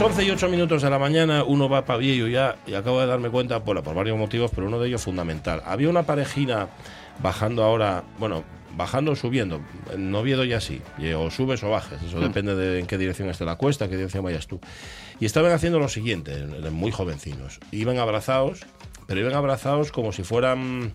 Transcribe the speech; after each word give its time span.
Las 0.00 0.08
11 0.12 0.24
y 0.24 0.30
8 0.30 0.48
minutos 0.48 0.80
de 0.80 0.88
la 0.88 0.98
mañana, 0.98 1.44
uno 1.44 1.68
va 1.68 1.84
para 1.84 1.98
viejo 1.98 2.26
ya 2.26 2.56
y 2.66 2.72
acabo 2.72 3.02
de 3.02 3.06
darme 3.06 3.28
cuenta, 3.28 3.58
bueno, 3.58 3.82
por 3.82 3.94
varios 3.94 4.16
motivos, 4.16 4.50
pero 4.54 4.66
uno 4.66 4.78
de 4.78 4.88
ellos 4.88 5.02
fundamental. 5.02 5.60
Había 5.66 5.90
una 5.90 6.04
parejina 6.04 6.68
bajando 7.22 7.62
ahora, 7.64 8.02
bueno, 8.18 8.42
bajando 8.78 9.12
o 9.12 9.14
subiendo, 9.14 9.60
en 9.92 10.14
Oviedo 10.14 10.44
ya 10.44 10.58
sí, 10.58 10.80
o 11.14 11.30
subes 11.30 11.62
o 11.64 11.68
bajes, 11.68 12.00
eso 12.02 12.18
depende 12.18 12.54
de 12.54 12.80
en 12.80 12.86
qué 12.86 12.96
dirección 12.96 13.28
esté 13.28 13.44
la 13.44 13.56
cuesta, 13.56 13.84
en 13.84 13.90
qué 13.90 13.98
dirección 13.98 14.24
vayas 14.24 14.46
tú. 14.46 14.58
Y 15.20 15.26
estaban 15.26 15.52
haciendo 15.52 15.78
lo 15.78 15.90
siguiente, 15.90 16.46
muy 16.70 16.92
jovencinos, 16.92 17.60
iban 17.70 17.98
abrazados, 17.98 18.60
pero 19.06 19.20
iban 19.20 19.34
abrazados 19.34 19.92
como 19.92 20.12
si 20.12 20.22
fueran, 20.22 20.94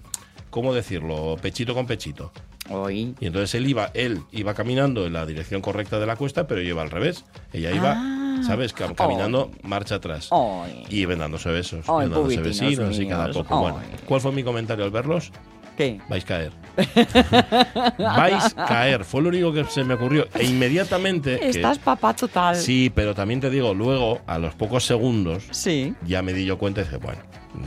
¿cómo 0.49 0.73
decirlo?, 0.73 1.37
pechito 1.39 1.75
con 1.75 1.85
pechito. 1.85 2.31
Hoy. 2.71 3.13
Y 3.19 3.27
entonces 3.27 3.53
él 3.53 3.67
iba, 3.67 3.91
él 3.93 4.21
iba 4.31 4.55
caminando 4.55 5.05
en 5.05 5.13
la 5.13 5.27
dirección 5.27 5.61
correcta 5.61 5.99
de 5.99 6.07
la 6.07 6.15
cuesta, 6.15 6.47
pero 6.47 6.59
iba 6.63 6.81
al 6.81 6.89
revés. 6.89 7.23
Ella 7.53 7.71
iba, 7.71 7.93
Ah. 7.95 8.24
¿Sabes? 8.43 8.73
Cam- 8.75 8.95
Caminando 8.95 9.51
marcha 9.63 9.95
atrás. 9.95 10.29
Ay. 10.31 10.83
Y 10.89 11.01
iban 11.01 11.19
dándose 11.19 11.49
besos, 11.49 11.85
Ay, 11.87 12.07
iban 12.07 12.11
dándose 12.11 12.37
pubitinos 12.37 12.59
vecinos 12.59 12.99
y 12.99 13.07
cada 13.07 13.31
poco. 13.31 13.59
Bueno. 13.61 13.79
¿cuál 14.05 14.21
fue 14.21 14.31
mi 14.31 14.43
comentario 14.43 14.83
al 14.85 14.91
verlos? 14.91 15.31
¿Qué? 15.77 15.99
Vais 16.09 16.23
a 16.23 16.27
caer. 16.27 16.51
Vais 17.97 18.53
a 18.57 18.65
caer. 18.65 19.03
Fue 19.03 19.21
lo 19.21 19.29
único 19.29 19.51
que 19.51 19.65
se 19.65 19.83
me 19.83 19.95
ocurrió. 19.95 20.27
E 20.33 20.45
inmediatamente. 20.45 21.39
que- 21.39 21.49
Estás 21.49 21.79
papá 21.79 22.13
total. 22.15 22.55
sí, 22.55 22.91
pero 22.93 23.13
también 23.13 23.39
te 23.41 23.49
digo, 23.49 23.73
luego, 23.73 24.21
a 24.25 24.39
los 24.39 24.55
pocos 24.55 24.85
segundos, 24.85 25.43
Sí. 25.51 25.93
ya 26.05 26.21
me 26.21 26.33
di 26.33 26.45
yo 26.45 26.57
cuenta 26.57 26.81
y 26.81 26.83
dije, 26.85 26.97
bueno, 26.97 27.19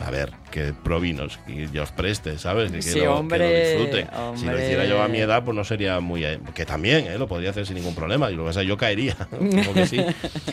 a 0.05 0.11
ver, 0.11 0.33
que 0.51 0.73
provinos, 0.73 1.39
que 1.47 1.69
yo 1.73 1.83
os 1.83 1.93
preste, 1.93 2.39
¿sabes? 2.39 2.71
Que, 2.71 2.79
lo, 2.79 2.95
que 2.95 3.09
hombre, 3.09 3.39
lo 3.39 3.69
disfruten. 3.85 4.09
Si 4.37 4.47
lo 4.47 4.59
hiciera 4.59 4.85
yo 4.87 5.03
a 5.03 5.09
mi 5.09 5.19
edad, 5.19 5.45
pues 5.45 5.57
no 5.57 5.65
sería 5.65 6.01
muy... 6.01 6.25
eh, 6.25 6.39
Que 6.55 6.65
también, 6.67 7.07
¿eh? 7.07 7.19
Lo 7.19 7.27
podría 7.29 7.51
hacer 7.51 7.67
sin 7.67 7.77
ningún 7.77 7.95
problema. 7.95 8.31
Y 8.31 8.35
lo 8.35 8.43
que 8.45 8.49
pasa, 8.49 8.63
yo 8.63 8.77
caería. 8.77 9.17
Como 9.31 9.75
que 9.75 9.87
sí. 9.87 10.01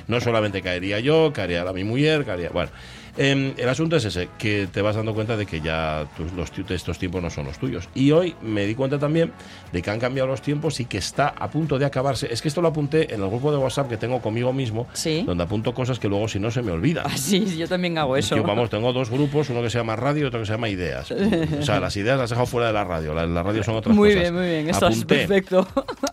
No 0.07 0.19
solamente 0.21 0.61
caería 0.61 0.99
yo, 0.99 1.31
caería 1.33 1.63
la 1.63 1.73
mi 1.73 1.83
mujer, 1.83 2.25
caería... 2.25 2.49
Bueno, 2.49 2.71
em, 3.17 3.53
el 3.57 3.69
asunto 3.69 3.95
es 3.95 4.05
ese, 4.05 4.29
que 4.37 4.67
te 4.71 4.81
vas 4.81 4.95
dando 4.95 5.13
cuenta 5.13 5.37
de 5.37 5.45
que 5.45 5.61
ya 5.61 6.05
tus, 6.17 6.31
los, 6.33 6.51
ti- 6.51 6.63
estos 6.69 6.97
tiempos 6.99 7.21
no 7.23 7.29
son 7.29 7.45
los 7.45 7.57
tuyos. 7.57 7.87
Y 7.95 8.11
hoy 8.11 8.35
me 8.41 8.65
di 8.65 8.75
cuenta 8.75 8.99
también 8.99 9.31
de 9.71 9.81
que 9.81 9.89
han 9.89 9.99
cambiado 9.99 10.27
los 10.27 10.41
tiempos 10.41 10.79
y 10.79 10.85
que 10.85 10.97
está 10.97 11.29
a 11.29 11.49
punto 11.49 11.77
de 11.79 11.85
acabarse. 11.85 12.27
Es 12.31 12.41
que 12.41 12.47
esto 12.47 12.61
lo 12.61 12.67
apunté 12.69 13.13
en 13.13 13.21
el 13.21 13.27
grupo 13.29 13.51
de 13.51 13.57
WhatsApp 13.57 13.89
que 13.89 13.97
tengo 13.97 14.21
conmigo 14.21 14.53
mismo, 14.53 14.87
Sí. 14.93 15.23
donde 15.25 15.43
apunto 15.43 15.73
cosas 15.73 15.99
que 15.99 16.07
luego 16.07 16.27
si 16.27 16.39
no 16.39 16.51
se 16.51 16.61
me 16.61 16.71
olvidan. 16.71 17.05
Ah, 17.07 17.17
sí, 17.17 17.57
yo 17.57 17.67
también 17.67 17.97
hago 17.97 18.17
eso. 18.17 18.35
Yo, 18.35 18.43
vamos, 18.43 18.69
tengo 18.69 18.91
dos 18.93 19.09
grupos, 19.09 19.49
uno 19.49 19.61
que 19.61 19.69
se 19.69 19.77
llama 19.77 19.95
radio 19.95 20.23
y 20.23 20.25
otro 20.27 20.39
que 20.39 20.45
se 20.45 20.51
llama 20.53 20.69
ideas. 20.69 21.09
O 21.11 21.61
sea, 21.63 21.79
las 21.79 21.95
ideas 21.97 22.17
las 22.17 22.31
he 22.31 22.33
dejado 22.33 22.47
fuera 22.47 22.67
de 22.67 22.73
la 22.73 22.83
radio, 22.83 23.13
la, 23.13 23.25
la 23.25 23.43
radio 23.43 23.63
son 23.63 23.75
otras 23.75 23.95
muy 23.95 24.09
cosas. 24.09 24.21
bien, 24.23 24.33
muy 24.35 24.45
bien. 24.47 24.69
Estás 24.69 24.93
Apunté 24.93 25.15
perfecto. 25.27 25.67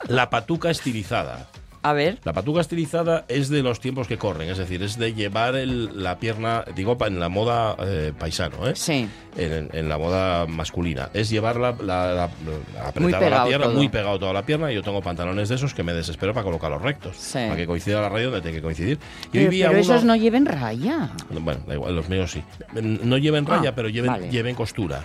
la 0.09 0.31
patuca 0.31 0.71
estilizada. 0.71 1.47
A 1.85 1.93
ver. 1.95 2.19
La 2.23 2.33
patuca 2.33 2.61
estilizada 2.61 3.25
es 3.27 3.49
de 3.49 3.63
los 3.63 3.81
tiempos 3.81 4.07
que 4.07 4.17
corren, 4.17 4.49
es 4.49 4.59
decir, 4.59 4.83
es 4.85 4.99
de 4.99 5.15
llevar 5.15 5.57
el- 5.57 6.03
la 6.03 6.19
pierna, 6.21 6.65
digo, 6.77 6.97
en 7.05 7.19
la 7.19 7.29
moda 7.29 7.75
eh, 7.81 8.13
paisano, 8.17 8.69
¿eh? 8.69 8.75
Sí. 8.77 9.09
En, 9.37 9.69
en 9.73 9.89
la 9.89 9.99
moda 9.99 10.47
masculina. 10.47 11.11
Es 11.13 11.29
llevar 11.29 11.57
la, 11.57 11.73
la, 11.73 12.15
la- 12.15 12.15
la- 12.75 12.87
apretada 12.89 13.29
la 13.31 13.45
pierna, 13.47 13.67
todo. 13.67 13.75
muy 13.75 13.89
pegado 13.89 14.17
toda 14.21 14.33
la 14.33 14.47
pierna. 14.47 14.71
Y 14.71 14.77
yo 14.77 14.83
tengo 14.83 15.03
pantalones 15.03 15.49
de 15.49 15.57
esos 15.57 15.75
que 15.75 15.83
me 15.83 15.93
desespero 15.93 16.33
para 16.33 16.45
colocarlos 16.45 16.83
rectos. 16.83 17.17
Sí. 17.17 17.39
Para 17.39 17.57
que 17.57 17.67
coincida 17.67 18.01
la 18.01 18.09
radio 18.09 18.27
donde 18.31 18.43
tiene 18.43 18.57
que 18.59 18.63
coincidir. 18.63 18.99
Y 19.25 19.29
Pero, 19.33 19.45
hoy 19.45 19.51
vi 19.51 19.63
a 19.65 19.69
pero 19.71 19.83
uno- 19.83 19.93
esos 19.95 20.05
no 20.05 20.15
lleven 20.15 20.47
raya. 20.47 21.11
Bueno, 21.31 21.63
da 21.67 21.75
igual, 21.75 21.97
los 21.97 22.09
míos 22.09 22.31
sí. 22.31 22.45
No 22.81 23.19
lleven 23.19 23.45
Ah, 23.49 23.57
raya, 23.57 23.75
pero 23.75 23.89
lleven, 23.89 24.11
vale. 24.13 24.31
lleven 24.31 24.55
costura. 24.55 25.03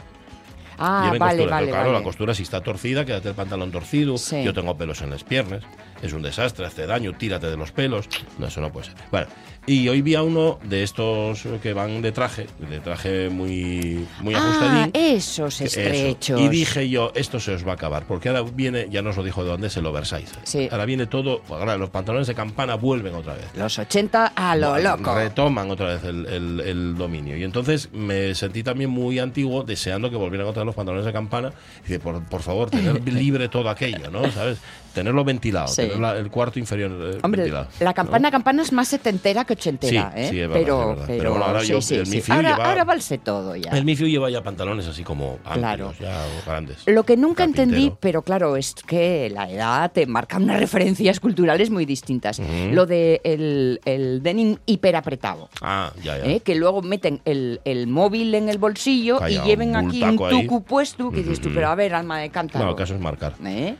Ah, 0.79 1.05
lleven 1.05 1.19
vale, 1.19 1.37
costura. 1.37 1.55
vale, 1.55 1.65
Pero 1.65 1.75
claro, 1.75 1.89
vale. 1.89 1.99
la 1.99 2.03
costura 2.03 2.33
si 2.35 2.43
está 2.43 2.61
torcida, 2.61 3.03
quédate 3.03 3.29
el 3.29 3.33
pantalón 3.33 3.71
torcido. 3.71 4.15
Sí. 4.19 4.43
Yo 4.43 4.53
tengo 4.53 4.77
pelos 4.77 5.01
en 5.01 5.09
las 5.09 5.23
piernas. 5.23 5.63
Es 6.01 6.13
un 6.13 6.21
desastre, 6.21 6.65
hace 6.65 6.85
daño, 6.85 7.13
tírate 7.13 7.47
de 7.47 7.57
los 7.57 7.71
pelos. 7.71 8.07
No, 8.37 8.47
eso 8.47 8.61
no 8.61 8.71
puede 8.71 8.87
ser. 8.87 8.95
Bueno, 9.11 9.27
y 9.65 9.89
hoy 9.89 10.01
vi 10.01 10.15
a 10.15 10.23
uno 10.23 10.59
de 10.63 10.83
estos 10.83 11.43
que 11.61 11.73
van 11.73 12.01
de 12.01 12.11
traje, 12.11 12.47
de 12.69 12.79
traje 12.79 13.29
muy, 13.29 14.07
muy 14.21 14.33
Ah, 14.33 14.37
ajustadín. 14.37 14.91
esos 14.93 15.59
eso. 15.59 15.79
estrechos. 15.81 16.39
Y 16.39 16.47
dije 16.49 16.87
yo, 16.87 17.11
esto 17.15 17.39
se 17.39 17.53
os 17.53 17.65
va 17.67 17.71
a 17.71 17.73
acabar, 17.75 18.05
porque 18.07 18.29
ahora 18.29 18.43
viene, 18.43 18.87
ya 18.89 19.01
nos 19.01 19.17
lo 19.17 19.23
dijo 19.23 19.43
de 19.43 19.49
dónde 19.49 19.67
es 19.67 19.75
el 19.77 19.85
oversize. 19.85 20.27
Sí. 20.43 20.69
Ahora 20.71 20.85
viene 20.85 21.05
todo, 21.07 21.41
ahora 21.49 21.75
los 21.77 21.89
pantalones 21.89 22.27
de 22.27 22.35
campana 22.35 22.75
vuelven 22.75 23.13
otra 23.15 23.33
vez. 23.33 23.45
Los 23.55 23.77
80 23.77 24.27
a 24.35 24.55
lo 24.55 24.69
Bueno, 24.71 24.97
loco. 24.97 25.15
Retoman 25.15 25.69
otra 25.71 25.87
vez 25.95 26.03
el, 26.05 26.25
el- 26.27 26.59
el 26.61 26.95
dominio. 26.95 27.35
Y 27.35 27.43
entonces 27.43 27.89
me 27.91 28.33
sentí 28.35 28.63
también 28.63 28.89
muy 28.89 29.19
antiguo, 29.19 29.63
deseando 29.63 30.09
que 30.09 30.15
volvieran 30.15 30.47
otra 30.47 30.61
vez 30.61 30.67
los 30.67 30.75
pantalones 30.75 31.05
de 31.05 31.11
campana. 31.13 31.51
Y 31.85 31.89
de, 31.91 31.99
por, 31.99 32.23
por 32.23 32.41
favor, 32.41 32.69
tener 32.69 33.01
libre 33.11 33.49
todo 33.49 33.69
aquello, 33.69 34.09
¿no? 34.11 34.31
¿Sabes? 34.31 34.59
Tenerlo 34.97 35.23
ventilado, 35.23 35.67
Sí. 35.67 35.83
tener 35.83 35.99
la- 35.99 36.17
el 36.17 36.31
cuarto 36.31 36.57
inferior 36.57 36.91
eh, 36.91 37.19
Hombre, 37.21 37.43
ventilado. 37.43 37.67
la 37.79 37.89
¿no? 37.91 37.93
campana 37.93 38.31
campana 38.31 38.61
es 38.63 38.71
más 38.73 38.87
setentera 38.87 39.45
que 39.45 39.53
ochentera, 39.53 40.11
Sí, 40.15 40.19
¿eh? 40.21 40.27
sí, 40.31 40.39
es 40.39 40.47
verdad, 40.49 40.53
pero, 40.53 40.81
es 40.81 40.87
verdad. 40.87 41.03
pero, 41.07 41.17
Pero 41.19 41.29
bueno, 41.31 41.45
ahora 41.45 41.63
yo- 41.63 41.77
el. 41.77 42.07
Mifiu 42.07 42.33
Ahora, 42.35 42.51
lleva- 42.55 42.65
ahora 42.69 42.83
valse 42.83 43.17
todo 43.19 43.55
ya. 43.55 43.71
El 43.71 43.85
Mifiu 43.85 44.07
lleva 44.07 44.29
ya 44.31 44.41
pantalones 44.41 44.87
así 44.87 45.03
como 45.03 45.37
amplios, 45.45 45.57
Claro. 45.57 45.93
ya 45.99 46.25
grandes. 46.45 46.77
Lo 46.87 47.03
que 47.03 47.15
nunca 47.15 47.43
Carpintero. 47.43 47.63
entendí, 47.69 47.93
pero 47.99 48.21
claro, 48.23 48.55
es 48.57 48.73
que 48.73 49.29
la 49.29 49.49
edad 49.51 49.91
te 49.91 50.05
marca 50.07 50.37
unas 50.37 50.59
referencias 50.59 51.19
culturales 51.19 51.69
muy 51.69 51.85
distintas. 51.85 52.39
Lo 52.71 52.85
de 52.87 53.21
el, 53.23 53.79
el 53.85 54.23
denim 54.23 54.57
hiperapretado. 54.65 55.49
Ah, 55.61 55.91
ya, 56.03 56.17
ya. 56.17 56.25
¿eh? 56.25 56.39
Que 56.39 56.55
luego 56.55 56.81
meten 56.81 57.21
el, 57.25 57.61
el 57.65 57.85
móvil 57.87 58.33
en 58.35 58.49
el 58.49 58.57
bolsillo 58.57 59.19
Calla, 59.19 59.43
y 59.43 59.47
lleven 59.47 59.69
un 59.69 59.75
aquí 59.87 60.01
un 60.03 60.09
ahí. 60.23 60.41
tucu 60.47 60.63
puesto 60.63 61.11
que 61.11 61.17
dices 61.17 61.39
tú, 61.41 61.49
pero 61.53 61.67
a 61.69 61.75
ver, 61.75 61.93
alma 61.93 62.19
de 62.19 62.29
cántaro. 62.29 62.65
No, 62.65 62.71
el 62.71 62.75
caso 62.77 62.95
es 62.95 62.99
marcar. 62.99 63.33
¿Eh? 63.45 63.75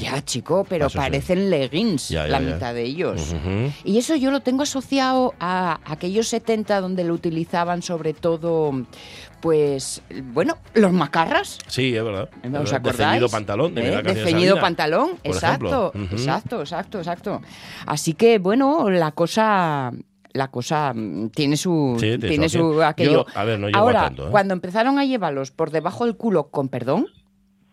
Ya, 0.00 0.22
chico, 0.24 0.66
pero 0.68 0.86
Eso 0.86 0.92
sí. 0.92 0.98
parecen 0.98 1.48
leggings 1.50 2.08
Ya, 2.10 2.26
ya, 2.26 2.32
la 2.38 2.40
ya. 2.40 2.54
mitad 2.54 2.74
de 2.74 2.82
ellos. 2.84 3.34
Y 3.84 3.98
eso 3.98 4.16
yo 4.16 4.30
lo 4.30 4.40
tengo 4.40 4.62
asociado 4.64 5.34
a 5.40 5.80
aquellos 5.84 6.28
70 6.28 6.80
donde 6.80 7.04
lo 7.04 7.14
utilizaban 7.14 7.82
sobre 7.82 8.12
todo, 8.12 8.72
pues, 9.40 10.02
bueno, 10.32 10.58
los 10.74 10.92
macarras. 10.92 11.58
Sí, 11.66 11.96
es 11.96 12.04
verdad. 12.04 12.28
¿Os 12.32 12.44
Es 12.44 12.52
verdad. 12.52 12.74
acordáis? 12.74 12.96
De 12.98 13.04
ceñido 13.04 13.28
pantalón. 13.28 13.74
De, 13.74 13.94
¿Eh? 13.94 14.02
De 14.02 14.14
ceñido 14.24 14.60
pantalón, 14.60 15.10
por 15.22 15.34
exacto, 15.34 15.92
exacto, 16.10 16.60
exacto, 16.60 16.98
exacto. 16.98 17.40
Así 17.86 18.14
que, 18.14 18.38
bueno, 18.38 18.90
la 18.90 19.12
cosa... 19.12 19.92
La 20.34 20.48
cosa 20.50 20.94
mm, 20.94 21.28
tiene 21.28 21.58
su 21.58 21.94
Sí, 22.00 22.16
tiene 22.16 22.48
su 22.48 22.82
aquello. 22.82 23.26
Yo, 23.26 23.38
a 23.38 23.44
ver, 23.44 23.58
no 23.60 23.68
Ahora, 23.74 24.04
tanto, 24.04 24.28
¿eh? 24.28 24.30
cuando 24.30 24.54
empezaron 24.54 24.98
a 24.98 25.04
llevarlos 25.04 25.50
por 25.50 25.70
debajo 25.70 26.06
del 26.06 26.16
culo 26.16 26.44
con 26.48 26.70
perdón, 26.70 27.06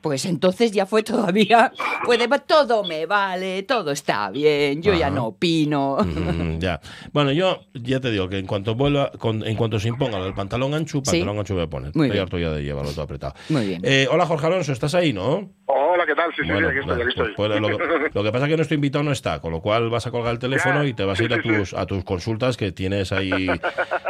pues 0.01 0.25
entonces 0.25 0.71
ya 0.71 0.85
fue 0.85 1.03
todavía, 1.03 1.71
puede 2.05 2.27
todo 2.47 2.83
me 2.83 3.05
vale, 3.05 3.63
todo 3.63 3.91
está 3.91 4.29
bien, 4.31 4.81
yo 4.81 4.93
ya 4.93 5.09
no 5.09 5.27
opino. 5.27 5.97
Mm, 5.99 6.59
ya. 6.59 6.79
Bueno, 7.11 7.31
yo 7.31 7.59
ya 7.73 7.99
te 7.99 8.11
digo 8.11 8.29
que 8.29 8.37
en 8.39 8.45
cuanto 8.47 8.75
vuelva, 8.75 9.11
con- 9.11 9.45
en 9.45 9.55
cuanto 9.55 9.79
se 9.79 9.87
imponga 9.89 10.21
del 10.23 10.33
pantalón 10.33 10.73
ancho, 10.73 10.99
Sí. 11.03 11.11
pantalón 11.11 11.39
ancho 11.39 11.53
voy 11.55 11.63
a 11.63 11.67
poner. 11.67 11.91
Muy 11.95 12.07
Estoy 12.07 12.15
bien. 12.15 12.23
harto 12.23 12.37
ya 12.39 12.49
de 12.51 12.63
llevarlo 12.63 12.91
todo 12.91 13.01
apretado. 13.03 13.33
Muy 13.49 13.65
bien. 13.67 13.81
Eh, 13.83 14.07
hola 14.11 14.25
Jorge 14.25 14.45
Alonso, 14.47 14.71
¿estás 14.71 14.93
ahí, 14.95 15.11
no? 15.13 15.49
Hola, 15.65 15.88
¿qué 16.09 16.15
tal? 16.15 16.29
Sí, 16.35 16.41
sí, 16.43 16.51
Bueno, 16.51 16.67
aquí 16.69 16.79
estoy, 16.79 16.95
bueno, 16.95 17.01
aquí 17.03 17.09
estoy. 17.09 17.33
pues, 17.35 17.49
pues, 17.49 17.61
lo, 17.61 17.77
que- 17.77 18.09
lo 18.13 18.23
que 18.23 18.31
pasa 18.31 18.45
es 18.45 18.49
que 18.51 18.55
nuestro 18.57 18.75
invitado 18.75 19.03
no 19.03 19.11
está, 19.11 19.39
con 19.39 19.51
lo 19.51 19.61
cual 19.61 19.89
vas 19.89 20.07
a 20.07 20.11
colgar 20.11 20.33
el 20.33 20.39
teléfono 20.39 20.83
Ya, 20.83 20.89
y 20.89 20.93
te 20.93 21.05
vas 21.05 21.19
a 21.19 21.23
ir 21.23 21.33
a 21.33 21.37
sí, 21.37 21.41
sí, 21.43 21.49
tus, 21.49 21.73
a 21.73 21.85
tus 21.85 22.03
consultas 22.03 22.57
que 22.57 22.71
tienes 22.71 23.11
ahí, 23.11 23.47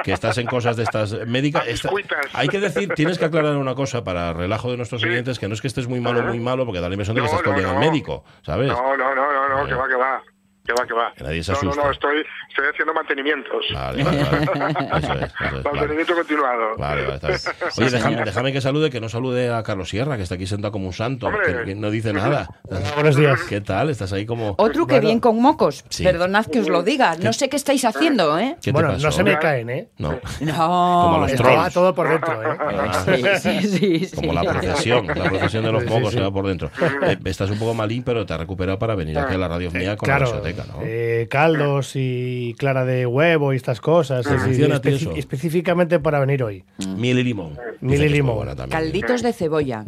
que 0.04 0.14
estás 0.14 0.38
en 0.38 0.48
cosas 0.48 0.78
de 0.78 0.84
estas 0.84 1.12
médicas. 1.28 1.64
Esta- 1.68 1.90
hay 2.34 2.48
que 2.48 2.60
decir, 2.60 2.90
tienes 2.96 3.18
que 3.20 3.26
aclarar 3.26 3.58
una 3.58 3.76
cosa 3.76 4.04
para 4.04 4.34
relajo 4.34 4.72
de 4.72 4.78
nuestros 4.78 5.02
Sí. 5.02 5.08
oyentes, 5.10 5.40
que 5.40 5.48
no 5.48 5.54
es 5.54 5.62
que 5.62 5.68
estés 5.68 5.88
muy 5.88 6.00
malo, 6.00 6.24
muy 6.24 6.40
malo, 6.40 6.66
porque 6.66 6.80
da 6.82 6.88
la 6.90 6.94
impresión 6.96 7.16
de 7.16 7.22
que 7.22 7.28
No, 7.28 7.32
estás 7.32 7.44
todo 7.44 7.54
el 7.56 7.60
día 7.60 7.68
no, 7.74 7.80
no. 7.80 7.86
médico, 7.86 8.24
¿sabes? 8.42 8.68
No, 8.70 8.96
no, 8.98 9.16
no, 9.16 9.32
no, 9.32 9.50
no, 9.62 9.66
que 9.68 9.74
va, 9.74 9.88
que 9.88 9.96
va. 9.96 10.22
Que 10.70 10.76
va, 10.80 10.86
que 10.86 10.94
va. 10.94 11.12
Que 11.18 11.24
nadie 11.24 11.44
se 11.44 11.52
no, 11.54 11.74
no, 11.74 11.90
estoy, 11.90 12.24
estoy 12.48 12.66
haciendo 12.72 12.94
mantenimientos. 12.94 13.66
Vale, 13.74 14.04
vale, 14.04 14.24
vale. 14.24 14.44
Eso 15.00 15.14
es, 15.14 15.14
eso 15.14 15.14
es, 15.14 15.34
vale. 15.40 15.64
Mantenimiento 15.64 16.14
continuado. 16.14 16.78
Vale, 16.78 17.02
vale, 17.06 17.16
está 17.16 17.28
bien. 17.30 17.40
Oye, 17.80 17.90
déjame, 17.90 18.24
déjame 18.24 18.54
que 18.54 18.62
salude, 18.62 18.90
que 18.92 19.02
no 19.02 19.10
salude 19.10 19.52
a 19.52 19.64
Carlos 19.64 19.90
Sierra, 19.90 20.16
que 20.18 20.22
está 20.24 20.36
aquí 20.36 20.46
sentado 20.46 20.72
como 20.72 20.86
un 20.86 20.94
santo, 20.94 21.28
que, 21.44 21.64
que 21.66 21.74
no 21.76 21.90
dice 21.90 22.14
nada. 22.14 22.48
buenos 22.94 23.16
días. 23.16 23.42
¿Qué 23.50 23.62
tal? 23.62 23.90
¿Estás 23.90 24.14
ahí 24.14 24.28
como...? 24.28 24.54
Otro 24.60 24.86
que 24.86 24.94
Bueno. 24.96 25.08
bien 25.08 25.20
con 25.20 25.42
mocos. 25.42 25.84
Sí. 25.90 26.04
Perdonad 26.04 26.46
que 26.46 26.60
os 26.60 26.70
lo 26.70 26.84
diga. 26.84 27.16
No 27.16 27.34
sé 27.34 27.50
qué 27.50 27.56
estáis 27.56 27.84
haciendo, 27.84 28.38
¿eh? 28.38 28.56
¿Qué 28.62 28.66
te 28.66 28.72
bueno, 28.74 28.90
pasó? 28.90 29.06
no 29.08 29.12
se 29.12 29.24
me 29.24 29.40
caen, 29.40 29.72
¿eh? 29.72 29.90
No, 29.98 30.20
No. 30.42 30.54
Como 30.56 31.18
los 31.22 31.32
Estaba 31.32 31.50
trolls. 31.56 31.74
todo 31.74 31.96
por 31.96 32.10
dentro, 32.10 32.44
¿eh? 32.44 32.58
Ah, 32.60 33.06
Sí, 33.06 33.24
sí, 33.40 33.68
sí, 33.68 34.06
sí. 34.06 34.16
como 34.16 34.34
la 34.34 34.44
procesión, 34.44 35.08
la 35.08 35.24
procesión 35.30 35.64
de 35.64 35.72
los 35.72 35.82
Sí, 35.82 35.88
sí, 35.88 35.94
mocos 35.96 36.12
sí. 36.12 36.18
se 36.18 36.24
va 36.24 36.32
por 36.32 36.46
dentro. 36.46 36.70
Eh, 37.08 37.18
estás 37.26 37.50
un 37.50 37.58
poco 37.58 37.74
malín, 37.74 38.04
pero 38.04 38.24
te 38.24 38.34
has 38.34 38.40
recuperado 38.40 38.78
para 38.78 38.94
venir 38.94 39.18
aquí 39.18 39.34
a 39.34 39.38
la 39.40 39.48
radio 39.48 39.72
mía 39.72 39.96
con 39.98 40.06
Claro, 40.06 40.26
la 40.44 40.59
Eh, 40.84 41.28
caldos 41.30 41.92
y 41.96 42.56
clara 42.58 42.86
de 42.86 43.06
huevo 43.06 43.54
y 43.54 43.56
estas 43.56 43.82
cosas. 43.82 44.26
¿Te 44.26 44.36
es 44.36 44.42
funciona 44.42 44.76
a 44.78 44.82
ti 44.82 44.90
especi- 44.90 44.96
eso? 44.96 45.14
específicamente 45.16 46.00
para 46.00 46.20
venir 46.20 46.44
hoy. 46.44 46.64
Miel 46.98 47.20
y 47.20 47.24
limón. 47.24 47.58
Miel 47.82 48.04
y 48.06 48.10
limón. 48.10 48.36
buena 48.38 48.56
también. 48.56 48.80
Calditos 48.80 49.22
de 49.22 49.34
cebolla. 49.34 49.86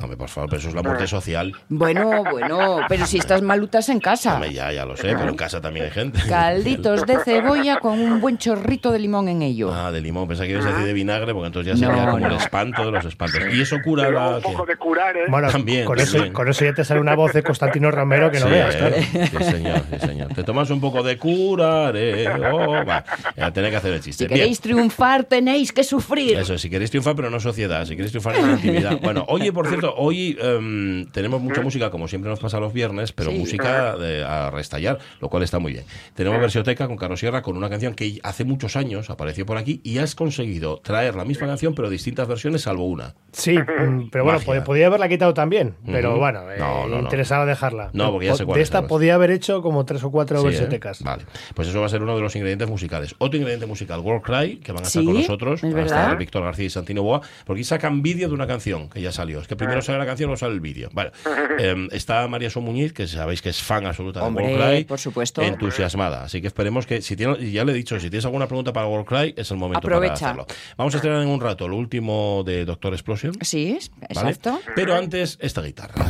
Hombre, 0.00 0.16
por 0.16 0.28
favor, 0.28 0.48
pero 0.50 0.60
eso 0.60 0.68
es 0.68 0.74
la 0.76 0.82
muerte 0.82 1.08
social. 1.08 1.54
Bueno, 1.68 2.22
bueno, 2.30 2.80
pero 2.88 3.04
si 3.04 3.18
estás 3.18 3.42
malutas 3.42 3.88
en 3.88 3.98
casa. 3.98 4.34
Hombre, 4.34 4.52
ya, 4.52 4.70
ya 4.72 4.84
lo 4.84 4.96
sé, 4.96 5.08
pero 5.08 5.28
en 5.28 5.34
casa 5.36 5.60
también 5.60 5.86
hay 5.86 5.90
gente. 5.90 6.20
Calditos 6.28 7.04
de 7.04 7.18
cebolla 7.24 7.80
con 7.80 7.98
un 7.98 8.20
buen 8.20 8.38
chorrito 8.38 8.92
de 8.92 9.00
limón 9.00 9.28
en 9.28 9.42
ello. 9.42 9.72
Ah, 9.74 9.90
de 9.90 10.00
limón. 10.00 10.28
Pensaba 10.28 10.46
que 10.46 10.52
ibas 10.52 10.66
a 10.66 10.70
decir 10.70 10.84
de 10.86 10.92
vinagre, 10.92 11.32
porque 11.32 11.48
entonces 11.48 11.72
ya 11.72 11.86
sería 11.86 12.04
No, 12.04 12.12
como 12.12 12.26
el 12.26 12.32
espanto 12.34 12.84
de 12.84 12.92
los 12.92 13.04
espantos. 13.04 13.40
Y 13.52 13.60
eso 13.60 13.78
cura 13.84 14.08
la... 14.10 14.36
un 14.36 14.42
poco 14.42 14.64
¿qué? 14.64 14.72
de 14.72 14.78
curar, 14.78 15.16
¿eh? 15.16 15.24
Bueno, 15.28 15.50
También, 15.50 15.84
con, 15.84 15.98
eso, 15.98 16.32
con 16.32 16.48
eso 16.48 16.64
ya 16.64 16.74
te 16.74 16.84
sale 16.84 17.00
una 17.00 17.16
voz 17.16 17.32
de 17.32 17.42
Constantino 17.42 17.90
Romero 17.90 18.30
que 18.30 18.38
no 18.38 18.46
Sí, 18.46 18.52
veas, 18.52 18.74
¿eh? 18.76 18.78
claro. 18.78 19.26
Sí, 19.26 19.50
señor, 19.50 19.82
sí, 19.90 20.06
señor. 20.06 20.34
Te 20.34 20.44
tomas 20.44 20.70
un 20.70 20.80
poco 20.80 21.02
de 21.02 21.18
curar, 21.18 21.96
eh. 21.96 22.28
Oh, 22.52 22.84
va. 22.84 23.04
Ya 23.36 23.50
tenés 23.52 23.70
que 23.70 23.76
hacer 23.76 23.92
el 23.94 24.00
chiste. 24.00 24.24
Si 24.26 24.28
queréis 24.32 24.60
triunfar, 24.60 25.24
tenéis 25.24 25.72
que 25.72 25.82
sufrir. 25.82 26.28
Bien. 26.28 26.40
Eso, 26.40 26.56
si 26.56 26.70
queréis 26.70 26.90
triunfar, 26.90 27.16
pero 27.16 27.30
no 27.30 27.40
sociedad, 27.40 27.84
si 27.84 27.96
queréis 27.96 28.12
triunfar 28.12 28.36
en 28.36 28.46
la 28.46 28.52
intimidad. 28.52 28.98
Bueno, 29.02 29.24
oye, 29.28 29.52
por 29.52 29.66
cierto, 29.66 29.87
hoy 29.96 30.36
em, 30.40 31.06
tenemos 31.10 31.40
mucha 31.40 31.60
música, 31.62 31.90
como 31.90 32.08
siempre 32.08 32.30
nos 32.30 32.40
pasa 32.40 32.58
los 32.60 32.72
viernes, 32.72 33.12
pero 33.12 33.30
Sí. 33.30 33.38
música 33.38 33.96
de- 33.96 34.24
a 34.24 34.50
restallar, 34.50 34.98
lo 35.20 35.28
cual 35.28 35.42
está 35.42 35.58
muy 35.58 35.72
bien. 35.72 35.84
Tenemos 36.14 36.40
versioteca 36.40 36.86
con 36.86 36.96
Carlos 36.96 37.20
Sierra 37.20 37.42
con 37.42 37.56
una 37.56 37.68
canción 37.70 37.94
que 37.94 38.18
hace 38.22 38.44
muchos 38.44 38.76
años 38.76 39.10
apareció 39.10 39.46
por 39.46 39.56
aquí 39.58 39.80
y 39.84 39.98
has 39.98 40.14
conseguido 40.14 40.78
traer 40.78 41.14
la 41.14 41.24
misma 41.24 41.46
canción, 41.46 41.74
pero 41.74 41.90
distintas 41.90 42.28
versiones, 42.28 42.62
salvo 42.62 42.86
una. 42.86 43.14
Sí, 43.32 43.56
mm, 43.58 44.08
pero 44.10 44.24
bueno, 44.24 44.40
pod- 44.40 44.64
podía 44.64 44.86
haberla 44.86 45.08
quitado 45.08 45.34
también, 45.34 45.74
pero 45.86 46.16
bueno, 46.18 46.50
eh, 46.50 46.56
No, 46.58 46.86
no, 46.86 46.96
no. 46.96 47.02
interesaba 47.02 47.46
dejarla. 47.46 47.90
No, 47.92 48.10
porque 48.10 48.26
ya 48.26 48.34
sé 48.34 48.44
cuál 48.44 48.56
De 48.56 48.62
es, 48.62 48.68
esta 48.68 48.86
podía 48.86 49.14
haber 49.14 49.30
hecho 49.30 49.62
como 49.62 49.84
tres 49.84 50.02
o 50.04 50.10
cuatro 50.10 50.38
Sí, 50.40 50.46
¿eh? 50.46 50.48
versiotecas. 50.50 51.02
Vale, 51.02 51.24
pues 51.54 51.68
eso 51.68 51.80
va 51.80 51.86
a 51.86 51.88
ser 51.88 52.02
uno 52.02 52.14
de 52.16 52.22
los 52.22 52.34
ingredientes 52.36 52.68
musicales. 52.68 53.14
Otro 53.18 53.36
ingrediente 53.36 53.66
musical, 53.66 54.00
World 54.00 54.22
Cry, 54.22 54.56
que 54.56 54.72
van 54.72 54.84
a 54.84 54.86
estar 54.86 55.02
Sí, 55.02 55.06
con 55.06 55.14
nosotros, 55.16 55.62
es 55.64 55.72
van 55.72 55.82
a 55.82 55.86
estar 55.86 56.18
Víctor 56.18 56.42
García 56.44 56.66
y 56.66 56.70
Santino 56.70 57.02
Boa, 57.02 57.20
porque 57.44 57.60
ahí 57.60 57.64
sacan 57.64 58.02
vídeo 58.02 58.28
de 58.28 58.34
una 58.34 58.46
canción 58.46 58.88
que 58.88 59.00
ya 59.00 59.12
salió. 59.12 59.40
Es 59.40 59.48
que 59.48 59.56
primero 59.56 59.77
sale 59.82 59.98
la 59.98 60.06
canción, 60.06 60.28
luego 60.28 60.38
sale 60.38 60.54
el 60.54 60.60
vídeo. 60.60 60.88
Vale. 60.92 61.12
Eh, 61.60 61.88
está 61.90 62.28
María 62.28 62.50
So 62.50 62.60
Muñiz, 62.60 62.92
que 62.92 63.08
sabéis 63.08 63.42
que 63.42 63.48
es 63.48 63.60
fan 63.60 63.84
absoluta 63.84 64.22
Hombre, 64.22 64.46
de 64.46 64.52
World 64.54 64.74
Cry. 64.76 64.84
por 64.84 65.00
supuesto. 65.00 65.42
Entusiasmada. 65.42 66.22
Así 66.22 66.40
que 66.40 66.46
esperemos 66.46 66.86
que, 66.86 67.02
si 67.02 67.16
tiene, 67.16 67.50
ya 67.50 67.64
le 67.64 67.72
he 67.72 67.74
dicho, 67.74 67.98
si 67.98 68.10
tienes 68.10 68.24
alguna 68.26 68.46
pregunta 68.46 68.72
para 68.72 68.86
World 68.86 69.06
Cry, 69.06 69.34
es 69.36 69.50
el 69.50 69.56
momento 69.56 69.78
Aprovecha. 69.78 70.14
para 70.14 70.42
hacerlo. 70.42 70.46
Vamos 70.76 70.94
a 70.94 70.98
estrenar 70.98 71.22
en 71.22 71.28
un 71.28 71.40
rato 71.40 71.66
lo 71.66 71.76
último 71.76 72.44
de 72.46 72.64
Doctor 72.64 72.92
Explosion. 72.92 73.34
Sí, 73.40 73.76
¿vale? 73.96 74.30
exacto. 74.30 74.60
Pero 74.76 74.94
antes, 74.94 75.36
esta 75.40 75.62
guitarra. 75.62 76.06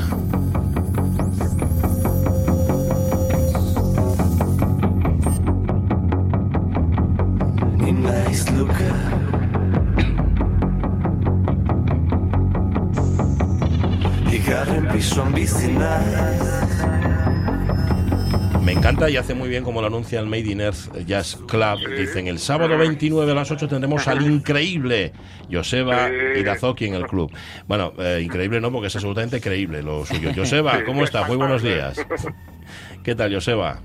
Nice 7.91 8.51
Luca. 8.53 9.08
Me 18.65 18.73
encanta 18.73 19.11
y 19.11 19.19
hace 19.19 19.35
muy 19.35 19.51
bien 19.51 19.63
como 19.63 19.83
lo 19.83 19.89
anuncia 19.89 20.21
el 20.21 20.27
Made 20.27 20.51
in 20.51 20.63
Earth 20.63 21.05
Jazz 21.07 21.37
Club. 21.47 21.79
Dicen 21.99 22.29
el 22.29 22.39
sábado 22.39 22.79
29 22.79 23.33
a 23.33 23.35
las 23.35 23.51
8 23.51 23.69
tendremos 23.69 24.09
al 24.09 24.23
increíble 24.31 25.13
Joseba 25.53 26.09
Irazoki 26.11 26.87
en 26.87 26.95
el 26.95 27.07
club. 27.07 27.31
Bueno, 27.67 27.93
eh, 27.99 28.23
increíble 28.25 28.59
no, 28.61 28.73
porque 28.73 28.87
es 28.87 28.97
absolutamente 28.97 29.41
creíble 29.41 29.83
lo 29.83 30.07
suyo. 30.07 30.33
Joseba, 30.37 30.83
¿cómo 30.85 31.05
estás? 31.05 31.29
Muy 31.29 31.37
buenos 31.37 31.63
días. 31.63 31.99
¿Qué 33.05 33.15
tal, 33.15 33.35
Joseba? 33.35 33.83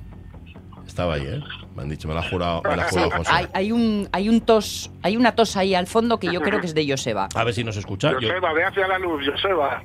Estaba 0.94 1.16
ahí, 1.16 1.24
¿eh? 1.26 1.42
Me 1.76 1.82
han 1.82 1.90
dicho, 1.90 2.08
me 2.08 2.14
la 2.14 2.20
ha 2.20 2.30
jurado, 2.30 2.62
me 2.70 2.76
la 2.76 2.84
ha 2.84 2.88
Sí, 2.90 2.94
jurado 3.00 3.10
José. 3.18 3.32
hay, 3.34 3.48
hay 3.54 3.72
un, 3.72 4.08
hay 4.12 4.30
un 4.30 4.42
tos, 4.42 4.92
hay 5.02 5.18
una 5.18 5.34
tos 5.34 5.58
ahí 5.58 5.74
al 5.74 5.88
fondo 5.88 6.20
que 6.20 6.32
yo 6.32 6.40
creo 6.40 6.60
que 6.62 6.68
es 6.68 6.76
de 6.76 6.88
Joseba. 6.88 7.30
A 7.34 7.44
ver 7.44 7.52
si 7.52 7.64
nos 7.64 7.76
escucha. 7.78 8.12
Yo- 8.12 8.20
Joseba, 8.28 8.54
ve 8.54 8.64
hacia 8.64 8.88
la 8.88 9.00
luz, 9.00 9.26
Joseba. 9.28 9.82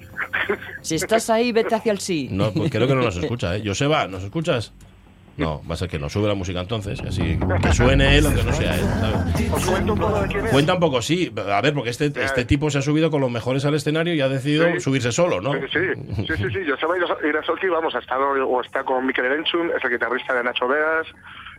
Si 0.82 0.96
estás 0.96 1.30
ahí, 1.30 1.50
vete 1.50 1.74
hacia 1.74 1.92
el 1.92 1.98
sí. 2.00 2.28
no, 2.30 2.50
pues 2.52 2.70
creo 2.70 2.86
que 2.86 2.94
no 2.94 3.00
nos 3.00 3.16
escucha, 3.16 3.56
¿eh? 3.56 3.62
Joseba, 3.64 4.06
¿nos 4.06 4.22
escuchas? 4.22 4.74
No, 5.38 5.62
va 5.68 5.74
a 5.74 5.76
ser 5.76 5.88
que 5.88 5.98
no 5.98 6.08
sube 6.08 6.28
la 6.28 6.34
música 6.34 6.60
entonces, 6.60 7.00
así 7.00 7.38
que 7.62 7.72
suene 7.72 8.18
él 8.18 8.26
o 8.26 8.34
que 8.34 8.42
no 8.42 8.52
sea 8.52 8.74
él, 8.74 8.80
¿sabes? 9.00 9.52
Os 9.52 9.64
cuento 9.66 9.92
un 9.94 9.98
poco 10.00 10.20
de 10.20 10.28
quién 10.28 10.44
es. 10.46 10.52
Cuenta 10.52 10.74
un 10.74 10.80
poco, 10.80 11.00
sí. 11.00 11.32
A 11.50 11.60
ver, 11.60 11.72
porque 11.74 11.90
este, 11.90 12.06
este 12.06 12.44
tipo 12.44 12.68
se 12.70 12.78
ha 12.78 12.82
subido 12.82 13.10
con 13.10 13.20
los 13.20 13.30
mejores 13.30 13.64
al 13.64 13.74
escenario 13.74 14.14
y 14.14 14.20
ha 14.20 14.28
decidido 14.28 14.66
Sí. 14.74 14.80
subirse 14.80 15.12
solo, 15.12 15.40
¿no? 15.40 15.52
Sí, 15.54 15.60
sí, 15.72 15.78
sí, 16.26 16.36
sí, 16.36 16.44
sí. 16.52 16.58
Joseba 16.68 16.94
Irasolki, 17.26 17.68
vamos, 17.68 17.94
ha 17.94 18.00
estado 18.00 18.30
o 18.46 18.60
está 18.60 18.82
con 18.84 19.06
Mikel 19.06 19.24
Erenchun, 19.26 19.70
es 19.76 19.82
el 19.84 19.90
guitarrista 19.90 20.34
de 20.34 20.42
Nacho 20.44 20.66
Veas. 20.68 21.06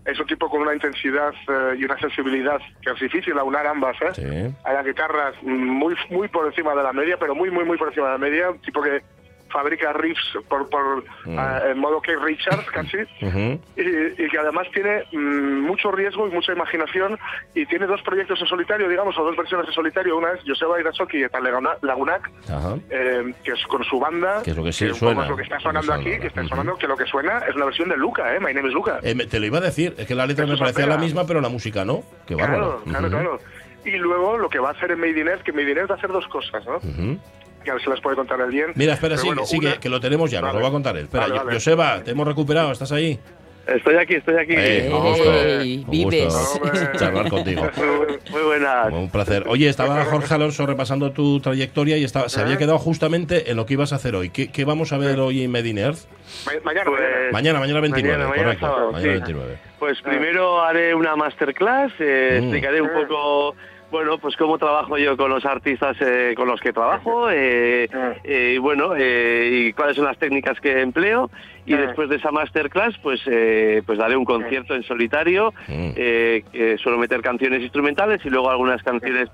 Es 0.06 0.18
un 0.20 0.26
tipo 0.28 0.50
con 0.50 0.62
una 0.62 0.74
intensidad 0.74 1.34
eh, 1.48 1.76
y 1.78 1.84
una 1.84 1.98
sensibilidad 2.00 2.60
que 2.82 2.92
es 2.92 3.00
difícil 3.00 3.38
aunar 3.38 3.68
ambas, 3.68 3.96
¿eh? 4.02 4.14
Sí. 4.14 4.56
A 4.64 4.74
las 4.74 4.86
guitarras 4.86 5.36
mm, 5.42 5.50
muy, 5.50 5.94
muy 6.10 6.28
por 6.30 6.46
encima 6.48 6.74
de 6.74 6.84
la 6.84 6.94
media, 6.94 7.18
pero 7.20 7.36
muy, 7.36 7.52
muy, 7.52 7.66
muy 7.66 7.78
por 7.78 7.90
encima 7.90 8.08
de 8.08 8.12
la 8.14 8.18
media. 8.18 8.50
Un 8.50 8.60
tipo 8.60 8.82
que 8.82 9.02
fabrica 9.50 9.94
riffs 9.94 10.38
por, 10.48 10.70
por 10.70 11.04
Mm. 11.26 11.38
ah, 11.38 11.62
en 11.72 11.78
modo 11.80 12.02
Keith 12.02 12.20
Richards 12.22 12.66
casi. 12.72 12.98
Y, 13.76 13.82
y 14.24 14.30
que 14.30 14.38
además 14.38 14.68
tiene 14.74 15.04
mm, 15.12 15.62
mucho 15.66 15.92
riesgo 15.92 16.28
y 16.28 16.32
mucha 16.32 16.52
imaginación 16.54 17.18
y 17.54 17.66
tiene 17.66 17.86
dos 17.88 18.02
proyectos 18.02 18.40
en 18.42 18.48
solitario, 18.48 18.88
digamos, 18.90 19.18
o 19.18 19.24
dos 19.24 19.36
versiones 19.38 19.68
en 19.68 19.74
solitario. 19.74 20.18
Una 20.18 20.32
es 20.34 20.42
Joseba 20.46 20.80
Irasoki 20.80 21.24
eta 21.24 21.40
Laguna- 21.40 21.78
Lagunak, 21.82 22.30
Ajá. 22.50 22.76
eh, 22.90 23.34
que 23.44 23.52
es 23.52 23.64
con 23.68 23.84
su 23.84 24.00
banda, 24.00 24.42
Que 24.44 24.52
es 24.52 24.58
lo 24.58 24.64
que 24.64 24.72
sí 24.74 24.90
suena, 24.94 25.24
es 25.24 25.30
lo 25.30 25.36
que 25.38 25.44
está 25.44 25.60
sonando 25.60 25.94
aquí, 25.94 26.18
que 26.20 26.28
está 26.28 26.44
sonando, 26.48 26.76
que 26.78 26.88
lo 26.88 26.98
que 26.98 27.06
suena 27.06 27.40
es 27.48 27.56
una 27.56 27.66
versión 27.66 27.90
de 27.90 27.98
Luca, 27.98 28.36
¿eh? 28.36 28.40
My 28.40 28.54
name 28.54 28.68
is 28.68 28.74
Luca. 28.74 29.00
Eh, 29.04 29.16
te 29.30 29.40
lo 29.40 29.46
iba 29.46 29.58
a 29.60 29.62
decir, 29.62 29.94
es 29.98 30.08
que 30.08 30.16
la 30.16 30.26
letra 30.26 30.46
Eso 30.46 30.54
me 30.54 30.60
parecía 30.60 30.86
la 30.88 30.98
misma, 30.98 31.26
pero 31.26 31.42
la 31.42 31.50
música 31.50 31.86
no. 31.86 32.04
Qué 32.28 32.36
claro, 32.36 32.52
bárbaro. 32.52 32.84
claro, 32.84 33.08
Ujú. 33.08 33.10
claro. 33.16 33.40
Y 33.86 33.92
luego 33.98 34.38
lo 34.38 34.50
que 34.50 34.60
va 34.60 34.70
a 34.70 34.72
hacer 34.74 34.92
en 34.92 35.00
Made 35.00 35.20
in 35.20 35.28
Earth, 35.28 35.42
que 35.44 35.54
Made 35.54 35.72
in 35.72 35.78
Earth 35.78 35.90
va 35.92 35.96
a 35.96 35.98
hacer 35.98 36.12
dos 36.12 36.28
cosas, 36.28 36.66
¿no? 36.66 36.78
Ujú. 36.78 37.18
Que 37.64 37.72
a 37.72 37.74
ver 37.74 37.84
si 37.84 37.90
las 37.90 38.00
puede 38.02 38.16
contar 38.16 38.40
él 38.42 38.52
bien. 38.52 38.68
Mira, 38.76 38.94
espera, 38.94 39.18
sigue, 39.18 39.30
bueno, 39.34 39.46
sigue, 39.46 39.68
una- 39.68 39.80
que 39.80 39.90
lo 39.90 40.00
tenemos 40.00 40.32
ya, 40.32 40.40
nos 40.42 40.50
Vale. 40.50 40.60
lo 40.60 40.64
va 40.64 40.70
a 40.70 40.72
contar 40.72 40.96
él. 40.98 41.04
Espera, 41.04 41.24
Vale, 41.28 41.40
vale. 41.40 41.54
Joseba, 41.54 42.02
te 42.04 42.12
hemos 42.12 42.28
recuperado, 42.28 42.72
¿estás 42.72 42.92
ahí? 42.92 43.20
Estoy 43.68 43.96
aquí, 43.98 44.16
estoy 44.16 44.36
aquí. 44.36 44.54
Eh, 44.58 44.90
un 44.92 45.00
gusto, 45.00 45.32
Ey, 45.32 45.86
vives. 45.88 46.34
gusto 46.34 46.60
charlar 46.98 47.30
contigo. 47.30 47.70
Muy, 48.32 48.42
buenas. 48.42 48.92
Un 48.92 49.12
placer. 49.12 49.44
Oye, 49.48 49.70
estaba 49.70 50.04
Jorge 50.06 50.34
Alonso 50.34 50.66
repasando 50.66 51.12
tu 51.12 51.40
trayectoria 51.40 51.96
y 51.98 52.04
estaba, 52.04 52.30
se 52.30 52.42
había 52.42 52.58
quedado 52.58 52.80
justamente 52.80 53.52
en 53.52 53.58
lo 53.58 53.68
que 53.68 53.74
ibas 53.74 53.94
a 53.94 53.98
hacer 53.98 54.16
hoy. 54.16 54.32
¿Qué, 54.32 54.52
qué 54.52 54.66
vamos 54.66 54.92
a 54.92 54.98
ver 54.98 55.20
hoy 55.20 55.44
en 55.44 55.52
Medin 55.52 55.78
Earth? 55.78 56.00
Ma- 56.48 56.54
mañana, 56.64 56.86
Pues- 56.90 57.00
mañana. 57.02 57.32
Mañana, 57.32 57.60
mañana 57.60 57.80
29, 57.82 58.18
Mañana, 58.18 58.30
mañana 58.30 58.44
correcto. 58.48 58.66
sábado, 58.66 58.92
mañana 58.92 59.12
sí. 59.14 59.20
29. 59.20 59.58
Pues 59.78 60.02
primero 60.02 60.62
haré 60.64 60.96
una 60.96 61.16
masterclass, 61.16 61.92
eh, 62.00 62.40
Mm. 62.40 62.44
explicaré 62.46 62.82
un 62.82 62.90
poco, 62.90 63.56
bueno, 63.92 64.18
pues 64.20 64.36
cómo 64.36 64.58
trabajo 64.58 64.98
yo 64.98 65.18
con 65.18 65.30
los 65.30 65.46
artistas 65.46 65.98
eh, 66.00 66.34
con 66.36 66.48
los 66.48 66.60
que 66.62 66.72
trabajo, 66.74 67.30
eh, 67.32 67.88
eh, 68.24 68.54
y 68.56 68.58
bueno, 68.58 68.94
eh, 68.98 69.50
y 69.70 69.74
cuáles 69.74 69.96
son 69.96 70.06
las 70.06 70.18
técnicas 70.18 70.60
que 70.60 70.82
empleo. 70.82 71.30
Y 71.66 71.74
Mm. 71.74 71.78
después 71.78 72.10
de 72.10 72.16
esa 72.16 72.32
masterclass, 72.32 72.98
pues, 73.04 73.22
eh, 73.28 73.84
pues 73.86 74.00
daré 74.00 74.16
un 74.16 74.26
concierto 74.26 74.74
en 74.76 74.84
solitario, 74.84 75.54
Mm. 75.68 75.90
eh, 75.96 76.44
que 76.52 76.78
suelo 76.80 76.98
meter 76.98 77.22
canciones 77.22 77.62
instrumentales 77.62 78.22
y 78.26 78.30
luego 78.30 78.50
algunas 78.50 78.82
canciones 78.84 79.30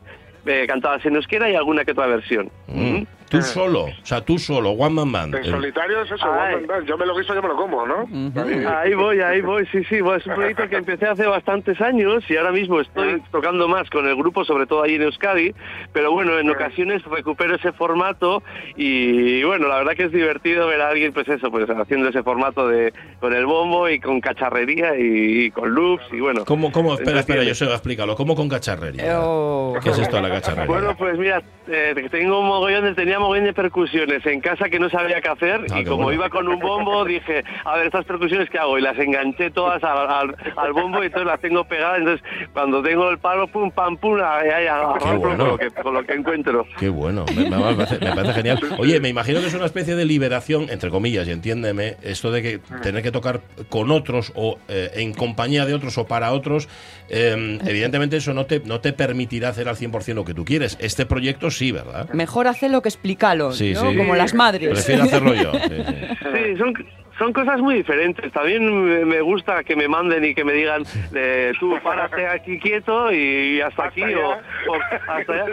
eh, 0.45 0.65
cantadas 0.67 1.03
en 1.05 1.15
euskera 1.15 1.49
y 1.49 1.55
alguna 1.55 1.83
que 1.85 1.91
otra 1.93 2.05
versión. 2.07 2.51
Mm. 2.67 3.03
Tú 3.29 3.41
solo, 3.41 3.85
o 3.85 3.89
sea, 4.05 4.21
tú 4.21 4.37
solo, 4.37 4.71
one 4.71 4.93
man 4.95 5.11
band. 5.11 5.35
En 5.35 5.45
solitario 5.45 6.01
es 6.03 6.11
eso, 6.11 6.25
Ay. 6.31 6.53
one 6.55 6.67
man 6.67 6.67
band. 6.77 6.87
yo 6.87 6.97
me 6.97 7.05
lo 7.05 7.15
guiso, 7.17 7.33
yo 7.33 7.41
me 7.41 7.47
lo 7.47 7.55
como, 7.55 7.85
¿no? 7.85 8.07
Ahí- 8.41 8.65
Ahí 8.65 8.93
voy, 8.93 9.19
ahí 9.19 9.41
voy, 9.41 9.65
sí, 9.71 9.83
sí. 9.85 9.99
Bueno, 10.01 10.17
es 10.19 10.27
un 10.27 10.35
proyecto 10.35 10.69
que 10.69 10.75
empecé 10.75 11.05
hace 11.07 11.25
bastantes 11.25 11.81
años 11.81 12.23
y 12.29 12.37
ahora 12.37 12.51
mismo 12.51 12.79
estoy 12.81 13.21
tocando 13.31 13.67
más 13.67 13.89
con 13.89 14.07
el 14.07 14.15
grupo, 14.15 14.45
sobre 14.45 14.67
todo 14.67 14.83
ahí 14.83 14.95
en 14.95 15.01
Euskadi, 15.03 15.53
pero 15.91 16.11
bueno, 16.11 16.37
en 16.39 16.49
ocasiones 16.49 17.03
recupero 17.05 17.55
ese 17.55 17.71
formato 17.73 18.43
y 18.75 19.43
bueno, 19.43 19.67
la 19.67 19.77
verdad 19.77 19.93
que 19.93 20.03
es 20.03 20.11
divertido 20.11 20.67
ver 20.67 20.81
a 20.81 20.89
alguien, 20.89 21.11
pues 21.13 21.27
eso, 21.27 21.49
pues 21.49 21.67
haciendo 21.69 22.09
ese 22.09 22.21
formato 22.23 22.67
de 22.67 22.93
con 23.19 23.33
el 23.33 23.45
bombo 23.45 23.89
y 23.89 23.99
con 23.99 24.21
cacharrería 24.21 24.97
y, 24.97 25.45
y 25.45 25.51
con 25.51 25.73
loops 25.73 26.03
y 26.11 26.19
bueno. 26.19 26.45
¿Cómo, 26.45 26.71
cómo? 26.71 26.93
Espera, 26.93 27.19
espera, 27.21 27.39
entretiene. 27.41 27.49
Joseba, 27.49 27.73
explícalo. 27.73 28.15
¿Cómo 28.15 28.35
con 28.35 28.47
cacharrería? 28.49 29.19
Oh. 29.19 29.75
¿Qué 29.83 29.89
es 29.89 29.97
esto 29.99 30.15
de 30.17 30.21
la 30.21 30.29
cacharrería? 30.29 30.65
Bueno, 30.67 30.95
pues 30.97 31.17
mira, 31.17 31.41
eh, 31.67 32.07
tengo 32.11 32.39
un 32.41 32.47
mogollón 32.47 32.83
de, 32.83 32.93
tenía 32.93 33.14
mogollón 33.19 33.45
de 33.45 33.53
percusiones 33.53 34.25
en 34.25 34.41
casa 34.41 34.69
que 34.69 34.79
no 34.79 34.89
sabía 34.89 35.21
qué 35.21 35.29
hacer 35.29 35.61
Ah, 35.71 35.79
y 35.79 35.83
qué 35.83 35.89
como 35.89 36.03
bueno. 36.03 36.13
iba 36.19 36.29
con 36.29 36.47
un 36.47 36.59
bombo 36.59 37.03
dije, 37.05 37.43
a 37.63 37.75
ver, 37.77 37.87
estas 37.87 38.05
percusiones 38.05 38.49
que 38.49 38.57
hago 38.57 38.77
y 38.77 38.81
las 38.81 38.97
enganché 38.97 39.51
todas 39.51 39.83
al, 39.83 39.97
al- 40.09 40.35
al 40.57 40.73
bombo 40.73 41.01
y 41.03 41.07
entonces 41.07 41.27
las 41.27 41.39
tengo 41.41 41.63
pegadas, 41.65 41.99
entonces 41.99 42.25
cuando 42.53 42.81
tengo 42.81 43.09
el 43.09 43.17
palo, 43.19 43.47
pum, 43.47 43.71
pam, 43.71 43.97
pum, 43.97 44.19
ahí, 44.23 44.49
ahí, 44.49 44.67
agarro 44.67 45.17
bueno. 45.19 45.37
con, 45.37 45.47
lo 45.49 45.57
que, 45.57 45.69
con 45.71 45.93
lo 45.93 46.03
que 46.05 46.13
encuentro. 46.13 46.65
Qué 46.79 46.89
bueno, 46.89 47.25
me, 47.35 47.49
me 47.49 47.75
parece, 47.75 47.99
me 47.99 48.11
parece 48.15 48.33
genial. 48.33 48.59
Oye, 48.77 48.99
me 48.99 49.09
imagino 49.09 49.39
que 49.41 49.47
es 49.47 49.53
una 49.53 49.65
especie 49.65 49.95
de 49.95 50.05
liberación, 50.05 50.67
entre 50.69 50.89
comillas, 50.89 51.27
y 51.27 51.31
entiéndeme, 51.31 51.95
esto 52.03 52.31
de 52.31 52.41
que 52.41 52.59
tener 52.81 53.03
que 53.03 53.11
tocar 53.11 53.41
con 53.69 53.91
otros 53.91 54.31
o 54.35 54.57
eh, 54.67 54.91
en 54.95 55.13
compañía 55.13 55.65
de 55.65 55.73
otros 55.73 55.97
o 55.97 56.05
para 56.07 56.31
otros, 56.31 56.67
eh, 57.09 57.59
evidentemente 57.65 58.17
eso 58.17 58.33
no 58.33 58.45
te, 58.45 58.59
no 58.61 58.79
te 58.79 58.93
permitirá 58.93 59.49
hacer 59.49 59.67
al 59.69 59.75
100% 59.75 60.13
lo 60.13 60.25
que 60.25 60.33
tú 60.33 60.45
quieres. 60.45 60.77
Este 60.79 61.05
proyecto 61.05 61.51
sí, 61.51 61.71
¿verdad? 61.71 62.09
Mejor 62.13 62.47
hacerlo 62.47 62.81
que 62.81 62.89
explícalo, 63.05 63.51
Sí, 63.51 63.73
¿no? 63.73 63.91
sí. 63.91 63.97
Como 63.97 64.15
las 64.15 64.33
madres. 64.33 64.69
Prefiero 64.69 65.03
hacerlo 65.03 65.33
yo. 65.35 65.51
sí, 65.53 65.59
sí. 65.69 65.95
Sí, 66.19 66.57
son, 66.57 66.73
son 67.17 67.33
cosas 67.33 67.59
muy 67.61 67.75
diferentes. 67.75 68.31
También 68.31 69.07
me- 69.07 69.21
gusta 69.21 69.63
que 69.63 69.75
me 69.75 69.87
manden 69.87 70.23
y 70.25 70.35
que 70.35 70.43
me 70.43 70.53
digan, 70.53 70.83
eh, 71.15 71.51
tú 71.59 71.75
párate 71.83 72.27
aquí 72.27 72.59
quieto 72.59 73.11
y 73.11 73.59
hasta 73.61 73.85
aquí 73.85 74.03
o, 74.03 74.29
o 74.31 74.75
hasta 75.07 75.33
allá. 75.33 75.45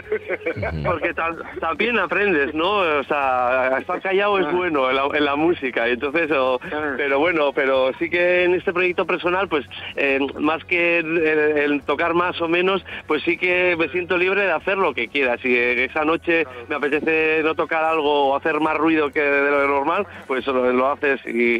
Porque 0.84 1.14
ta- 1.14 1.34
también 1.60 1.98
aprendes, 1.98 2.52
¿no? 2.54 2.70
O 2.78 3.04
sea, 3.04 3.76
estar 3.78 4.00
callado 4.02 4.38
es 4.38 4.52
bueno 4.52 4.90
en 4.90 4.96
la, 4.96 5.06
en 5.14 5.24
la 5.24 5.36
música. 5.36 5.88
y 5.88 5.92
Entonces, 5.92 6.30
o- 6.32 6.60
pero 6.96 7.18
bueno, 7.18 7.52
pero 7.52 7.92
sí 7.98 8.10
que 8.10 8.44
en 8.44 8.54
este 8.54 8.72
proyecto 8.72 9.06
personal, 9.06 9.48
pues 9.48 9.64
eh, 9.96 10.18
más 10.38 10.64
que 10.64 10.98
el, 10.98 11.18
el 11.18 11.82
tocar 11.82 12.14
más 12.14 12.40
o 12.40 12.48
menos, 12.48 12.84
pues 13.06 13.22
sí 13.22 13.36
que 13.38 13.76
me 13.78 13.88
siento 13.88 14.16
libre 14.18 14.42
de 14.42 14.52
hacer 14.52 14.76
lo 14.78 14.92
que 14.94 15.08
quiera. 15.08 15.38
Si 15.38 15.56
esa 15.56 16.04
noche 16.04 16.44
me 16.68 16.74
apetece 16.76 17.40
no 17.42 17.54
tocar 17.54 17.84
algo 17.84 18.28
o 18.30 18.36
hacer 18.36 18.60
más 18.60 18.76
ruido 18.76 19.10
que 19.10 19.20
de 19.20 19.50
lo 19.50 19.68
normal, 19.68 20.06
pues 20.26 20.46
lo, 20.46 20.72
lo 20.72 20.90
haces 20.92 21.20
y, 21.26 21.51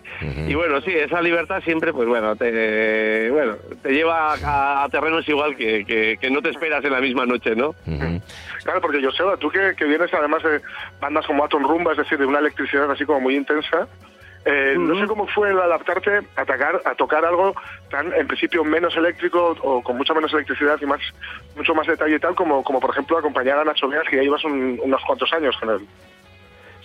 y 0.48 0.54
bueno, 0.54 0.80
sí, 0.80 0.90
esa 0.92 1.20
libertad 1.20 1.60
siempre, 1.64 1.92
pues 1.92 2.06
bueno, 2.08 2.36
te, 2.36 3.30
bueno, 3.30 3.56
te 3.82 3.92
lleva 3.92 4.34
a, 4.34 4.84
a 4.84 4.88
terrenos 4.88 5.28
igual 5.28 5.56
que, 5.56 5.84
que, 5.84 6.16
que 6.20 6.30
no 6.30 6.40
te 6.40 6.50
esperas 6.50 6.84
en 6.84 6.92
la 6.92 7.00
misma 7.00 7.26
noche, 7.26 7.54
¿no? 7.56 7.68
Ujú. 7.86 8.20
Claro, 8.64 8.80
porque 8.80 9.02
Joseba, 9.04 9.36
tú 9.36 9.50
que, 9.50 9.74
que 9.76 9.84
vienes 9.84 10.12
además 10.14 10.42
de 10.42 10.60
bandas 11.00 11.26
como 11.26 11.44
Atom 11.44 11.64
Rumba, 11.64 11.92
es 11.92 11.98
decir, 11.98 12.18
de 12.18 12.26
una 12.26 12.38
electricidad 12.38 12.90
así 12.90 13.04
como 13.04 13.20
muy 13.20 13.34
intensa, 13.36 13.88
eh, 14.44 14.74
no 14.76 14.98
sé 14.98 15.06
cómo 15.06 15.28
fue 15.28 15.50
el 15.50 15.58
adaptarte 15.60 16.20
a 16.34 16.44
tocar, 16.44 16.82
a 16.84 16.94
tocar 16.96 17.24
algo 17.24 17.54
tan, 17.90 18.12
en 18.12 18.26
principio, 18.26 18.64
menos 18.64 18.96
eléctrico 18.96 19.56
o 19.62 19.82
con 19.84 19.96
mucha 19.96 20.14
menos 20.14 20.32
electricidad 20.32 20.78
y 20.80 20.86
más 20.86 21.00
mucho 21.54 21.74
más 21.76 21.86
detalle 21.86 22.16
y 22.16 22.18
tal, 22.18 22.34
como, 22.34 22.64
como 22.64 22.80
por 22.80 22.90
ejemplo 22.90 23.16
acompañar 23.18 23.58
a 23.58 23.64
Nacho 23.64 23.86
Veas, 23.88 24.02
que 24.08 24.16
ya 24.16 24.22
llevas 24.22 24.44
un- 24.44 24.80
unos 24.82 25.00
cuantos 25.06 25.32
años 25.32 25.56
con 25.58 25.70
él. 25.70 25.86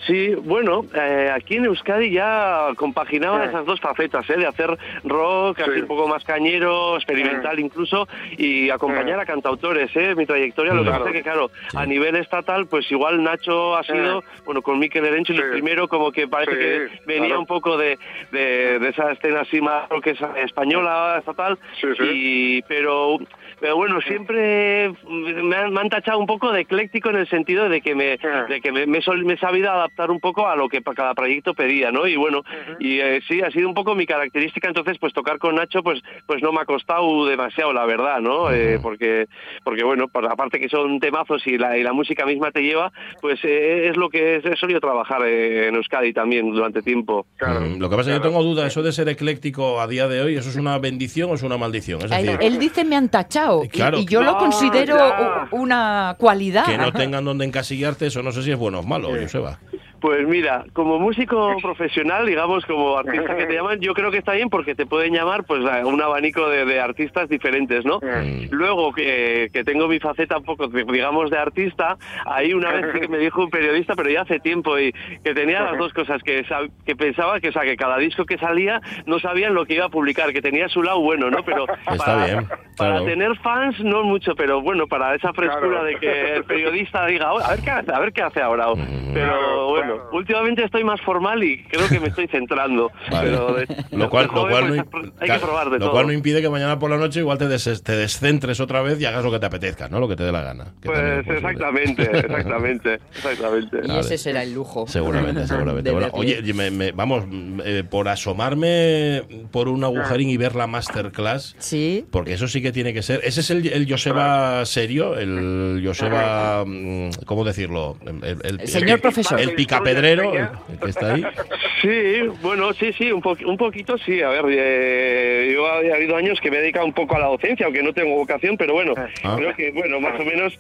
Sí, 0.06 0.36
bueno, 0.36 0.86
eh, 0.94 1.32
aquí 1.34 1.56
en 1.56 1.66
Euskadi 1.66 2.12
ya 2.12 2.68
compaginaba 2.76 3.42
Sí. 3.44 3.50
esas 3.50 3.66
dos 3.66 3.80
facetas, 3.82 4.30
¿eh? 4.30 4.38
de 4.38 4.46
hacer 4.46 4.78
rock, 5.04 5.60
así 5.60 5.72
Sí. 5.74 5.82
un 5.82 5.88
poco 5.88 6.08
más 6.08 6.24
cañero, 6.24 6.96
experimental 6.98 7.60
incluso, 7.60 8.08
y 8.38 8.70
acompañar 8.70 9.18
Sí. 9.18 9.22
a 9.24 9.26
cantautores, 9.26 9.90
¿eh? 9.96 10.14
mi 10.16 10.26
trayectoria. 10.26 10.74
Lo 10.74 10.84
que 10.84 10.92
pasa 10.92 11.08
es 11.08 11.14
que, 11.14 11.24
claro, 11.24 11.50
a 11.76 11.86
nivel 11.86 12.16
estatal, 12.16 12.68
pues 12.68 12.90
igual 12.92 13.24
Nacho 13.24 13.76
ha 13.76 13.84
Sí. 13.84 13.92
sido, 13.94 14.24
bueno, 14.46 14.62
con 14.62 14.78
Mikel 14.80 15.04
Erencho, 15.04 15.34
el 15.34 15.50
primero 15.50 15.88
como 15.88 16.12
que 16.12 16.28
parece 16.28 16.52
Sí, 16.52 16.58
que 16.58 17.06
venía 17.08 17.28
claro. 17.30 17.40
un 17.42 17.48
poco 17.48 17.76
de, 17.78 17.98
de, 18.32 18.78
de 18.80 18.90
esa 18.90 19.12
escena 19.12 19.42
así 19.42 19.60
más 19.62 19.90
rock 19.90 20.08
española, 20.36 21.16
estatal, 21.18 21.58
Sí, 21.82 21.88
sí. 21.98 22.04
y 22.04 22.62
pero 22.64 23.18
pero 23.60 23.76
bueno, 23.76 24.00
siempre 24.02 24.92
me 25.10 25.56
han, 25.56 25.74
me 25.74 25.82
han 25.82 25.90
tachado 25.90 26.20
un 26.20 26.28
poco 26.28 26.52
de 26.52 26.62
ecléctico 26.62 27.10
en 27.10 27.18
el 27.18 27.28
sentido 27.30 27.70
de 27.70 27.82
que 27.82 27.96
me, 27.96 28.18
Sí. 28.18 28.28
de 28.50 28.62
que 28.62 28.72
me, 28.72 28.86
me, 28.86 29.02
sol- 29.02 29.26
me 29.26 29.34
he 29.34 29.38
sabido 29.38 29.72
adaptar 29.72 30.12
un 30.12 30.20
poco 30.20 30.48
a 30.48 30.56
lo 30.56 30.70
que 30.70 30.82
cada 30.82 31.14
proyecto 31.14 31.54
pedía, 31.54 31.92
¿no? 31.92 32.08
Y 32.08 32.16
bueno, 32.16 32.44
y 32.80 33.00
eh, 33.00 33.22
sí, 33.28 33.42
ha 33.42 33.52
sido 33.52 33.68
un 33.68 33.74
poco 33.74 33.96
mi 33.96 34.06
característica, 34.06 34.68
entonces 34.68 34.98
pues 35.00 35.14
tocar 35.14 35.38
con 35.38 35.56
Nacho 35.56 35.84
pues 35.84 36.02
pues 36.26 36.42
no 36.42 36.52
me 36.52 36.62
ha 36.62 36.66
costado 36.66 37.26
demasiado, 37.26 37.74
la 37.74 37.86
verdad, 37.86 38.20
¿no? 38.20 38.52
Eh, 38.52 38.80
porque 38.82 39.26
porque 39.64 39.84
bueno, 39.84 40.08
por, 40.08 40.26
aparte 40.32 40.60
que 40.60 40.70
son 40.70 41.00
temazos 41.00 41.46
y 41.48 41.58
la, 41.58 41.78
y 41.78 41.84
la 41.84 41.94
música 41.94 42.26
misma 42.26 42.52
te 42.52 42.62
lleva, 42.62 42.92
pues 43.22 43.40
eh, 43.44 43.88
es 43.90 43.98
lo 43.98 44.10
que 44.10 44.38
he 44.38 44.56
solido 44.58 44.80
trabajar 44.80 45.22
eh, 45.26 45.68
en 45.68 45.76
Euskadi 45.76 46.14
también 46.14 46.52
durante 46.52 46.82
tiempo. 46.82 47.26
Claro. 47.38 47.62
Mm, 47.62 47.80
Lo 47.80 47.90
que 47.90 47.96
pasa 47.96 48.12
es 48.12 48.18
que 48.18 48.24
yo 48.24 48.30
tengo 48.30 48.44
duda, 48.44 48.68
eso 48.68 48.82
de 48.84 48.92
ser 48.92 49.10
ecléctico 49.10 49.80
a 49.82 49.88
día 49.88 50.08
de 50.08 50.22
hoy, 50.22 50.36
¿eso 50.36 50.50
es 50.50 50.56
una 50.56 50.78
bendición 50.80 51.30
o 51.32 51.36
es 51.36 51.44
una 51.44 51.58
maldición? 51.58 52.02
Es 52.04 52.12
Él, 52.12 52.26
decir, 52.26 52.40
él 52.42 52.60
dice 52.60 52.84
me 52.84 52.96
han 52.96 53.10
tachado 53.10 53.47
y- 53.64 53.70
Claro. 53.70 53.98
y, 54.00 54.06
yo 54.06 54.22
lo 54.22 54.32
Ah, 54.32 54.38
considero 54.40 54.98
ya. 54.98 55.48
u- 55.52 55.62
una 55.62 56.16
cualidad. 56.18 56.66
que 56.66 56.78
no 56.78 56.92
tengan 56.94 57.26
donde 57.26 57.46
encasillarte, 57.46 58.08
eso 58.08 58.22
no 58.24 58.32
sé 58.32 58.44
si 58.44 58.52
es 58.52 58.58
bueno 58.58 58.80
o 58.80 58.84
malo, 58.84 59.10
Joseba. 59.10 59.60
Pues 60.00 60.28
mira, 60.28 60.66
como 60.74 61.00
músico 61.00 61.56
profesional, 61.62 62.26
digamos, 62.26 62.66
como 62.66 62.98
artista 62.98 63.36
que 63.36 63.46
te 63.48 63.54
llaman, 63.56 63.80
yo 63.80 63.94
creo 63.94 64.12
que 64.12 64.18
está 64.20 64.34
bien 64.34 64.50
porque 64.50 64.76
te 64.76 64.86
pueden 64.86 65.14
llamar 65.14 65.44
pues 65.46 65.66
a 65.66 65.86
un 65.86 66.02
abanico 66.02 66.48
de, 66.50 66.66
de 66.66 66.80
artistas 66.80 67.28
diferentes, 67.30 67.84
¿no? 67.86 68.00
Mm. 68.02 68.48
Luego 68.52 68.94
que, 68.94 69.50
que 69.52 69.64
tengo 69.64 69.88
mi 69.88 70.00
faceta 70.00 70.38
un 70.38 70.44
poco, 70.44 70.68
digamos, 70.68 71.30
de 71.32 71.38
artista, 71.38 71.98
ahí 72.26 72.54
una 72.54 72.72
vez 72.72 73.00
que 73.00 73.08
me 73.08 73.18
dijo 73.18 73.42
un 73.44 73.50
periodista, 73.50 73.96
pero 73.96 74.10
ya 74.10 74.22
hace 74.22 74.40
tiempo, 74.40 74.78
y 74.78 74.94
que 75.24 75.34
tenía 75.34 75.62
las 75.62 75.78
dos 75.78 75.94
cosas, 75.94 76.22
que, 76.24 76.46
que 76.86 76.96
pensaba 76.96 77.40
que, 77.40 77.50
o 77.50 77.52
sea, 77.52 77.64
que 77.64 77.76
cada 77.76 77.98
disco 77.98 78.26
que 78.26 78.38
salía 78.38 78.82
no 79.06 79.20
sabían 79.20 79.54
lo 79.54 79.66
que 79.66 79.76
iba 79.76 79.86
a 79.86 79.90
publicar, 79.90 80.32
que 80.34 80.42
tenía 80.42 80.68
su 80.70 80.84
lado 80.84 81.02
bueno, 81.02 81.30
¿no? 81.32 81.44
Pero 81.44 81.66
Está 81.92 81.96
para, 81.98 82.26
bien, 82.26 82.48
para 82.78 83.04
tener 83.06 83.36
fans 83.38 83.80
no 83.84 84.04
mucho, 84.04 84.36
pero 84.36 84.62
bueno, 84.62 84.88
para 84.88 85.16
esa 85.16 85.34
frescura 85.34 85.68
Claro. 85.70 85.84
de 85.86 85.96
que 85.96 86.36
el 86.36 86.44
periodista 86.44 87.06
diga, 87.08 87.34
"Oh, 87.34 87.40
a 87.40 87.50
ver 87.52 87.60
qué 87.64 87.72
hace, 87.72 87.94
a 87.94 88.00
ver 88.00 88.14
qué 88.14 88.22
hace 88.22 88.42
ahora. 88.42 88.68
Mm. 88.76 89.14
Pero 89.14 89.74
Claro, 89.76 89.87
bueno, 89.96 90.04
últimamente 90.14 90.64
estoy 90.64 90.84
más 90.84 91.02
formal 91.02 91.44
y 91.44 91.64
creo 91.66 91.88
que 91.88 92.00
me 92.00 92.08
estoy 92.08 92.28
centrando. 92.28 92.92
Vale. 93.12 93.30
Pero 93.30 93.54
de- 93.54 93.68
lo 93.98 94.10
cual, 94.10 94.28
de 94.28 94.34
lo 94.36 94.48
cual 94.50 94.78
no, 94.78 94.86
pues, 94.86 95.06
hay 95.20 95.30
que 95.30 95.40
probar 95.40 95.66
de 95.70 95.80
lo 95.80 95.86
todo. 95.86 95.92
cual 95.92 96.08
no 96.08 96.14
impide 96.14 96.42
que 96.42 96.50
mañana 96.50 96.78
por 96.80 96.90
la 96.90 96.98
noche 96.98 97.20
igual 97.20 97.38
te, 97.38 97.48
des- 97.48 97.84
te 97.84 97.92
descentres 97.96 98.60
otra 98.60 98.82
vez 98.82 99.00
y 99.00 99.06
hagas 99.06 99.24
lo 99.24 99.32
que 99.32 99.40
te 99.40 99.46
apetezca, 99.46 99.88
¿no? 99.90 100.00
Lo 100.00 100.08
que 100.08 100.16
te 100.16 100.24
dé 100.24 100.32
la 100.32 100.42
gana. 100.42 100.74
pues 100.84 101.28
exactamente, 101.28 102.04
exactamente, 102.14 103.00
exactamente. 103.16 103.78
Y 103.84 103.88
Vale. 103.88 104.00
ese 104.02 104.18
será 104.18 104.44
el 104.44 104.54
lujo. 104.54 104.86
Seguramente, 104.88 105.48
seguramente. 105.48 105.92
Bueno, 105.92 106.10
oye, 106.14 106.42
me- 106.54 106.72
me- 106.72 106.92
vamos, 106.92 107.26
eh, 107.66 107.84
por 107.90 108.08
asomarme 108.10 109.24
por 109.52 109.68
un 109.68 109.84
agujerín 109.84 110.30
y 110.30 110.38
ver 110.38 110.56
la 110.56 110.68
masterclass, 110.68 111.56
Sí. 111.60 112.06
porque 112.12 112.34
eso 112.34 112.48
sí 112.48 112.62
que 112.62 112.72
tiene 112.72 112.94
que 112.94 113.02
ser. 113.02 113.22
Ese 113.24 113.42
es 113.42 113.50
el, 113.50 113.66
el 113.68 113.90
Joseba 113.90 114.66
serio, 114.66 115.18
el 115.18 115.82
Joseba, 115.86 116.64
mm, 116.66 117.10
¿cómo 117.26 117.44
decirlo? 117.44 117.98
El, 118.06 118.38
El 118.44 118.68
señor 118.68 119.00
profesor. 119.02 119.40
El 119.40 119.54
picapedrero, 119.56 119.77
el, 119.86 120.50
el 120.74 120.80
que 120.80 120.90
está 120.90 121.14
ahí. 121.14 121.26
Sí, 121.82 122.22
bueno, 122.42 122.74
sí, 122.74 122.92
sí, 122.94 123.12
un, 123.12 123.22
po- 123.22 123.38
un 123.46 123.56
poquito 123.56 124.00
sí. 124.00 124.20
A 124.24 124.30
ver, 124.30 124.46
eh, 124.50 125.52
yo 125.54 125.68
ha, 125.68 125.76
ha 125.76 125.96
habido 125.96 126.16
años 126.16 126.40
que 126.42 126.50
me 126.50 126.58
he 126.58 126.62
dedicado 126.62 126.88
un 126.88 126.94
poco 126.94 127.16
a 127.16 127.20
la 127.20 127.28
docencia, 127.28 127.68
aunque 127.68 127.84
no 127.84 127.94
tengo 127.94 128.16
vocación, 128.16 128.58
pero 128.58 128.74
bueno, 128.74 128.94
Ah. 129.24 129.36
creo 129.38 129.56
que, 129.56 129.70
bueno, 129.72 130.00
más 130.00 130.20
o 130.20 130.24
menos, 130.26 130.58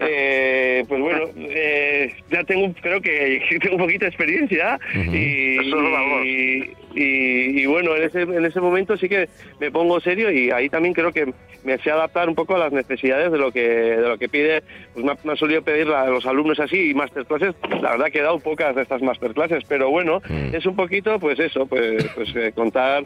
eh, 0.00 0.84
pues 0.88 1.00
bueno, 1.00 1.24
eh, 1.36 2.12
ya 2.30 2.44
tengo, 2.44 2.72
creo 2.80 3.00
que 3.00 3.40
tengo 3.62 3.76
un 3.76 3.82
poquito 3.82 4.04
de 4.04 4.08
experiencia 4.08 4.78
y, 4.94 5.58
Eso 5.58 5.76
vamos. 5.76 6.24
y, 6.24 6.70
y- 6.94 7.60
y 7.62 7.66
bueno, 7.66 7.94
en 7.96 8.02
ese, 8.04 8.22
en 8.22 8.44
ese 8.44 8.60
momento 8.60 8.96
sí 8.96 9.08
que 9.08 9.28
me 9.60 9.70
pongo 9.70 10.00
serio 10.00 10.30
y 10.30 10.50
ahí 10.50 10.68
también 10.68 10.94
creo 10.94 11.12
que 11.12 11.26
me 11.62 11.78
sé 11.78 11.90
adaptar 11.90 12.28
un 12.28 12.34
poco 12.34 12.54
a 12.54 12.58
las 12.58 12.72
necesidades 12.72 13.30
de 13.32 13.38
lo 13.38 13.50
que 13.52 13.60
de 13.68 14.08
lo 14.08 14.18
que 14.18 14.28
pide, 14.28 14.62
pues 14.94 15.04
me 15.04 15.12
ha, 15.12 15.16
me 15.24 15.32
ha 15.32 15.36
solido 15.36 15.62
pedir 15.62 15.88
a 15.88 16.06
los 16.06 16.24
alumnos 16.26 16.60
así 16.60 16.90
y 16.90 16.94
masterclasses, 16.94 17.54
la 17.82 17.90
verdad 17.92 18.06
que 18.12 18.18
he 18.20 18.22
dado 18.22 18.38
pocas 18.38 18.74
de 18.76 18.82
estas 18.82 19.02
masterclasses, 19.02 19.64
pero 19.68 19.90
bueno, 19.90 20.22
Mm. 20.28 20.54
es 20.54 20.64
un 20.66 20.76
poquito 20.76 21.18
pues 21.18 21.38
eso, 21.38 21.66
pues, 21.66 22.04
pues 22.14 22.28
eh, 22.36 22.52
contar 22.54 23.04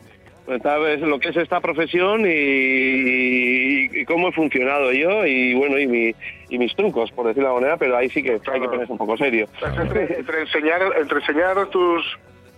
contar 0.51 0.81
es 0.89 1.01
lo 1.01 1.19
que 1.19 1.29
es 1.31 1.37
esta 1.37 1.61
profesión 1.61 2.23
y, 2.27 2.31
y- 2.31 4.01
y 4.01 4.05
cómo 4.05 4.29
he 4.29 4.33
funcionado 4.33 4.93
yo 4.93 5.25
y 5.27 5.55
bueno 5.55 5.79
y, 5.79 5.87
mi, 5.87 6.15
y 6.49 6.59
mis 6.59 6.75
trucos 6.75 7.11
por 7.13 7.27
decirlo 7.27 7.49
de 7.49 7.55
alguna 7.55 7.67
manera 7.69 7.77
pero 7.79 7.97
ahí 7.97 8.09
sí 8.11 8.23
que 8.23 8.33
hay 8.53 8.61
que 8.61 8.69
ponerse 8.69 8.93
un 8.93 8.99
poco 8.99 9.17
serio. 9.17 9.49
Entre, 9.77 10.19
entre 10.19 10.41
enseñar, 10.43 10.83
entre 11.01 11.19
enseñar 11.19 11.67
tus, 11.71 12.05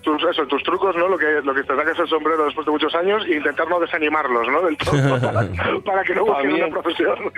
tus, 0.02 0.22
eso, 0.24 0.46
tus 0.46 0.62
trucos, 0.62 0.94
¿no? 0.96 1.08
Lo 1.08 1.18
que, 1.18 1.26
lo 1.44 1.54
que 1.54 1.62
te 1.62 1.74
sacas 1.74 1.98
el 1.98 2.08
sombrero 2.08 2.44
después 2.44 2.66
de 2.66 2.72
muchos 2.72 2.94
años 2.94 3.24
e 3.26 3.36
intentar 3.36 3.68
no 3.68 3.80
desanimarlos, 3.80 4.46
¿no? 4.48 4.62
Del 4.62 4.76
todo, 4.76 5.20
para, 5.20 5.48
para 5.84 6.04
que 6.04 6.14
no 6.14 6.24
busquen 6.26 6.52
una 6.54 6.68
profesión. 6.68 7.16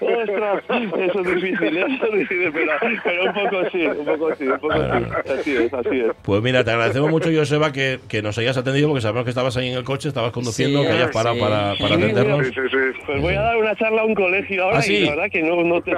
Ostras, 0.00 0.62
eso 0.98 1.20
es 1.20 1.34
difícil, 1.34 1.76
eso 1.78 2.06
es 2.06 2.12
difícil, 2.12 2.52
pero, 2.52 2.72
pero 3.04 3.22
un 3.24 3.32
poco 3.34 3.70
sí, 3.70 3.86
un 3.86 4.04
poco 4.04 4.34
sí, 4.36 4.48
un 4.48 4.58
poco 4.58 4.74
sí. 4.74 5.30
Así 5.40 5.56
es, 5.56 5.72
así 5.74 6.00
es. 6.00 6.12
Pues 6.22 6.42
mira, 6.42 6.64
te 6.64 6.70
agradecemos 6.70 7.10
mucho, 7.10 7.30
Joseba, 7.34 7.72
que, 7.72 7.98
que 8.08 8.22
nos 8.22 8.36
hayas 8.38 8.56
atendido, 8.56 8.88
porque 8.88 9.00
sabemos 9.02 9.24
que 9.24 9.30
estabas 9.30 9.56
ahí 9.56 9.70
en 9.70 9.76
el 9.78 9.84
coche, 9.84 10.08
estabas 10.08 10.32
conduciendo, 10.32 10.80
Sí, 10.80 10.86
que 10.86 10.92
hayas 10.92 11.10
parado 11.10 11.36
sí. 11.36 11.40
para, 11.40 11.74
para 11.80 11.96
Sí, 11.96 12.02
atendernos. 12.02 12.46
Sí, 12.46 12.52
sí, 12.54 12.60
sí. 12.70 13.00
Pues 13.06 13.20
voy 13.20 13.34
a 13.34 13.40
dar 13.42 13.56
una 13.56 13.74
charla 13.76 14.02
a 14.02 14.04
un 14.04 14.14
colegio 14.14 14.64
ahora 14.64 14.78
¿Ah, 14.78 14.82
sí? 14.82 14.96
y 14.96 15.04
la 15.04 15.10
verdad 15.12 15.30
que 15.30 15.42
no, 15.42 15.62
no 15.62 15.80
te 15.82 15.90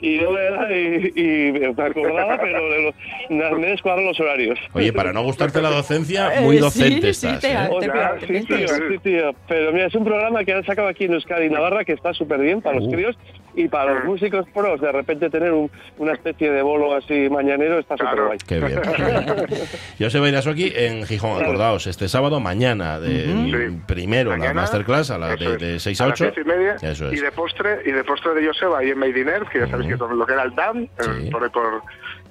y 0.00 0.18
no 0.18 0.30
me, 0.30 0.76
y, 0.76 1.12
y 1.14 1.52
me 1.52 1.66
acordaba, 1.66 2.38
pero 2.38 3.58
me 3.58 3.66
descuadro 3.68 4.02
los 4.04 4.18
horarios. 4.20 4.58
Oye, 4.72 4.92
para 4.92 5.12
no 5.12 5.22
gustarte 5.22 5.60
la 5.62 5.70
docencia, 5.70 6.32
muy 6.40 6.58
docente 6.58 7.12
sí, 7.14 7.20
sí, 7.20 7.26
estás. 7.26 7.40
te- 7.40 7.52
¿eh? 7.52 7.68
O 7.70 7.78
te- 7.80 7.86
sea, 7.86 8.16
te 8.16 8.26
sí, 8.40 8.46
tío, 8.46 8.68
sí, 8.68 8.98
tío. 9.02 9.30
Pero 9.48 9.72
mira, 9.72 9.86
es 9.86 9.94
un 9.94 10.04
programa 10.04 10.44
que 10.44 10.52
han 10.52 10.64
sacado 10.64 10.88
aquí 10.88 11.04
en 11.04 11.14
Euskadi 11.14 11.46
y 11.46 11.50
Navarra 11.50 11.84
que 11.84 11.92
está 11.92 12.12
súper 12.14 12.40
bien 12.40 12.60
para 12.62 12.76
los 12.78 12.88
Uh. 12.88 12.92
críos 12.92 13.16
y 13.56 13.68
para 13.68 13.94
los 13.94 14.04
músicos 14.04 14.46
pros. 14.52 14.80
De 14.80 14.90
repente 14.90 15.30
tener 15.30 15.52
un- 15.52 15.70
una 15.98 16.12
especie 16.12 16.50
de 16.50 16.62
bolo 16.62 16.94
así 16.94 17.28
mañanero 17.30 17.78
está 17.78 17.96
súper 17.96 18.12
Claro. 18.14 18.26
guay. 18.26 18.38
Qué 18.46 18.58
bien. 18.60 18.80
Joseba 19.98 20.28
Irasoki 20.28 20.72
en 20.74 21.06
Gijón, 21.06 21.42
acordaos, 21.42 21.86
este 21.86 22.08
sábado, 22.08 22.40
mañana, 22.40 22.98
de, 23.00 23.24
Sí. 23.24 23.78
primero 23.86 24.36
la 24.36 24.52
masterclass 24.52 25.10
a 25.10 25.18
la 25.18 25.36
de, 25.36 25.56
de 25.56 25.80
6 25.80 26.00
a 26.00 26.08
las 26.08 26.20
8. 26.20 26.32
seis 26.34 26.46
y 26.46 26.48
media. 26.48 26.76
Eso 26.82 27.10
Y 27.12 27.16
es. 27.16 27.22
de 27.22 27.32
postre, 27.32 27.78
y 27.84 27.92
de 27.92 28.04
postre 28.04 28.34
de 28.34 28.46
Joseba 28.46 28.84
y 28.84 28.90
en 28.90 28.98
Made 28.98 29.20
in 29.20 29.28
Earth, 29.28 29.48
que 29.48 29.60
ya 29.60 29.68
sabéis 29.68 29.88
que 29.88 29.94
es 29.94 30.00
lo 30.00 30.26
que 30.26 30.32
era 30.32 30.42
el 30.42 30.54
DAM, 30.54 30.88
Sí. 30.98 31.30
por, 31.30 31.50
por 31.52 31.82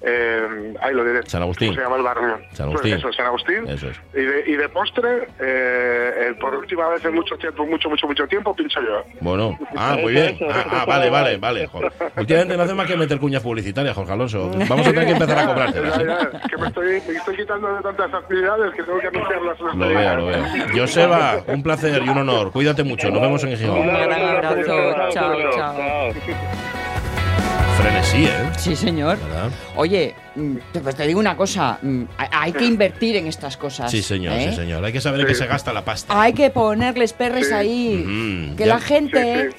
eh, 0.06 0.74
ahí 0.82 0.94
lo 0.94 1.06
diré. 1.06 1.22
San 1.26 1.42
Agustín. 1.42 1.70
¿Cómo 1.70 1.78
se 1.78 1.84
llama 1.84 1.96
el 1.98 2.04
barrio? 2.04 2.40
San 2.52 2.68
Agustín. 2.68 2.92
Pues 2.92 3.04
eso, 3.04 3.14
San 3.14 3.26
Agustín. 3.28 3.68
Eso 3.68 3.88
es. 3.90 4.00
Y 4.14 4.22
de, 4.22 4.44
y 4.48 4.54
de 4.56 4.70
postre, 4.70 5.28
eh, 5.40 6.14
eh, 6.30 6.36
por 6.40 6.54
última 6.56 6.90
vez 6.90 7.04
en 7.06 7.16
mucho 7.16 7.38
tiempo, 7.38 7.66
mucho, 7.66 7.90
mucho, 7.90 8.08
mucho 8.08 8.28
tiempo, 8.28 8.54
pincho 8.56 8.82
yo. 8.82 9.04
Bueno, 9.22 9.58
ah, 9.76 9.98
muy 10.00 10.14
bien. 10.14 10.38
Ah, 10.52 10.66
ah, 10.72 10.86
vale, 10.86 11.10
vale. 11.10 11.38
vale. 11.38 11.68
Jorge. 11.68 11.90
Últimamente 12.18 12.58
no 12.58 12.64
hace 12.64 12.74
más 12.74 12.88
que 12.88 12.98
meter 12.98 13.18
cuñas 13.20 13.42
publicitarias, 13.42 13.96
Jorge 13.96 14.12
Alonso. 14.12 14.52
Vamos 14.68 14.88
a 14.88 14.90
tener 14.92 15.06
que 15.06 15.12
empezar 15.14 15.38
a 15.38 15.54
ya, 15.54 16.30
es 16.34 16.50
que 16.50 16.58
me 16.58 16.68
estoy, 16.68 16.86
me 17.08 17.18
estoy 17.18 17.36
quitando 17.36 17.74
de 17.76 17.82
tantas 17.82 18.14
actividades 18.14 18.74
que 18.74 18.84
tengo 18.84 19.00
que 19.00 19.08
anunciarlas. 19.08 19.60
Lo 19.60 19.88
veo, 19.88 20.16
lo 20.18 20.26
veo. 20.26 20.44
Joseba, 20.76 21.44
un 21.48 21.64
placer 21.64 22.02
y 22.04 22.10
un 22.10 22.18
honor. 22.18 22.52
Cuídate 22.52 22.84
mucho. 22.84 23.10
Nos 23.10 23.22
vemos 23.22 23.44
en 23.44 23.50
Un 23.52 23.58
Gijón. 23.58 23.88
gran 23.88 24.12
abrazo. 24.12 25.12
Chao, 25.12 25.52
chao. 25.54 26.83
Frenesí, 27.78 28.26
¿eh? 28.26 28.50
Sí, 28.58 28.76
señor. 28.76 29.18
¿Verdad? 29.20 29.50
Oye, 29.76 30.14
mm, 30.36 30.56
te- 30.72 30.80
pues 30.80 30.96
te 30.96 31.08
digo 31.08 31.20
una 31.20 31.36
cosa, 31.36 31.80
mm, 31.82 32.04
hay- 32.32 32.52
que 32.54 32.66
invertir 32.66 33.16
en 33.16 33.28
estas 33.28 33.58
cosas. 33.58 33.90
Sí, 33.90 34.02
señor, 34.04 34.34
¿eh? 34.34 34.50
sí, 34.52 34.56
señor. 34.56 34.84
Hay 34.86 34.94
que 34.94 35.02
saber 35.02 35.22
en 35.22 35.28
qué 35.28 35.36
se 35.36 35.48
gasta 35.48 35.74
la 35.74 35.84
pasta. 35.84 36.20
Hay 36.22 36.34
que 36.34 36.50
ponerles 36.50 37.14
perres 37.14 37.48
Sí. 37.48 37.54
ahí. 37.54 38.04
Mm, 38.06 38.56
que 38.56 38.66
ya- 38.66 38.76
la 38.76 38.80
gente... 38.80 39.50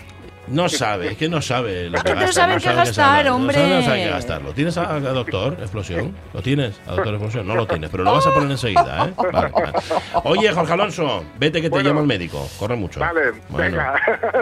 No 0.48 0.68
sabe, 0.68 1.12
es 1.12 1.16
que 1.16 1.28
no 1.28 1.40
sabe 1.40 1.88
lo 1.90 1.98
que 1.98 2.04
que 2.04 2.14
no 2.14 2.20
gasta. 2.20 2.32
sabe 2.42 2.54
qué 2.54 2.60
sabe 2.60 2.76
gastar, 2.76 3.28
hombre. 3.28 3.68
No 3.68 3.82
sabe, 3.82 4.04
qué 4.04 4.10
gastarlo. 4.10 4.52
¿Tienes 4.52 4.76
a, 4.76 4.94
a 4.96 5.00
Doctor 5.00 5.56
Explosión? 5.60 6.14
¿Lo 6.32 6.42
tienes? 6.42 6.80
¿A 6.86 6.92
Doctor 6.94 7.14
Explosión? 7.14 7.46
No 7.46 7.54
lo 7.54 7.66
tienes, 7.66 7.90
pero 7.90 8.04
lo 8.04 8.12
vas 8.12 8.26
a 8.26 8.34
poner 8.34 8.50
enseguida, 8.50 9.06
¿eh? 9.08 9.12
Vale, 9.32 9.50
vale. 9.50 9.72
Oye, 10.24 10.52
Jorge 10.52 10.72
Alonso, 10.72 11.24
vete 11.38 11.60
que 11.60 11.68
te 11.68 11.70
Bueno. 11.70 11.88
llama 11.88 12.00
el 12.02 12.06
médico. 12.06 12.46
Corre 12.58 12.76
mucho. 12.76 13.00
Vale, 13.00 13.32
Bueno, 13.48 13.76
venga, 13.78 13.94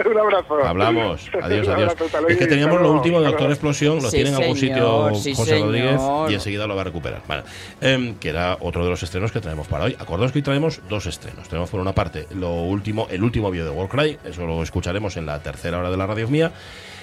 un 0.11 0.19
abrazo. 0.19 0.63
Hablamos. 0.65 1.29
Adiós, 1.41 1.67
adiós. 1.67 1.93
Es 2.27 2.37
que 2.37 2.47
teníamos 2.47 2.81
lo 2.81 2.91
último 2.91 3.19
de 3.21 3.27
Doctor. 3.27 3.49
Explosión, 3.51 3.95
lo 4.01 4.09
Sí, 4.09 4.17
tiene 4.17 4.29
en 4.31 4.35
algún 4.35 4.57
sitio 4.57 5.15
sí, 5.15 5.33
José 5.35 5.59
Rodríguez 5.59 6.01
y 6.29 6.33
enseguida 6.33 6.67
lo 6.67 6.75
va 6.75 6.81
a 6.81 6.85
recuperar. 6.85 7.21
Vale. 7.27 7.43
Em, 7.81 8.15
que 8.15 8.29
era 8.29 8.57
otro 8.59 8.83
de 8.83 8.89
los 8.89 9.01
estrenos 9.03 9.31
que 9.31 9.39
traemos 9.41 9.67
para 9.67 9.85
hoy. 9.85 9.95
Acordaos 9.99 10.31
que 10.31 10.39
hoy 10.39 10.43
traemos 10.43 10.81
dos 10.89 11.05
estrenos. 11.05 11.47
Tenemos 11.47 11.69
por 11.69 11.79
una 11.79 11.93
parte 11.93 12.27
lo 12.35 12.51
último, 12.53 13.07
el 13.09 13.23
último 13.23 13.49
vídeo 13.51 13.65
de 13.65 13.71
Warcry, 13.71 14.17
eso 14.25 14.45
lo 14.45 14.61
escucharemos 14.63 15.15
en 15.17 15.25
la 15.25 15.39
tercera 15.39 15.77
hora 15.79 15.89
de 15.89 15.92
la 15.97 16.07
radio 16.07 16.27
mía. 16.27 16.51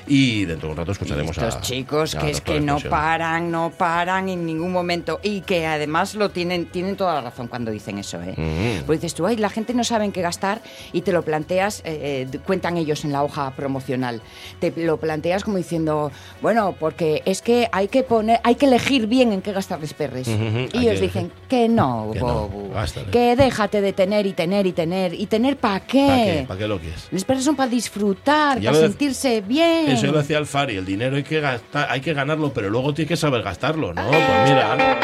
Y 0.07 0.45
dentro 0.45 0.69
de 0.69 0.73
un 0.73 0.77
rato 0.79 0.93
escucharemos 0.93 1.37
Estos 1.37 1.57
a. 1.57 1.61
chicos 1.61 2.15
a 2.15 2.21
que 2.21 2.31
es 2.31 2.41
que 2.41 2.61
no 2.61 2.79
paran, 2.81 3.51
no 3.51 3.71
paran 3.77 4.29
en 4.29 4.45
ningún 4.47 4.73
momento 4.73 5.21
y 5.23 5.41
que 5.43 5.67
además 5.67 6.15
lo 6.15 6.31
tienen, 6.31 6.67
tienen 6.67 6.97
toda 6.97 7.15
la 7.15 7.21
razón 7.23 7.49
cuando 7.49 7.71
dicen 7.71 7.99
eso, 7.99 8.21
¿eh? 8.23 8.35
Mm. 8.37 8.85
Pues 8.87 9.01
dices 9.01 9.15
tú, 9.15 9.27
ay, 9.27 9.37
la 9.37 9.51
gente 9.51 9.75
no 9.75 9.85
sabe 9.85 10.05
en 10.05 10.13
qué 10.13 10.23
gastar 10.23 10.63
y 10.93 11.03
te 11.03 11.13
lo 11.13 11.23
planteas, 11.23 11.81
eh, 11.85 12.27
eh, 12.33 12.39
cuentan 12.47 12.77
ellos 12.77 13.05
en 13.05 13.13
la 13.13 13.23
hoja 13.23 13.51
promocional, 13.53 14.21
te 14.59 14.73
lo 14.77 14.97
planteas 14.99 15.45
como 15.45 15.57
diciendo, 15.57 16.11
bueno, 16.43 16.75
porque 16.79 17.23
es 17.25 17.43
que 17.43 17.69
hay 17.73 17.89
que 17.89 18.03
poner, 18.03 18.41
hay 18.43 18.55
que 18.57 18.67
elegir 18.67 19.07
bien 19.07 19.33
en 19.33 19.43
qué 19.43 19.53
gastarles 19.53 19.95
perres. 19.95 20.29
Ujú, 20.29 20.43
ujú, 20.45 20.59
y 20.73 20.79
ellos 20.79 20.95
que 21.01 21.07
dicen 21.07 21.33
que 21.49 21.69
no, 21.69 22.11
Que 22.13 22.21
no, 22.21 22.49
bobo, 22.49 22.71
gástale. 22.75 23.11
que 23.11 23.37
déjate 23.37 23.81
de 23.81 23.93
tener 23.93 24.27
y 24.27 24.33
tener 24.33 24.67
y 24.67 24.73
tener 24.73 25.15
y 25.15 25.27
tener 25.27 25.57
para 25.57 25.81
qué. 25.81 26.07
¿Para 26.07 26.25
qué? 26.25 26.45
¿Para 26.49 26.59
qué 26.59 26.69
lo 26.69 26.79
quieres? 26.79 27.09
Los 27.11 27.25
perres 27.25 27.45
son 27.45 27.57
para 27.57 27.71
disfrutar, 27.71 28.61
para 28.63 28.75
sentirse 28.79 29.41
bien. 29.41 29.90
Eso 29.93 30.07
lo 30.07 30.19
decía 30.19 30.39
Alfari, 30.39 30.77
el 30.77 30.85
dinero 30.85 31.17
hay 31.17 31.23
que 31.23 31.41
gastar, 31.41 31.89
hay 31.91 32.01
que 32.01 32.15
ganarlo, 32.15 32.53
pero 32.53 32.71
luego 32.71 32.95
tienes 32.95 33.09
que 33.09 33.17
saber 33.17 33.43
gastarlo, 33.43 33.93
¿no? 33.93 34.09
Pues 34.09 34.23
mira. 34.45 34.99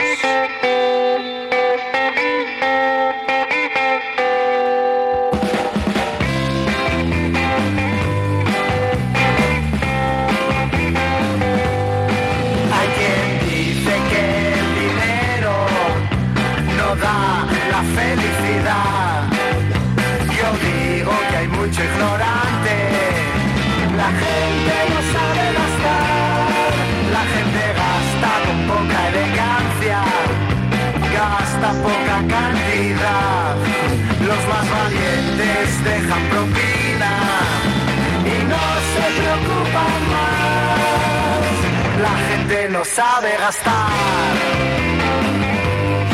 Sabe 42.97 43.29
gastar. 43.39 43.91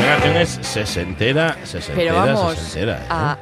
La 0.01 0.09
canción 0.15 0.35
es 0.37 0.59
sesentera, 0.61 1.57
sesentera, 1.63 1.95
Pero 1.95 2.15
vamos 2.35 2.55
sesentera, 2.55 2.97
¿eh? 2.97 3.05
a, 3.09 3.37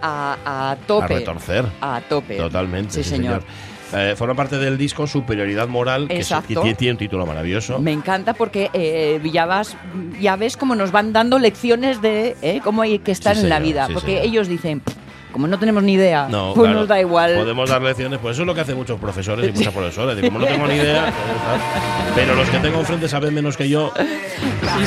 a- 0.45 0.71
a 0.71 0.75
tope. 0.75 1.06
A 1.06 1.08
retorcer. 1.08 1.65
A 1.82 2.01
tope. 2.08 2.38
Totalmente, 2.38 2.93
Sí, 2.93 3.04
sí, 3.04 3.10
señor. 3.10 3.41
señor. 3.41 4.12
Eh, 4.12 4.15
forma 4.15 4.36
parte 4.36 4.58
del 4.58 4.77
disco 4.77 5.06
Superioridad 5.08 5.67
Moral, 5.67 6.08
que, 6.08 6.19
es- 6.19 6.32
que 6.47 6.75
tiene, 6.75 6.91
un 6.91 6.97
título 6.97 7.25
maravilloso. 7.25 7.80
Me 7.80 7.91
encanta 7.91 8.34
porque 8.36 8.69
eh, 8.73 9.19
ya, 9.34 9.45
vas, 9.47 9.75
ya 10.19 10.36
ves 10.36 10.56
cómo 10.56 10.75
nos 10.75 10.91
van 10.91 11.12
dando 11.12 11.39
lecciones 11.39 11.99
de 12.01 12.38
eh, 12.43 12.62
cómo 12.63 12.84
hay 12.84 12.99
que 12.99 13.12
estar 13.12 13.36
Sí, 13.36 13.41
en 13.41 13.49
la 13.49 13.60
vida. 13.60 13.88
sí, 13.88 13.93
porque 13.93 14.12
señor. 14.17 14.25
ellos 14.27 14.47
dicen, 14.47 14.82
como 15.31 15.47
no 15.47 15.57
tenemos 15.59 15.83
ni 15.83 15.93
idea, 15.93 16.27
No, 16.29 16.53
pues 16.53 16.65
claro, 16.65 16.79
nos 16.79 16.87
da 16.87 16.99
igual. 16.99 17.35
Podemos 17.35 17.69
dar 17.69 17.81
lecciones, 17.81 18.19
pues 18.19 18.33
eso 18.35 18.43
es 18.43 18.47
lo 18.47 18.53
que 18.55 18.61
hacen 18.61 18.75
muchos 18.77 18.99
profesores 18.99 19.49
y 19.49 19.51
muchas 19.57 19.73
profesoras. 19.73 20.17
Y 20.17 20.21
como 20.21 20.39
no 20.39 20.45
tengo 20.45 20.67
ni 20.67 20.75
idea, 20.75 21.05
pues 21.13 22.13
pero 22.15 22.35
los 22.35 22.49
que 22.49 22.57
tengo 22.59 22.79
enfrente 22.79 23.07
saben 23.07 23.33
menos 23.33 23.57
que 23.57 23.69
yo. 23.69 23.91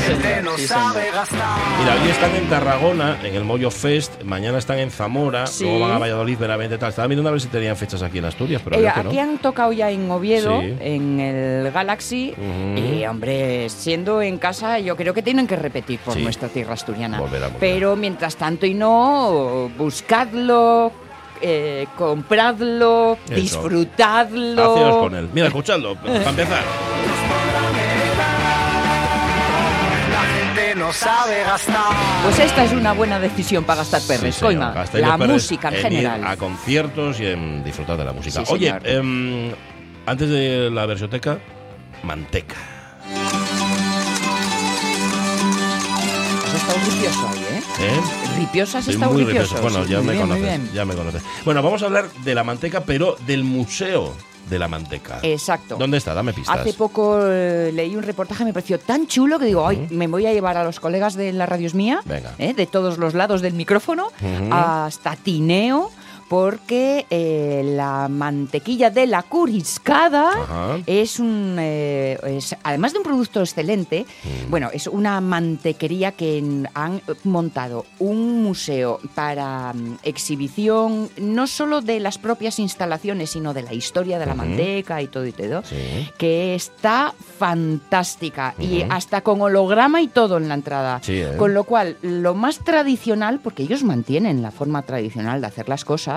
Gente 0.07 0.43
no 0.43 0.57
sabe 0.59 1.11
gastar. 1.13 1.59
Mira, 1.81 1.95
hoy 2.03 2.11
están 2.11 2.35
en 2.37 2.49
Tarragona, 2.49 3.19
en 3.23 3.35
el 3.35 3.45
Moyo 3.45 3.71
Fest, 3.71 4.23
mañana 4.25 4.59
están 4.59 4.79
en 4.79 4.91
Zamora, 4.91 5.47
Sí. 5.47 5.65
luego 5.65 5.81
van 5.81 5.93
a 5.93 5.99
Valladolid, 5.99 6.39
Benavente, 6.39 6.79
tal. 6.79 6.91
Estaba 6.91 7.09
mirando 7.09 7.29
a 7.29 7.33
ver 7.33 7.41
si 7.41 7.49
tenían 7.49 7.77
fechas 7.77 8.03
aquí 8.03 8.19
en 8.19 8.25
Asturias, 8.27 8.61
pero 8.65 8.77
Eh, 8.79 8.89
aquí 8.89 9.17
no. 9.17 9.23
han 9.23 9.39
tocado 9.39 9.73
ya 9.73 9.91
en 9.91 10.11
Oviedo, 10.11 10.61
Sí. 10.61 10.75
en 10.81 11.21
el 11.21 11.71
Galaxy, 11.73 12.35
y 12.77 13.05
hombre, 13.07 13.69
siendo 13.69 14.23
en 14.23 14.39
casa, 14.39 14.79
yo 14.79 14.97
creo 14.97 15.15
que 15.15 15.23
tienen 15.23 15.47
que 15.47 15.57
repetir 15.57 15.99
por 16.01 16.15
Sí. 16.15 16.23
nuestra 16.23 16.49
tierra 16.49 16.75
asturiana. 16.75 17.19
Volverá, 17.19 17.47
volverá. 17.47 17.61
Pero 17.61 17.97
mientras 17.97 18.37
tanto 18.37 18.67
y 18.67 18.75
no, 18.75 19.71
buscadlo, 20.35 20.93
eh, 21.41 21.87
compradlo, 21.97 23.19
Eso. 23.27 23.35
disfrutadlo. 23.35 24.73
Haceos 24.75 24.97
con 24.97 25.15
él. 25.15 25.29
Mira, 25.33 25.47
escuchadlo, 25.49 25.95
para 26.03 26.31
empezar. 26.31 26.63
No 30.77 30.93
sabe 30.93 31.45
gastar. 31.45 31.93
Pues 32.25 32.39
esta 32.41 32.65
es 32.65 32.73
una 32.73 32.93
buena 32.93 33.19
decisión 33.21 33.63
para 33.65 33.79
gastar 33.79 34.01
Sí, 34.01 34.09
perres, 34.09 34.35
señor, 34.35 34.55
coima. 34.73 34.85
La 35.01 35.17
perres 35.17 35.33
música 35.35 35.69
en 35.69 35.75
general. 35.77 36.27
a 36.27 36.37
conciertos 36.37 37.21
y 37.21 37.27
en 37.27 37.63
disfrutar 37.65 37.97
de 37.97 38.05
la 38.05 38.13
música. 38.13 38.45
Sí, 38.45 38.53
Oye, 38.53 38.75
em, 38.83 39.53
antes 40.05 40.29
de 40.29 40.71
la 40.71 40.85
versioteca, 40.85 41.39
manteca. 42.03 42.57
Has 46.45 46.55
estado 46.55 46.79
ripioso 46.91 47.31
hoy, 47.33 47.39
¿eh? 47.39 47.54
¿Eh? 47.81 48.01
Ripioso 48.39 48.79
has 48.79 48.89
estado 48.89 49.13
muy 49.13 49.25
ripioso. 49.25 49.55
ripioso. 49.57 49.63
Bueno, 49.63 49.85
sí. 49.87 49.91
ya 49.93 50.01
me 50.01 50.13
bien, 50.13 50.21
conoces, 50.29 50.73
ya 50.73 50.85
me 50.85 50.95
conoces. 50.95 51.23
Bueno, 51.45 51.63
vamos 51.63 51.83
a 51.83 51.87
hablar 51.87 52.11
de 52.25 52.35
la 52.35 52.45
manteca, 52.45 52.81
pero 52.85 53.17
del 53.27 53.45
museo 53.45 54.13
de 54.49 54.59
la 54.59 54.69
manteca. 54.69 55.21
Exacto. 55.23 55.77
¿Dónde 55.79 55.97
está? 55.97 56.13
Dame 56.13 56.33
pistas. 56.33 56.59
Hace 56.61 56.75
poco 56.75 57.19
eh, 57.23 57.71
leí 57.73 57.97
un 57.97 58.03
reportaje, 58.03 58.45
me 58.45 58.53
pareció 58.53 58.79
tan 58.79 59.07
chulo 59.07 59.39
que 59.39 59.47
digo, 59.47 59.67
ay, 59.67 59.87
me 59.91 60.07
voy 60.07 60.27
a 60.27 60.33
llevar 60.33 60.57
a 60.59 60.65
los 60.65 60.81
colegas 60.81 61.15
de 61.15 61.33
la 61.33 61.47
radios 61.47 61.75
mía, 61.75 62.01
Venga. 62.05 62.35
eh, 62.39 62.53
de 62.53 62.67
todos 62.67 62.99
los 62.99 63.15
lados 63.15 63.41
del 63.41 63.55
micrófono, 63.55 64.09
hasta 64.51 65.17
Tineo, 65.17 65.91
porque 66.29 67.07
eh, 67.11 67.63
la 67.77 68.09
mantequilla 68.09 68.91
de 68.91 69.07
la 69.07 69.23
curiscada 69.23 70.29
Ajá. 70.31 70.79
es 70.87 71.19
un, 71.19 71.57
eh, 71.59 72.19
es, 72.25 72.57
además 72.63 72.93
de 72.93 72.99
un 72.99 73.05
producto 73.05 73.41
excelente, 73.41 74.07
Mm. 74.25 74.51
bueno, 74.51 74.71
es 74.73 74.87
una 74.87 75.21
mantequería 75.21 76.13
que 76.13 76.43
han 76.75 77.01
montado 77.25 77.85
un 77.99 78.43
museo 78.43 79.01
para 79.15 79.73
mm, 79.73 79.99
exhibición 80.03 81.11
no 81.19 81.47
solo 81.47 81.81
de 81.81 82.01
las 82.01 82.19
propias 82.19 82.59
instalaciones, 82.59 83.31
sino 83.31 83.53
de 83.55 83.63
la 83.63 83.73
historia 83.75 84.19
de 84.19 84.27
la 84.27 84.35
manteca 84.35 85.03
y 85.03 85.09
todo 85.09 85.27
y 85.27 85.33
todo 85.33 85.63
Sí. 85.65 86.09
que 86.19 86.55
está 86.55 87.15
fantástica 87.39 88.55
y 88.59 88.83
hasta 88.89 89.21
con 89.23 89.41
holograma 89.41 90.01
y 90.01 90.09
todo 90.09 90.37
en 90.37 90.49
la 90.49 90.55
entrada. 90.55 91.01
Sí, 91.03 91.15
¿eh? 91.21 91.33
Con 91.37 91.55
lo 91.55 91.65
cual, 91.65 91.97
lo 92.03 92.35
más 92.35 92.59
tradicional, 92.61 93.41
porque 93.43 93.63
ellos 93.63 93.83
mantienen 93.83 94.43
la 94.43 94.51
forma 94.51 94.83
tradicional 94.83 95.41
de 95.41 95.47
hacer 95.47 95.69
las 95.69 95.85
cosas, 95.85 96.14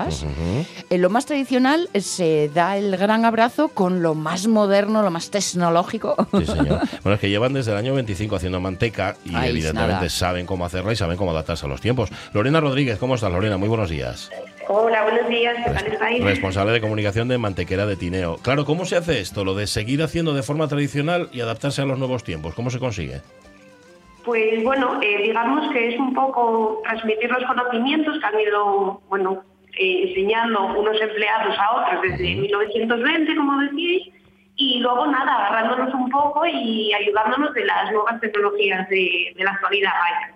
En 0.90 1.02
lo 1.02 1.10
más 1.10 1.26
tradicional 1.26 1.88
eh, 1.92 2.00
se 2.00 2.50
da 2.52 2.76
el 2.76 2.96
gran 2.96 3.24
abrazo 3.24 3.68
con 3.68 4.02
lo 4.02 4.14
más 4.14 4.46
moderno, 4.46 5.02
lo 5.02 5.10
más 5.10 5.30
tecnológico. 5.30 6.14
Sí, 6.38 6.46
señor. 6.46 6.80
Bueno, 7.02 7.14
es 7.14 7.20
que 7.20 7.30
llevan 7.30 7.52
desde 7.52 7.72
el 7.72 7.78
año 7.78 7.94
25 7.94 8.36
haciendo 8.36 8.60
manteca 8.60 9.16
y 9.24 9.34
Ay, 9.34 9.50
evidentemente 9.50 9.94
nada. 9.94 10.08
saben 10.10 10.46
cómo 10.46 10.64
hacerla 10.66 10.92
y 10.92 10.96
saben 10.96 11.16
cómo 11.16 11.30
adaptarse 11.30 11.66
a 11.66 11.68
los 11.68 11.80
tiempos. 11.80 12.10
Lorena 12.32 12.60
Rodríguez, 12.60 12.98
¿cómo 12.98 13.14
estás, 13.14 13.32
Lorena? 13.32 13.56
Muy 13.56 13.68
buenos 13.68 13.88
días. 13.90 14.30
Hola, 14.68 15.02
buenos 15.04 15.28
días, 15.28 15.56
¿qué 15.64 15.70
tal 15.70 15.86
estáis? 15.86 16.22
Responsable 16.22 16.72
de 16.72 16.80
comunicación 16.80 17.28
de 17.28 17.38
Mantequera 17.38 17.86
de 17.86 17.96
Tineo. 17.96 18.36
Claro, 18.38 18.64
¿cómo 18.66 18.84
se 18.84 18.96
hace 18.96 19.20
esto? 19.20 19.44
Lo 19.44 19.54
de 19.54 19.66
seguir 19.66 20.02
haciendo 20.02 20.34
de 20.34 20.42
forma 20.42 20.68
tradicional 20.68 21.30
y 21.32 21.40
adaptarse 21.40 21.80
a 21.80 21.86
los 21.86 21.98
nuevos 21.98 22.22
tiempos. 22.24 22.54
¿Cómo 22.54 22.68
se 22.68 22.78
consigue? 22.78 23.22
Pues 24.24 24.62
bueno, 24.62 25.00
eh, 25.00 25.22
digamos 25.22 25.72
que 25.72 25.94
es 25.94 25.98
un 25.98 26.12
poco 26.12 26.82
transmitir 26.84 27.30
los 27.30 27.44
conocimientos 27.44 28.18
que 28.20 28.26
han 28.26 28.40
ido, 28.40 29.00
bueno, 29.08 29.42
eh, 29.78 30.08
enseñando 30.08 30.64
unos 30.78 31.00
empleados 31.00 31.54
a 31.58 31.76
otros 31.76 32.02
desde 32.02 32.34
1920, 32.36 33.36
como 33.36 33.60
decíais, 33.60 34.02
y 34.60 34.80
luego 34.80 35.06
nada, 35.06 35.46
agarrándonos 35.46 35.94
un 35.94 36.10
poco 36.10 36.44
y 36.44 36.92
ayudándonos 36.92 37.54
de 37.54 37.64
las 37.64 37.92
nuevas 37.92 38.20
tecnologías 38.20 38.88
de, 38.88 39.32
de 39.36 39.44
la 39.44 39.52
actualidad. 39.52 39.92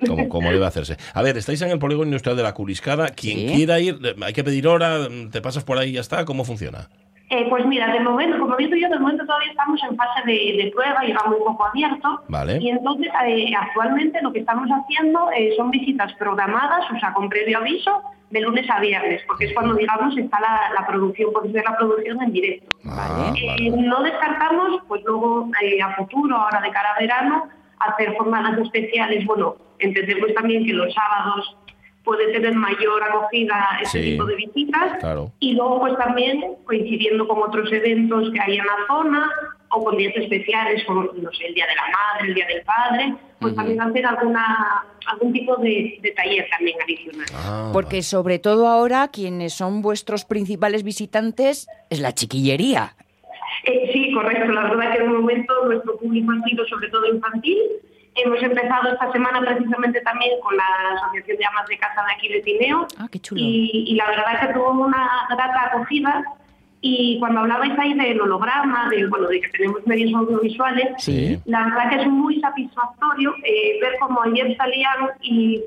Como, 0.06 0.28
como 0.28 0.52
debe 0.52 0.64
hacerse. 0.64 0.96
A 1.12 1.22
ver, 1.22 1.36
estáis 1.36 1.60
en 1.62 1.70
el 1.72 1.80
polígono 1.80 2.06
industrial 2.06 2.36
de 2.36 2.44
la 2.44 2.54
Curiscada. 2.54 3.08
Quien 3.08 3.48
Sí. 3.48 3.54
quiera 3.56 3.80
ir, 3.80 3.96
hay 4.24 4.32
que 4.32 4.44
pedir 4.44 4.68
hora, 4.68 5.08
te 5.32 5.40
pasas 5.42 5.64
por 5.64 5.76
ahí 5.78 5.90
y 5.90 5.92
ya 5.94 6.00
está. 6.02 6.24
¿Cómo 6.24 6.44
funciona? 6.44 6.88
Eh, 7.30 7.46
pues 7.48 7.64
mira, 7.66 7.90
de 7.92 7.98
momento, 7.98 8.38
como 8.38 8.54
digo 8.56 8.76
yo, 8.76 8.88
de 8.90 8.98
momento 8.98 9.24
todavía 9.26 9.50
estamos 9.50 9.80
en 9.82 9.96
fase 9.96 10.20
de, 10.26 10.62
de 10.64 10.70
prueba 10.72 11.04
y 11.04 11.12
va 11.12 11.24
muy 11.26 11.38
poco 11.38 11.66
abierto. 11.66 12.22
Vale. 12.28 12.58
Y 12.60 12.68
entonces, 12.68 13.08
eh, 13.26 13.52
actualmente 13.58 14.20
lo 14.22 14.32
que 14.32 14.40
estamos 14.40 14.68
haciendo 14.70 15.30
eh, 15.36 15.52
son 15.56 15.70
visitas 15.72 16.12
programadas, 16.12 16.84
o 16.94 17.00
sea, 17.00 17.12
con 17.14 17.28
previo 17.28 17.58
aviso, 17.58 18.02
de 18.32 18.40
lunes 18.40 18.68
a 18.70 18.80
viernes, 18.80 19.22
porque 19.26 19.44
es 19.44 19.52
cuando, 19.52 19.74
digamos, 19.74 20.16
está 20.16 20.40
la, 20.40 20.70
la 20.74 20.86
producción, 20.86 21.32
puede 21.32 21.52
ser 21.52 21.64
la 21.64 21.76
producción 21.76 22.22
en 22.22 22.32
directo. 22.32 22.76
Ah, 22.86 23.32
Eh, 23.36 23.46
vale. 23.46 23.70
no 23.86 24.02
descartamos, 24.02 24.80
pues 24.88 25.02
luego 25.04 25.48
eh, 25.62 25.80
a 25.82 25.94
futuro, 25.96 26.36
ahora 26.36 26.60
de 26.62 26.70
cara 26.70 26.94
a 26.96 26.98
verano, 27.00 27.48
hacer 27.78 28.14
jornadas 28.16 28.58
especiales. 28.58 29.24
Bueno, 29.26 29.56
entendemos 29.78 30.32
también 30.34 30.64
que 30.64 30.72
los 30.72 30.92
sábados 30.94 31.56
puede 32.04 32.32
tener 32.32 32.54
mayor 32.54 33.02
acogida 33.04 33.78
este 33.82 34.02
Sí. 34.02 34.10
tipo 34.12 34.24
de 34.24 34.34
visitas. 34.36 34.98
Claro. 35.00 35.30
Y 35.38 35.52
luego, 35.54 35.80
pues 35.80 35.96
también 35.98 36.42
coincidiendo 36.64 37.28
con 37.28 37.42
otros 37.42 37.70
eventos 37.72 38.30
que 38.32 38.40
hay 38.40 38.56
en 38.56 38.64
la 38.66 38.86
zona 38.88 39.30
o 39.74 39.84
con 39.84 39.96
días 39.96 40.12
especiales 40.16 40.84
como, 40.86 41.04
no 41.04 41.32
sé, 41.32 41.46
el 41.46 41.54
Día 41.54 41.66
de 41.66 41.74
la 41.74 41.82
Madre, 41.82 42.28
el 42.28 42.34
Día 42.34 42.46
del 42.46 42.62
Padre, 42.62 43.14
pues 43.40 43.54
también 43.54 43.80
hacer 43.80 44.06
alguna 44.06 44.84
algún 45.06 45.32
tipo 45.32 45.56
de, 45.56 45.98
de 46.00 46.10
taller 46.12 46.46
también 46.50 46.76
adicional. 46.82 47.26
Ah, 47.34 47.70
Porque 47.72 48.02
sobre 48.02 48.38
todo 48.38 48.68
ahora 48.68 49.08
quienes 49.08 49.52
son 49.54 49.82
vuestros 49.82 50.24
principales 50.24 50.84
visitantes 50.84 51.68
es 51.90 52.00
la 52.00 52.12
chiquillería. 52.12 52.94
Eh, 53.64 53.90
sí, 53.92 54.12
correcto. 54.12 54.50
La 54.52 54.62
verdad 54.62 54.92
que 54.92 55.02
de 55.02 55.08
momento 55.08 55.52
nuestro 55.64 55.98
público 55.98 56.32
ha 56.32 56.48
sido 56.48 56.64
sobre 56.66 56.88
todo 56.88 57.06
infantil. 57.06 57.58
Hemos 58.14 58.42
empezado 58.42 58.92
esta 58.92 59.10
semana 59.10 59.40
precisamente 59.40 60.00
también 60.02 60.32
con 60.40 60.54
la 60.56 60.64
Asociación 61.00 61.38
de 61.38 61.44
Amas 61.46 61.66
de 61.66 61.78
Casa 61.78 62.02
de 62.06 62.12
aquí 62.12 62.28
de 62.28 62.40
Tineo. 62.42 62.86
Ah, 62.98 63.08
qué 63.10 63.18
chulo. 63.18 63.40
Y, 63.40 63.84
y 63.88 63.94
la 63.94 64.06
verdad 64.06 64.40
que 64.46 64.52
tuvo 64.54 64.70
una 64.70 65.26
grata 65.30 65.66
acogida. 65.72 66.22
Y 66.84 67.18
cuando 67.20 67.40
hablabais 67.40 67.78
ahí 67.78 67.94
del 67.94 68.20
holograma, 68.20 68.88
de, 68.90 69.06
bueno, 69.06 69.28
de 69.28 69.40
que 69.40 69.48
tenemos 69.50 69.86
medios 69.86 70.12
audiovisuales, 70.14 70.88
Sí. 70.98 71.38
la 71.46 71.62
verdad 71.64 71.90
que 71.90 71.96
es 72.02 72.06
muy 72.08 72.40
satisfactorio 72.40 73.32
eh, 73.44 73.78
ver 73.80 73.92
cómo 74.00 74.20
ayer 74.22 74.56
salían 74.56 74.96
y 75.20 75.60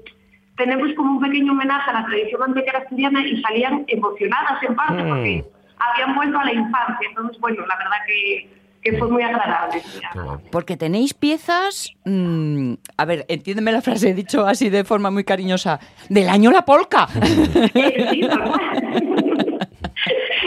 tenemos 0.57 0.89
como 0.95 1.11
un 1.13 1.21
pequeño 1.21 1.53
homenaje 1.53 1.89
a 1.89 1.93
la 2.01 2.05
tradición 2.05 2.43
antequera 2.43 2.79
asturiana 2.79 3.25
y 3.25 3.41
salían 3.41 3.85
emocionadas 3.87 4.61
en 4.63 4.75
parte 4.75 5.03
Mm. 5.03 5.07
porque 5.09 5.45
habían 5.79 6.15
vuelto 6.15 6.37
a 6.39 6.45
la 6.45 6.53
infancia. 6.53 7.07
Entonces, 7.09 7.39
bueno, 7.39 7.65
la 7.65 7.75
verdad 7.77 7.97
que, 8.07 8.49
que 8.81 8.97
fue 8.97 9.09
muy 9.09 9.23
agradable. 9.23 9.81
Porque 10.51 10.77
tenéis 10.77 11.13
piezas, 11.13 11.91
mm, 12.05 12.73
a 12.97 13.05
ver, 13.05 13.25
entiéndeme 13.29 13.71
la 13.71 13.81
frase, 13.81 14.09
he 14.09 14.13
dicho 14.13 14.45
así 14.45 14.69
de 14.69 14.83
forma 14.83 15.09
muy 15.11 15.23
cariñosa, 15.23 15.79
del 16.09 16.27
año 16.29 16.51
la 16.51 16.63
polca. 16.65 17.07
Sí. 17.73 18.21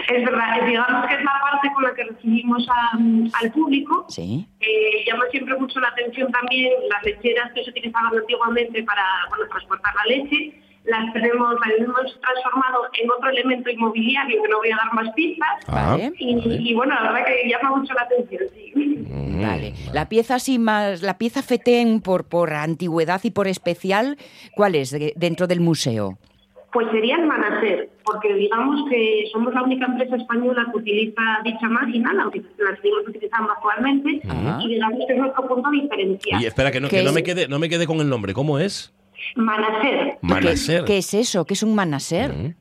Es 0.09 0.25
verdad, 0.25 0.67
digamos 0.67 1.07
que 1.07 1.15
es 1.15 1.23
la 1.25 1.33
parte 1.41 1.71
con 1.75 1.85
la 1.85 1.95
que 1.95 2.05
recibimos 2.05 2.67
a- 2.69 2.99
al 3.43 3.53
público. 3.53 4.07
sí. 4.09 4.47
Eh, 4.61 5.05
llama 5.07 5.25
siempre 5.31 5.57
mucho 5.59 5.79
la 5.81 5.89
atención 5.89 6.31
también 6.33 6.73
las 6.91 7.03
lecheras 7.05 7.53
que 7.53 7.63
se 7.65 7.71
utilizaban 7.71 8.17
antiguamente 8.17 8.83
para 8.85 9.03
bueno, 9.29 9.45
transportar 9.51 9.93
la 9.95 10.17
leche. 10.17 10.53
Las 10.85 11.13
tenemos, 11.13 11.55
las 11.61 11.79
hemos 11.81 12.21
transformado 12.21 12.85
en 12.99 13.11
otro 13.11 13.29
elemento 13.31 13.69
inmobiliario 13.69 14.43
que 14.43 14.49
no 14.49 14.57
voy 14.59 14.71
a 14.71 14.77
dar 14.77 14.95
más 14.95 15.13
pistas. 15.15 15.49
Ah, 15.67 15.91
Vale. 15.91 16.13
Y, 16.19 16.35
vale. 16.37 16.55
y 16.63 16.75
bueno, 16.75 16.95
la 16.95 17.13
verdad 17.13 17.27
que 17.27 17.49
llama 17.51 17.77
mucho 17.77 17.93
la 17.93 18.03
atención, 18.03 18.43
sí. 18.55 18.73
Mm, 19.07 19.43
Vale. 19.43 19.75
La 19.93 20.09
pieza 20.09 20.37
así 20.37 20.59
más, 20.59 21.03
la 21.03 21.19
pieza 21.19 21.43
fetén 21.43 22.01
por, 22.01 22.25
por 22.25 22.55
antigüedad 22.55 23.21
y 23.23 23.31
por 23.31 23.47
especial, 23.49 24.17
¿cuál 24.55 24.75
es 24.75 24.91
de- 24.91 25.13
dentro 25.17 25.47
del 25.47 25.61
museo? 25.61 26.17
Pues 26.73 26.87
sería 26.91 27.17
el 27.17 27.27
Manaser, 27.27 27.89
porque 28.05 28.35
digamos 28.35 28.89
que 28.91 29.25
somos 29.33 29.55
la 29.55 29.63
única 29.63 29.87
empresa 29.87 30.17
española 30.17 30.67
que 30.71 30.79
utiliza 30.79 31.23
dicha 31.43 31.67
máquina, 31.67 32.13
la, 32.13 32.25
la 32.25 32.77
seguimos 32.77 33.09
utilizando 33.09 33.53
actualmente, 33.53 34.21
Ajá. 34.29 34.59
y 34.63 34.69
digamos 34.69 34.99
que 35.07 35.15
es 35.15 35.19
nuestro 35.19 35.49
punto 35.49 35.71
diferencial. 35.71 36.39
Oye, 36.39 36.49
espera, 36.49 36.71
que 36.71 36.81
no, 36.81 36.89
¿Qué 36.89 36.99
que 36.99 37.03
no 37.05 37.13
me 37.13 37.23
quede, 37.23 37.49
no 37.49 37.59
me 37.59 37.71
quede 37.71 37.87
con 37.87 38.01
el 38.01 38.09
nombre. 38.11 38.35
¿Cómo 38.35 38.59
es? 38.59 38.93
Manaser, 39.35 40.19
Manaser. 40.21 40.85
¿Qué 40.85 40.99
es 40.99 41.15
eso? 41.15 41.45
¿Qué 41.45 41.55
es 41.55 41.63
un 41.63 41.75
manaser? 41.75 42.33
Mm. 42.33 42.55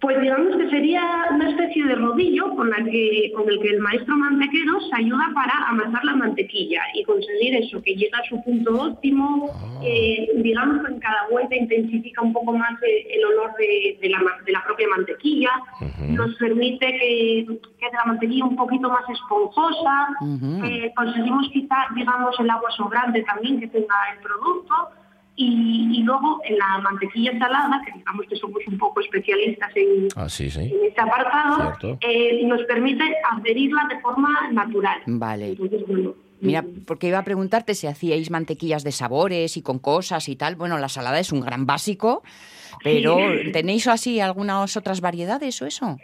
Pues 0.00 0.18
digamos 0.20 0.56
que 0.56 0.70
sería 0.70 1.26
una 1.30 1.50
especie 1.50 1.84
de 1.84 1.94
rodillo 1.94 2.54
con, 2.56 2.70
la 2.70 2.76
que, 2.84 3.30
con 3.36 3.48
el 3.50 3.60
que 3.60 3.68
el 3.68 3.80
maestro 3.80 4.16
mantequero 4.16 4.80
se 4.80 4.96
ayuda 4.96 5.28
para 5.34 5.52
amasar 5.68 6.02
la 6.04 6.16
mantequilla 6.16 6.80
y 6.94 7.04
conseguir 7.04 7.54
eso, 7.56 7.82
que 7.82 7.94
llega 7.94 8.18
a 8.18 8.24
su 8.24 8.42
punto 8.42 8.80
óptimo, 8.80 9.50
eh, 9.84 10.30
digamos 10.36 10.84
que 10.86 10.92
en 10.94 11.00
cada 11.00 11.28
vuelta 11.30 11.54
intensifica 11.54 12.22
un 12.22 12.32
poco 12.32 12.52
más 12.54 12.72
eh, 12.82 13.08
el 13.14 13.24
olor 13.26 13.52
de, 13.58 13.98
de 14.00 14.08
la, 14.08 14.20
ma- 14.20 14.38
de 14.44 14.52
la 14.52 14.64
propia 14.64 14.88
mantequilla, 14.88 15.50
nos 16.16 16.34
permite 16.36 16.86
que 16.86 17.46
quede 17.78 17.92
la 17.92 18.04
mantequilla 18.06 18.44
un 18.46 18.56
poquito 18.56 18.88
más 18.88 19.04
esponjosa, 19.08 20.08
eh, 20.64 20.92
conseguimos 20.96 21.48
quitar, 21.52 21.92
digamos, 21.94 22.38
el 22.40 22.48
agua 22.48 22.70
sobrante 22.70 23.22
también 23.24 23.60
que 23.60 23.68
tenga 23.68 23.94
el 24.14 24.22
producto, 24.22 24.74
y, 25.44 25.98
y 25.98 26.02
luego 26.02 26.40
en 26.44 26.58
la 26.58 26.78
mantequilla 26.82 27.38
salada, 27.38 27.80
que 27.84 27.92
digamos 27.98 28.26
que 28.28 28.36
somos 28.36 28.60
un 28.66 28.78
poco 28.78 29.00
especialistas 29.00 29.70
en, 29.76 30.08
Ah, 30.16 30.28
sí, 30.28 30.50
sí. 30.50 30.60
en 30.60 30.86
este 30.88 31.00
apartado, 31.00 31.96
eh, 32.00 32.44
nos 32.46 32.62
permite 32.64 33.04
adherirla 33.32 33.86
de 33.88 34.00
forma 34.00 34.48
natural. 34.52 35.00
Vale. 35.06 35.48
Entonces, 35.50 35.82
bueno, 35.86 36.14
Mira, 36.42 36.64
porque 36.86 37.08
iba 37.08 37.18
a 37.18 37.24
preguntarte 37.24 37.74
si 37.74 37.86
hacíais 37.86 38.30
mantequillas 38.30 38.82
de 38.82 38.92
sabores 38.92 39.58
y 39.58 39.62
con 39.62 39.78
cosas 39.78 40.26
y 40.30 40.36
tal. 40.36 40.56
Bueno, 40.56 40.78
la 40.78 40.88
salada 40.88 41.18
es 41.20 41.32
un 41.32 41.40
gran 41.42 41.66
básico, 41.66 42.22
pero 42.82 43.18
¿tenéis 43.52 43.86
así 43.88 44.20
algunas 44.20 44.74
otras 44.76 45.02
variedades 45.02 45.60
o 45.60 45.66
eso? 45.66 45.98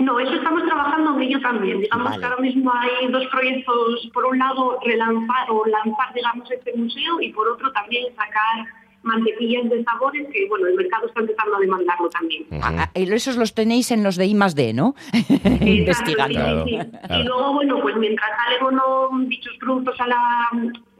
No, 0.00 0.18
eso 0.18 0.34
estamos 0.34 0.64
trabajando 0.64 1.14
en 1.16 1.22
ello 1.22 1.40
también. 1.40 1.80
Digamos 1.80 2.06
Vale. 2.10 2.18
que 2.18 2.24
ahora 2.26 2.40
mismo 2.42 2.72
hay 2.74 3.06
dos 3.12 3.26
proyectos, 3.26 4.10
por 4.12 4.24
un 4.26 4.38
lado 4.38 4.78
relanzar 4.84 5.50
o 5.50 5.64
lanzar, 5.66 6.12
digamos, 6.14 6.50
este 6.50 6.72
museo 6.74 7.20
y 7.20 7.32
por 7.32 7.48
otro 7.48 7.70
también 7.72 8.06
sacar 8.16 8.66
mantequillas 9.02 9.68
de 9.68 9.84
sabores 9.84 10.26
que, 10.32 10.48
bueno, 10.48 10.66
el 10.66 10.74
mercado 10.76 11.06
está 11.06 11.20
empezando 11.20 11.56
a 11.56 11.60
demandarlo 11.60 12.08
también. 12.08 12.46
Ah, 12.62 12.88
y 12.94 13.12
esos 13.12 13.36
los 13.36 13.52
tenéis 13.54 13.90
en 13.90 14.02
los 14.02 14.16
de 14.16 14.26
I 14.26 14.34
más 14.34 14.54
D, 14.54 14.72
¿no? 14.72 14.94
Investigando. 15.60 16.38
Exacto, 16.40 16.64
sí, 16.64 16.70
sí. 16.70 16.76
Claro, 16.76 16.90
claro. 17.06 17.20
Y 17.22 17.24
luego, 17.26 17.52
bueno, 17.54 17.80
pues 17.82 17.96
mientras 17.96 18.30
salen 18.36 18.62
o 18.64 18.70
no 18.70 19.10
dichos 19.28 19.52
productos 19.60 20.00
a 20.00 20.06
la, 20.08 20.48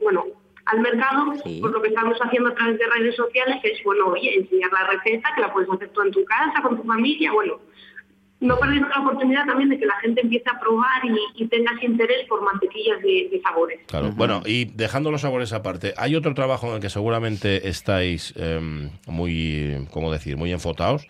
bueno, 0.01 0.23
al 0.67 0.79
mercado, 0.81 1.33
Sí. 1.43 1.57
pues 1.61 1.73
lo 1.73 1.81
que 1.81 1.89
estamos 1.89 2.17
haciendo 2.19 2.49
a 2.49 2.55
través 2.55 2.77
de 2.79 2.85
redes 2.87 3.15
sociales 3.15 3.57
es, 3.63 3.83
bueno, 3.83 4.05
oye, 4.07 4.35
enseñar 4.39 4.71
la 4.71 4.87
receta, 4.87 5.29
que 5.35 5.41
la 5.41 5.51
puedes 5.51 5.69
hacer 5.69 5.89
tú 5.89 6.01
en 6.01 6.11
tu 6.11 6.23
casa, 6.25 6.61
con 6.61 6.77
tu 6.77 6.83
familia, 6.83 7.31
bueno, 7.33 7.59
no 8.41 8.57
perdiendo 8.57 8.87
la 8.89 9.01
oportunidad 9.01 9.45
también 9.45 9.69
de 9.69 9.79
que 9.79 9.85
la 9.85 9.95
gente 10.01 10.21
empiece 10.21 10.49
a 10.49 10.59
probar 10.59 11.05
y, 11.05 11.43
y 11.43 11.47
tenga 11.47 11.71
ese 11.73 11.85
interés 11.85 12.27
por 12.27 12.43
mantequillas 12.43 13.01
de, 13.01 13.29
de 13.31 13.41
sabores. 13.41 13.79
Claro. 13.87 14.11
Bueno, 14.15 14.41
y 14.45 14.65
dejando 14.65 15.11
los 15.11 15.21
sabores 15.21 15.53
aparte, 15.53 15.93
hay 15.97 16.15
otro 16.15 16.33
trabajo 16.33 16.67
en 16.67 16.75
el 16.75 16.79
que 16.81 16.89
seguramente 16.89 17.67
estáis 17.69 18.33
em, 18.37 18.89
muy, 19.07 19.87
¿cómo 19.91 20.11
decir?, 20.11 20.37
muy 20.37 20.51
enfotados, 20.51 21.07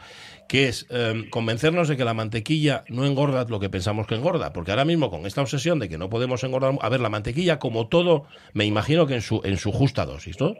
que 0.47 0.67
es 0.67 0.85
em, 0.91 1.27
convencernos 1.29 1.87
de 1.87 1.97
que 1.97 2.05
la 2.05 2.13
mantequilla 2.13 2.83
no 2.89 3.05
engorda 3.05 3.45
lo 3.49 3.59
que 3.59 3.69
pensamos 3.69 4.05
que 4.05 4.15
engorda. 4.15 4.53
Porque 4.53 4.71
ahora 4.71 4.85
mismo, 4.85 5.09
con 5.09 5.25
esta 5.25 5.41
obsesión 5.41 5.79
de 5.79 5.89
que 5.89 5.97
no 5.97 6.09
podemos 6.09 6.43
engordar, 6.43 6.75
a 6.79 6.89
ver, 6.89 6.99
la 6.99 7.09
mantequilla, 7.09 7.57
como 7.57 7.87
todo, 7.87 8.27
me 8.53 8.65
imagino 8.65 9.07
que 9.07 9.15
en 9.15 9.21
su, 9.21 9.41
en 9.43 9.57
su 9.57 9.71
justa 9.71 10.05
dosis, 10.05 10.39
¿no? 10.39 10.55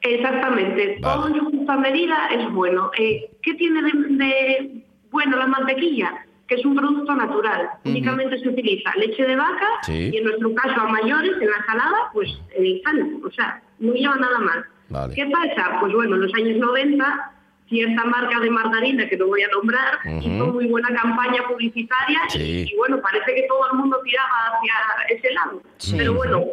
Exactamente, 0.00 0.98
Vale. 1.00 1.16
todo 1.16 1.28
en 1.28 1.34
su 1.34 1.44
justa 1.50 1.76
medida 1.76 2.28
es 2.32 2.48
bueno. 2.52 2.92
Eh, 2.96 3.28
¿Qué 3.42 3.54
tiene 3.54 3.82
de, 3.82 4.24
de 4.24 4.82
bueno 5.10 5.36
la 5.36 5.46
mantequilla? 5.46 6.24
Que 6.46 6.54
es 6.54 6.64
un 6.64 6.74
producto 6.76 7.14
natural. 7.14 7.68
Únicamente 7.84 8.38
se 8.38 8.48
utiliza 8.48 8.90
leche 8.96 9.22
de 9.26 9.36
vaca 9.36 9.66
Sí. 9.82 10.10
y 10.12 10.16
en 10.16 10.24
nuestro 10.24 10.54
caso 10.54 10.80
a 10.80 10.88
mayores 10.88 11.32
en 11.40 11.50
la 11.50 11.64
salada, 11.66 12.10
pues 12.12 12.28
el 12.56 12.80
sal, 12.82 13.18
o 13.22 13.30
sea, 13.30 13.60
no 13.78 13.92
lleva 13.92 14.16
nada 14.16 14.38
más. 14.38 14.56
Vale. 14.88 15.14
¿Qué 15.14 15.26
pasa? 15.26 15.78
Pues 15.80 15.92
bueno, 15.92 16.16
en 16.16 16.22
los 16.22 16.34
años 16.34 16.56
90 16.56 17.32
cierta 17.68 18.02
marca 18.04 18.40
de 18.40 18.48
margarina 18.48 19.06
que 19.06 19.18
no 19.18 19.26
voy 19.26 19.42
a 19.42 19.48
nombrar 19.48 19.98
hizo 20.22 20.46
muy 20.46 20.66
buena 20.68 20.88
campaña 20.94 21.46
publicitaria 21.46 22.18
y- 22.28 22.30
Sí. 22.30 22.68
y, 22.72 22.76
bueno, 22.78 22.98
parece 23.02 23.34
que 23.34 23.42
todo 23.46 23.70
el 23.70 23.78
mundo 23.78 24.00
tiraba 24.02 24.56
hacia 24.56 25.14
ese 25.14 25.30
lado. 25.34 25.60
Sí. 25.76 25.94
Pero 25.98 26.14
bueno, 26.14 26.46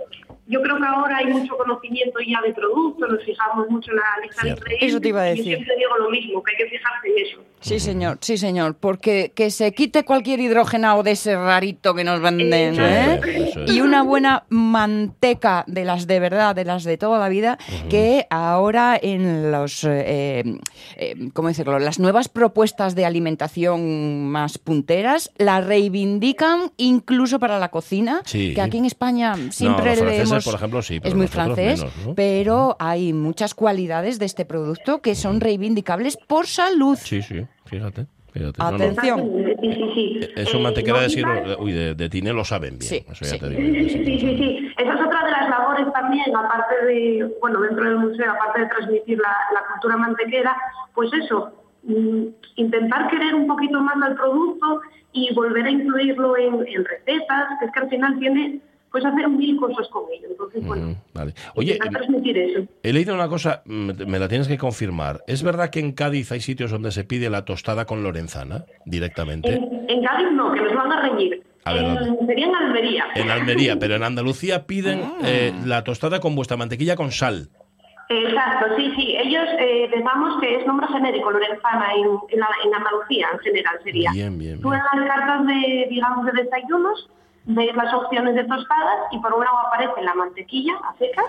yo 0.48 0.62
creo 0.62 0.76
que 0.76 0.84
ahora 0.86 1.16
hay 1.16 1.28
mucho 1.28 1.56
conocimiento 1.56 2.20
ya 2.28 2.42
de 2.42 2.54
producto, 2.54 3.08
nos 3.08 3.24
fijamos 3.24 3.70
mucho 3.70 3.92
en 3.92 3.98
la 3.98 4.04
lista 4.24 4.42
Cierto. 4.42 4.46
de 4.66 4.66
ingredientes. 4.74 4.90
Eso 4.90 5.00
te 5.02 5.08
iba 5.08 5.22
a 5.22 5.28
y 5.28 5.38
decir. 5.38 5.46
Yo 5.46 5.56
siempre 5.64 5.76
digo 5.78 5.98
lo 6.00 6.10
mismo, 6.10 6.44
que 6.44 6.52
hay 6.52 6.58
que 6.58 6.66
fijarse 6.78 7.08
en 7.08 7.26
eso. 7.26 7.44
Sí, 7.66 7.80
señor, 7.80 8.20
sí, 8.22 8.38
señor, 8.38 8.76
porque 8.78 9.32
que 9.36 9.50
se 9.50 9.72
quite 9.74 10.06
cualquier 10.06 10.40
hidrogenado 10.40 11.02
de 11.02 11.12
ese 11.12 11.36
rarito 11.36 11.96
que 11.96 12.04
nos 12.04 12.22
venden, 12.22 12.76
¿eh? 12.80 13.20
es. 13.66 13.72
Y 13.72 13.82
una 13.82 14.04
buena 14.04 14.46
manteca 14.50 15.64
de 15.68 15.84
las 15.84 16.06
de 16.06 16.20
verdad, 16.20 16.56
de 16.56 16.64
las 16.66 16.84
de 16.84 16.98
toda 16.98 17.18
la 17.18 17.28
vida, 17.30 17.58
que 17.90 18.28
ahora 18.30 19.00
en 19.02 19.52
los, 19.52 19.84
eh, 19.84 20.44
eh, 20.98 21.16
¿cómo 21.34 21.48
decirlo? 21.48 21.80
Las 21.80 21.98
nuevas 22.00 22.30
propuestas 22.30 22.94
de 22.94 23.06
alimentación 23.06 24.28
más 24.30 24.58
punteras 24.60 25.32
la 25.38 25.60
reivindican 25.62 26.72
incluso 26.78 27.40
para 27.40 27.58
la 27.58 27.70
cocina, 27.70 28.22
Sí. 28.26 28.54
que 28.54 28.62
aquí 28.62 28.78
en 28.78 28.86
España 28.86 29.34
siempre 29.50 29.96
los 29.96 30.00
franceses, 30.00 30.30
leemos- 30.30 30.44
por 30.46 30.54
ejemplo, 30.56 30.82
sí, 30.82 31.00
pero 31.00 31.10
es 31.10 31.16
muy 31.16 31.28
francés, 31.28 31.80
menos, 31.80 31.94
¿no? 32.06 32.14
pero 32.16 32.76
hay 32.80 33.12
muchas 33.14 33.56
cualidades 33.56 34.20
de 34.20 34.26
este 34.26 34.46
producto 34.46 35.02
que 35.02 35.16
son 35.16 35.40
reivindicables 35.42 36.18
por 36.28 36.46
salud. 36.48 36.98
Sí, 37.02 37.22
sí, 37.22 37.42
fíjate. 37.66 38.06
fíjate. 38.34 38.58
No, 38.62 38.70
no. 38.72 38.76
Atención. 38.76 39.32
Sí, 39.62 39.74
sí, 39.74 39.92
sí. 39.96 40.20
Eso 40.36 40.58
Eh, 40.58 40.62
mantequera 40.62 41.00
de 41.02 41.08
no 41.08 41.14
quitar- 41.14 41.58
uy, 41.60 41.72
de, 41.72 41.96
de 41.96 42.10
tine 42.10 42.34
lo 42.34 42.44
saben 42.44 42.78
bien. 42.78 42.82
Sí, 42.82 43.06
eso 43.10 43.26
ya 43.26 43.32
sí. 43.32 43.40
te 43.40 43.50
digo. 43.50 43.62
Sí, 43.62 43.90
sí, 43.90 44.06
sí, 44.06 44.20
sí, 44.20 44.38
sí. 44.38 44.72
Esa 44.78 44.94
es 44.94 45.02
otra 45.02 45.26
de 45.26 45.32
las 45.32 45.50
labores 45.50 45.92
también, 45.94 46.36
aparte 46.36 46.86
de, 46.86 47.34
bueno, 47.42 47.62
dentro 47.62 47.86
del 47.86 47.98
museo, 47.98 48.32
aparte 48.32 48.62
de 48.62 48.68
transmitir 48.68 49.18
la, 49.20 49.36
la 49.54 49.62
cultura 49.72 49.98
mantequera, 49.98 50.56
pues 50.94 51.10
eso, 51.14 51.54
mm, 51.84 52.26
intentar 52.58 53.10
querer 53.10 53.34
un 53.36 53.48
poquito 53.48 53.80
más 53.82 53.96
al 54.04 54.16
producto 54.16 54.82
y 55.14 55.34
volver 55.34 55.66
a 55.66 55.72
incluirlo 55.72 56.36
en, 56.38 56.56
en 56.68 56.84
recetas, 56.86 57.48
que 57.60 57.66
es 57.66 57.72
que 57.72 57.80
al 57.80 57.90
final 57.90 58.20
tiene, 58.20 58.60
pues 58.96 59.04
hacer 59.04 59.28
mil 59.28 59.58
cosas 59.58 59.86
con 59.90 60.04
ello. 60.10 60.28
Entonces, 60.32 60.66
bueno, 60.66 60.96
Vale. 61.14 61.34
Oye, 61.56 61.74
intentar 61.74 62.02
transmitir 62.02 62.38
eso. 62.38 62.62
he 62.82 62.94
leído 62.94 63.14
una 63.14 63.28
cosa, 63.28 63.62
mm, 63.66 63.92
me 64.08 64.20
la 64.20 64.30
tienes 64.30 64.48
que 64.48 64.58
confirmar. 64.58 65.22
¿Es 65.28 65.44
verdad 65.44 65.70
que 65.70 65.82
en 65.82 65.92
Cádiz 65.92 66.32
hay 66.32 66.40
sitios 66.40 66.72
donde 66.72 66.92
se 66.94 67.04
pide 67.04 67.30
la 67.30 67.44
tostada 67.44 67.84
con 67.86 68.04
lorenzana 68.04 68.64
directamente? 68.86 69.54
En, 69.56 69.86
en 69.90 70.02
Cádiz 70.02 70.28
no, 70.32 70.54
que 70.54 70.62
nos 70.62 70.74
van 70.74 70.94
a 70.94 71.02
reñir. 71.10 71.44
A 71.66 71.74
ver, 71.74 71.84
En- 71.84 72.26
sería 72.26 72.46
en 72.48 72.56
Almería. 72.56 73.06
En 73.16 73.30
Almería, 73.32 73.78
pero 73.78 73.96
en 73.96 74.04
Andalucía 74.04 74.66
piden 74.66 75.02
eh, 75.26 75.52
la 75.66 75.84
tostada 75.84 76.22
con 76.22 76.36
vuestra 76.38 76.56
mantequilla 76.56 76.96
con 76.96 77.12
sal. 77.12 77.50
Exacto, 78.08 78.76
sí, 78.78 78.94
sí. 78.96 79.16
Ellos, 79.18 79.46
eh, 79.60 79.90
digamos 79.94 80.40
que 80.40 80.56
es 80.58 80.66
nombre 80.68 80.88
genérico, 80.88 81.32
Lorenzana, 81.32 81.88
en, 81.96 82.06
en, 82.30 82.74
Andalucía 82.74 83.28
en 83.34 83.40
general 83.40 83.76
sería. 83.84 84.12
Bien, 84.14 84.38
bien, 84.38 84.62
Tú 84.62 84.70
bien. 84.70 84.82
en 84.94 85.02
las 85.02 85.10
cartas 85.18 85.48
de, 85.48 85.88
digamos, 85.90 86.26
de 86.28 86.32
desayunos 86.44 87.10
veis 87.46 87.76
las 87.76 87.94
opciones 87.94 88.36
de 88.36 88.44
tostadas 88.44 88.98
y 89.12 89.20
por 89.20 89.34
un 89.34 89.44
lado 89.44 89.58
aparece 89.68 90.02
la 90.04 90.14
mantequilla 90.16 90.74
a 90.84 90.98
secas, 90.98 91.26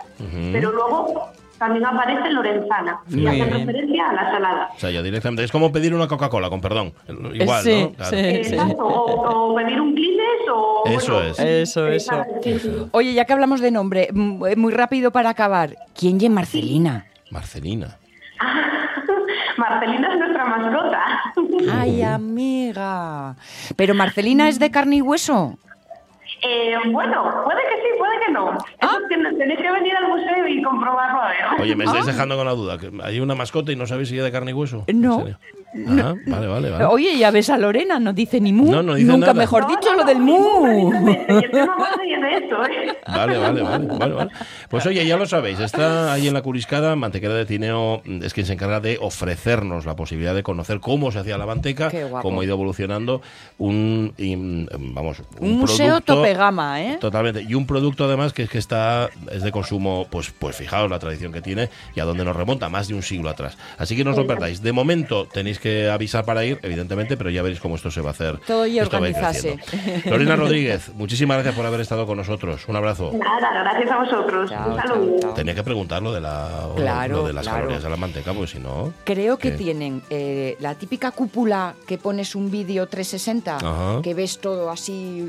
pero 0.53 0.73
luego 0.73 1.29
también 1.59 1.87
aparece 1.87 2.31
Lorenzana 2.31 3.01
y 3.09 3.17
Muy 3.17 3.27
hacen 3.29 3.47
bien. 3.55 3.67
referencia 3.67 4.11
a 4.11 4.13
la 4.13 4.31
salada. 4.31 4.71
O 4.77 4.79
sea, 4.79 4.91
ya 4.91 5.03
directamente. 5.03 5.43
Es 5.45 5.51
como 5.53 5.73
pedir 5.73 5.95
una 5.95 6.07
Coca-Cola, 6.07 6.51
con 6.51 6.61
perdón. 6.61 6.93
Igual, 7.35 7.63
Sí, 7.63 7.83
¿no? 7.83 7.93
Claro. 7.93 8.11
sí. 8.11 8.17
Exacto, 8.25 8.85
o, 8.87 9.53
o 9.53 9.57
pedir 9.57 9.81
un 9.81 9.95
Kleenex 9.95 10.49
o... 10.53 10.83
Eso 10.87 11.13
bueno, 11.15 11.29
es. 11.31 11.39
Eso, 11.39 11.89
eso. 11.89 12.23
sí, 12.43 12.59
sí. 12.59 12.71
Oye, 12.93 13.15
ya 13.15 13.25
que 13.25 13.33
hablamos 13.33 13.61
de 13.61 13.71
nombre, 13.71 14.09
eh, 14.11 14.57
muy 14.57 14.73
rápido 14.73 15.11
para 15.13 15.31
acabar. 15.31 15.77
¿Quién 15.99 16.21
es 16.21 16.29
Marcelina? 16.31 17.07
Marcelina. 17.31 17.97
Marcelina 19.57 20.13
es 20.13 20.19
nuestra 20.19 20.45
mascota. 20.45 21.05
Ay, 21.73 22.03
amiga. 22.03 23.35
¿Pero 23.77 23.95
Marcelina 23.95 24.49
es 24.49 24.59
de 24.59 24.71
carne 24.71 24.97
y 24.97 25.03
hueso? 25.03 25.59
Eh, 26.43 26.77
bueno, 26.91 27.43
puede 27.45 27.63
que 27.69 27.76
que 28.27 28.33
no. 28.33 28.53
Eso 28.53 28.99
que 29.09 29.17
tenéis 29.17 29.61
que 29.61 29.71
venir 29.73 29.95
al 29.97 30.09
museo 30.09 30.49
y 30.49 30.63
comprobarlo 30.63 31.21
a 31.21 31.29
ver. 31.29 31.37
Oye, 31.61 31.77
me 31.77 31.85
estáis 31.85 32.05
Ah. 32.07 32.13
dejando 32.13 32.37
con 32.37 32.47
la 32.47 32.53
duda. 32.53 32.79
que 32.79 32.91
¿Hay 33.03 33.21
una 33.21 33.35
mascota 33.35 33.73
y 33.73 33.77
no 33.77 33.87
sabéis 33.87 34.09
si 34.09 34.19
es 34.19 34.25
de 34.25 34.33
carne 34.33 34.51
y 34.51 34.55
hueso? 34.55 34.85
No. 34.93 35.25
Ah, 35.89 36.15
vale, 36.27 36.47
vale, 36.47 36.71
vale. 36.71 36.85
Oye, 36.87 37.19
ya 37.19 37.31
ves 37.31 37.51
a 37.51 37.59
Lorena, 37.59 37.99
no 37.99 38.13
dice 38.15 38.41
ni 38.41 38.51
mu. 38.53 38.71
No, 38.71 38.83
no 38.83 38.95
dice 38.95 39.09
Nunca 39.13 39.27
nada. 39.29 39.39
mejor 39.39 39.63
No, 39.65 39.69
dicho 39.69 39.91
no, 39.91 39.97
lo 39.97 40.03
no, 40.03 40.09
del 40.09 40.19
mu. 40.21 40.91
de 41.05 41.13
de 41.27 41.61
¿eh? 41.61 42.97
Vale, 43.07 43.39
vale, 43.39 43.63
vale, 43.63 43.87
vale, 43.87 44.15
vale. 44.15 44.31
Pues 44.71 44.87
oye, 44.87 45.07
ya 45.07 45.17
lo 45.17 45.27
sabéis, 45.27 45.61
está 45.61 46.13
ahí 46.13 46.29
en 46.29 46.35
la 46.35 46.43
Curiscada, 46.43 46.97
Mantequera 46.97 47.35
de 47.35 47.45
Tineo 47.47 48.03
es 48.23 48.33
quien 48.33 48.47
se 48.47 48.55
encarga 48.55 48.81
de 48.81 48.99
ofrecernos 49.01 49.85
la 49.87 49.97
posibilidad 49.97 50.35
de 50.35 50.43
conocer 50.43 50.81
cómo 50.81 51.13
se 51.13 51.19
hacía 51.19 51.37
la 51.39 51.47
manteca, 51.47 51.91
cómo 52.23 52.41
ha 52.41 52.45
ido 52.45 52.55
evolucionando 52.55 53.21
un, 53.59 54.15
y, 54.17 54.35
vamos, 54.95 55.23
Un 55.41 55.59
museo 55.61 55.97
producto- 56.01 56.15
tope 56.17 56.35
gama, 56.35 56.83
¿eh? 56.83 56.97
Totalmente. 57.01 57.43
Y 57.43 57.55
un 57.55 57.67
producto 57.67 58.09
además 58.17 58.33
que 58.33 58.43
es 58.45 58.51
que 58.51 58.59
está 58.59 59.11
es 59.31 59.43
de 59.43 59.53
consumo, 59.53 60.07
pues, 60.11 60.31
pues 60.31 60.57
fijaos 60.57 60.91
la 60.91 60.99
tradición 60.99 61.33
que 61.33 61.43
tiene 61.43 61.69
y 61.95 62.01
a 62.01 62.05
dónde 62.05 62.25
nos 62.25 62.35
remonta, 62.35 62.69
más 62.69 62.89
de 62.89 62.95
un 62.95 63.03
siglo 63.03 63.29
atrás. 63.31 63.57
Así 63.79 63.97
que 63.97 64.05
no 64.05 64.11
os 64.13 64.17
lo 64.17 64.27
perdáis. 64.27 64.63
De 64.63 64.73
momento 64.73 65.27
tenéis 65.27 65.59
que 65.59 65.89
avisar 65.91 66.25
para 66.25 66.45
ir, 66.45 66.59
evidentemente, 66.63 67.17
pero 67.17 67.31
ya 67.31 67.43
veréis 67.43 67.61
cómo 67.61 67.77
esto 67.77 67.91
se 67.91 68.01
va 68.01 68.09
a 68.09 68.13
hacer. 68.13 68.39
Todo 68.47 68.67
y 68.67 68.81
organizarse. 68.81 69.59
Lorena 70.07 70.37
Rodríguez, 70.37 70.91
muchísimas 70.95 71.37
gracias 71.37 71.55
por 71.55 71.67
haber 71.67 71.81
estado 71.81 72.07
con 72.07 72.17
nosotros. 72.17 72.67
Un 72.69 72.77
abrazo. 72.77 73.13
Nada, 73.13 73.63
gracias 73.63 73.91
a 73.91 73.99
vosotros. 73.99 74.51
Chao, 74.51 74.71
un 74.71 74.77
chao, 74.77 74.89
saludo. 74.89 75.17
chao. 75.21 75.35
Tenía 75.35 75.55
que 75.55 75.63
preguntar 75.63 76.03
lo 76.03 76.13
de, 76.13 76.21
la, 76.21 76.69
Claro, 76.77 77.17
lo 77.19 77.27
de 77.27 77.33
las 77.33 77.45
claro. 77.45 77.59
calorías 77.59 77.83
de 77.83 77.91
la 77.91 77.97
manteca, 77.97 78.33
porque 78.33 78.53
si 78.53 78.59
no. 78.59 78.93
Creo 79.05 79.39
que 79.39 79.53
¿Qué? 79.53 79.57
tienen 79.59 80.03
eh, 80.11 80.57
la 80.61 80.75
típica 80.75 81.11
cúpula 81.11 81.75
que 81.87 81.99
pones 81.99 82.35
un 82.35 82.51
vídeo 82.51 82.87
360, 82.87 83.57
Ajá. 83.57 84.03
que 84.03 84.15
ves 84.15 84.39
todo 84.39 84.71
así. 84.71 85.29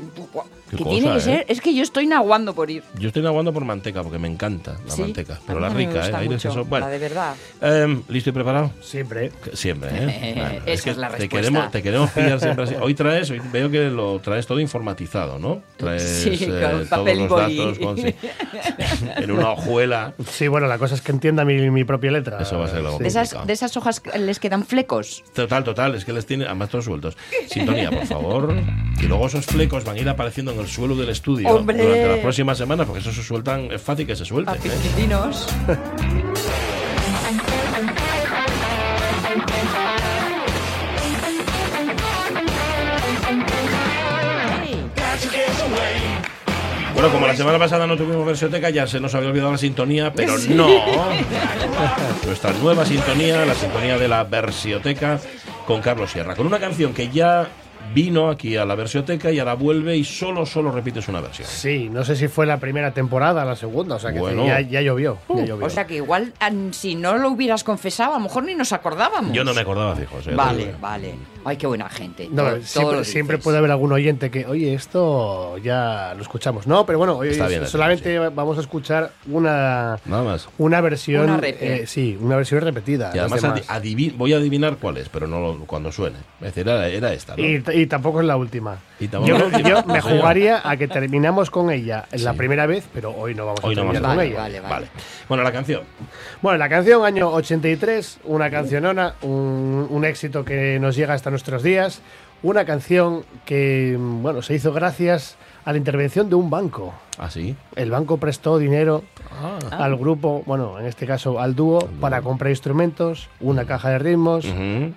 Qué 0.70 0.76
que 0.76 0.84
cosa, 0.84 0.90
tiene 0.90 1.12
que 1.12 1.18
¿eh? 1.18 1.20
ser. 1.20 1.44
Es 1.48 1.60
que 1.60 1.74
yo 1.74 1.82
estoy 1.82 2.06
naguando 2.06 2.54
por 2.54 2.70
ir. 2.70 2.77
Yo 2.98 3.08
estoy 3.08 3.24
aguando 3.26 3.52
por 3.52 3.64
manteca, 3.64 4.02
porque 4.02 4.18
me 4.18 4.28
encanta 4.28 4.76
la 4.86 4.92
Sí, 4.94 5.00
manteca. 5.02 5.38
Pero 5.46 5.60
la 5.60 5.68
rica, 5.68 6.06
¿eh? 6.08 6.12
que 6.20 6.28
mucho, 6.28 6.64
bueno, 6.64 6.86
La 6.86 6.92
de 6.92 6.98
verdad. 6.98 7.34
em, 7.60 8.02
¿listo 8.08 8.30
y 8.30 8.32
preparado? 8.32 8.70
Siempre. 8.80 9.30
Que- 9.42 9.56
Siempre, 9.56 9.90
¿eh? 9.92 10.34
Bueno, 10.36 10.60
Esa 10.66 10.90
es 10.90 10.96
la 10.96 11.08
te 11.08 11.16
respuesta. 11.18 11.36
queremos, 11.36 11.70
te 11.72 11.82
queremos 11.82 12.10
pillar 12.10 12.40
siempre 12.40 12.64
así. 12.64 12.74
Hoy 12.80 12.94
traes, 12.94 13.30
hoy 13.30 13.40
veo 13.52 13.70
que 13.70 13.88
lo 13.90 14.18
traes 14.20 14.46
todo 14.46 14.60
informatizado, 14.60 15.38
¿no? 15.38 15.62
Traes 15.76 16.02
Sí, 16.02 16.36
con 16.46 16.56
eh, 16.56 16.60
todos 16.60 16.88
papel 16.88 17.16
y 17.16 17.20
los 17.20 17.28
boli. 17.28 17.56
datos 17.58 17.78
con- 17.78 17.96
sí. 17.98 18.14
en 19.16 19.30
una 19.30 19.50
hojuela. 19.52 20.14
Sí, 20.30 20.48
bueno, 20.48 20.66
la 20.66 20.78
cosa 20.78 20.94
es 20.94 21.00
que 21.02 21.12
entienda 21.12 21.44
mi, 21.44 21.70
mi 21.70 21.84
propia 21.84 22.10
letra. 22.12 22.38
Eso 22.40 22.58
va 22.58 22.66
a 22.66 22.68
ser 22.68 22.82
lo 22.82 22.96
Sí. 22.98 23.02
De 23.02 23.08
esas, 23.08 23.46
de 23.46 23.52
esas 23.52 23.76
hojas 23.76 24.00
que 24.00 24.18
les 24.18 24.38
quedan 24.40 24.64
flecos. 24.64 25.22
Total, 25.34 25.62
total, 25.64 25.94
es 25.94 26.04
que 26.04 26.12
les 26.12 26.26
tiene 26.26 26.44
además 26.46 26.68
todos 26.70 26.84
sueltos. 26.86 27.16
Sintonía, 27.48 27.90
por 27.90 28.06
favor. 28.06 28.54
Y 29.00 29.06
luego 29.06 29.26
esos 29.26 29.46
flecos 29.46 29.84
van 29.84 29.96
a 29.96 30.00
ir 30.00 30.08
apareciendo 30.08 30.52
en 30.52 30.60
el 30.60 30.66
suelo 30.66 30.96
del 30.96 31.08
estudio 31.10 31.48
¡Hombre! 31.48 31.78
durante 31.78 32.08
las 32.08 32.18
próximas 32.18 32.58
semanas, 32.58 32.67
porque 32.76 33.00
eso 33.00 33.12
se 33.12 33.22
sueltan, 33.22 33.70
es 33.72 33.80
fácil 33.80 34.06
que 34.06 34.14
se 34.14 34.24
suelten. 34.24 34.54
¿eh? 34.54 34.70
Bueno, 46.92 47.12
como 47.12 47.26
la 47.28 47.36
semana 47.36 47.58
pasada 47.58 47.86
no 47.86 47.96
tuvimos 47.96 48.26
versioteca, 48.26 48.70
ya 48.70 48.86
se 48.86 48.98
nos 49.00 49.14
había 49.14 49.28
olvidado 49.28 49.52
la 49.52 49.58
sintonía, 49.58 50.12
pero 50.12 50.36
no. 50.48 50.68
Nuestra 52.26 52.52
nueva 52.54 52.84
sintonía, 52.84 53.46
la 53.46 53.54
sintonía 53.54 53.96
de 53.96 54.08
la 54.08 54.24
versioteca 54.24 55.20
con 55.66 55.80
Carlos 55.80 56.10
Sierra, 56.10 56.34
con 56.34 56.46
una 56.46 56.58
canción 56.58 56.92
que 56.92 57.08
ya 57.08 57.48
vino 57.94 58.28
aquí 58.30 58.56
a 58.56 58.64
la 58.64 58.74
versioteca 58.74 59.30
y 59.30 59.38
ahora 59.38 59.54
vuelve 59.54 59.96
y 59.96 60.04
solo, 60.04 60.46
solo 60.46 60.70
repites 60.70 61.08
una 61.08 61.20
versión. 61.20 61.46
Sí, 61.48 61.88
no 61.90 62.04
sé 62.04 62.16
si 62.16 62.28
fue 62.28 62.46
la 62.46 62.58
primera 62.58 62.92
temporada 62.92 63.42
o 63.42 63.46
la 63.46 63.56
segunda, 63.56 63.96
o 63.96 63.98
sea 63.98 64.12
que 64.12 64.18
Bueno. 64.20 64.46
ya, 64.46 64.60
ya 64.60 64.80
llovió. 64.82 65.18
ya 65.28 65.44
llovió. 65.44 65.66
O 65.66 65.70
sea 65.70 65.86
que 65.86 65.96
igual, 65.96 66.32
an- 66.40 66.72
si 66.74 66.94
no 66.94 67.16
lo 67.18 67.30
hubieras 67.30 67.64
confesado, 67.64 68.14
a 68.14 68.18
lo 68.18 68.24
mejor 68.24 68.44
ni 68.44 68.54
nos 68.54 68.72
acordábamos. 68.72 69.32
Yo 69.32 69.44
no 69.44 69.54
me 69.54 69.60
acordaba, 69.60 69.94
fijo. 69.96 70.16
Vale, 70.34 70.74
vale. 70.80 71.14
Ay, 71.44 71.56
qué 71.56 71.66
buena 71.66 71.88
gente. 71.88 72.28
No, 72.30 72.42
Todo- 72.42 72.50
todo 72.56 72.62
siempre, 72.64 73.04
siempre 73.04 73.38
puede 73.38 73.58
haber 73.58 73.70
algún 73.70 73.92
oyente 73.92 74.30
que, 74.30 74.44
oye, 74.46 74.74
esto 74.74 75.56
ya 75.58 76.12
lo 76.14 76.22
escuchamos. 76.22 76.66
No, 76.66 76.84
pero 76.84 76.98
bueno, 76.98 77.18
bien, 77.20 77.66
solamente 77.66 78.18
vamos 78.18 78.58
a 78.58 78.60
escuchar 78.60 79.12
una, 79.30 79.98
Nada 80.04 80.22
más. 80.22 80.48
una 80.58 80.80
versión. 80.80 81.30
Una 81.30 81.38
eh, 81.42 81.84
sí, 81.86 82.18
una 82.20 82.36
versión 82.36 82.60
repetida. 82.60 83.12
Y 83.14 83.18
además 83.18 83.42
voy 84.16 84.32
a 84.32 84.36
adivinar 84.36 84.76
cuál 84.76 84.98
es, 84.98 85.08
pero 85.08 85.26
no 85.26 85.40
lo- 85.40 85.58
cuando 85.66 85.90
suene. 85.92 86.18
Es 86.40 86.54
decir, 86.54 86.68
era, 86.68 86.88
era 86.88 87.12
esta, 87.12 87.36
¿no? 87.36 87.42
Y, 87.44 87.62
y 87.82 87.86
tampoco 87.86 88.20
es 88.20 88.26
la 88.26 88.36
última. 88.36 88.78
Y 89.00 89.08
tampoco 89.08 89.28
yo 89.28 89.36
es 89.36 89.40
la 89.40 89.46
última. 89.58 89.68
yo 89.68 89.84
me 89.86 90.00
jugaría 90.00 90.60
a 90.68 90.76
que 90.76 90.88
terminamos 90.88 91.50
con 91.50 91.70
ella 91.70 92.06
la 92.12 92.32
Sí. 92.32 92.38
primera 92.38 92.66
vez, 92.66 92.86
pero 92.92 93.10
hoy 93.16 93.34
no 93.34 93.46
vamos 93.46 93.60
Hoy 93.62 93.74
a 93.74 93.76
no 93.76 93.82
terminar 93.82 94.02
vamos 94.02 94.06
a 94.06 94.08
con 94.08 94.16
Vale, 94.16 94.28
ella. 94.30 94.38
vale, 94.40 94.60
vale. 94.60 94.74
Vale. 94.74 94.86
Bueno, 95.28 95.42
la 95.44 95.52
canción. 95.52 95.82
Bueno, 96.42 96.58
la 96.58 96.68
canción 96.68 97.04
año 97.04 97.28
83, 97.30 98.20
una 98.24 98.50
cancionona, 98.50 99.14
un, 99.22 99.86
un 99.90 100.04
éxito 100.04 100.44
que 100.44 100.78
nos 100.80 100.96
llega 100.96 101.14
hasta 101.14 101.30
nuestros 101.30 101.62
días, 101.62 102.00
una 102.42 102.64
canción 102.64 103.24
que, 103.44 103.96
bueno, 103.98 104.42
se 104.42 104.54
hizo 104.54 104.72
gracias 104.72 105.36
a 105.64 105.72
la 105.72 105.78
intervención 105.78 106.30
de 106.30 106.36
un 106.36 106.48
banco. 106.50 106.94
¿Ah, 107.18 107.28
sí? 107.30 107.56
El 107.76 107.90
banco 107.90 108.16
prestó 108.16 108.58
dinero 108.58 109.02
Ah. 109.42 109.84
al 109.84 109.96
grupo, 109.96 110.42
bueno, 110.46 110.78
en 110.80 110.86
este 110.86 111.04
caso 111.06 111.38
al 111.40 111.54
dúo, 111.54 111.86
para 112.00 112.22
comprar 112.22 112.50
instrumentos, 112.50 113.28
una 113.40 113.66
caja 113.66 113.90
de 113.90 113.98
ritmos, 113.98 114.46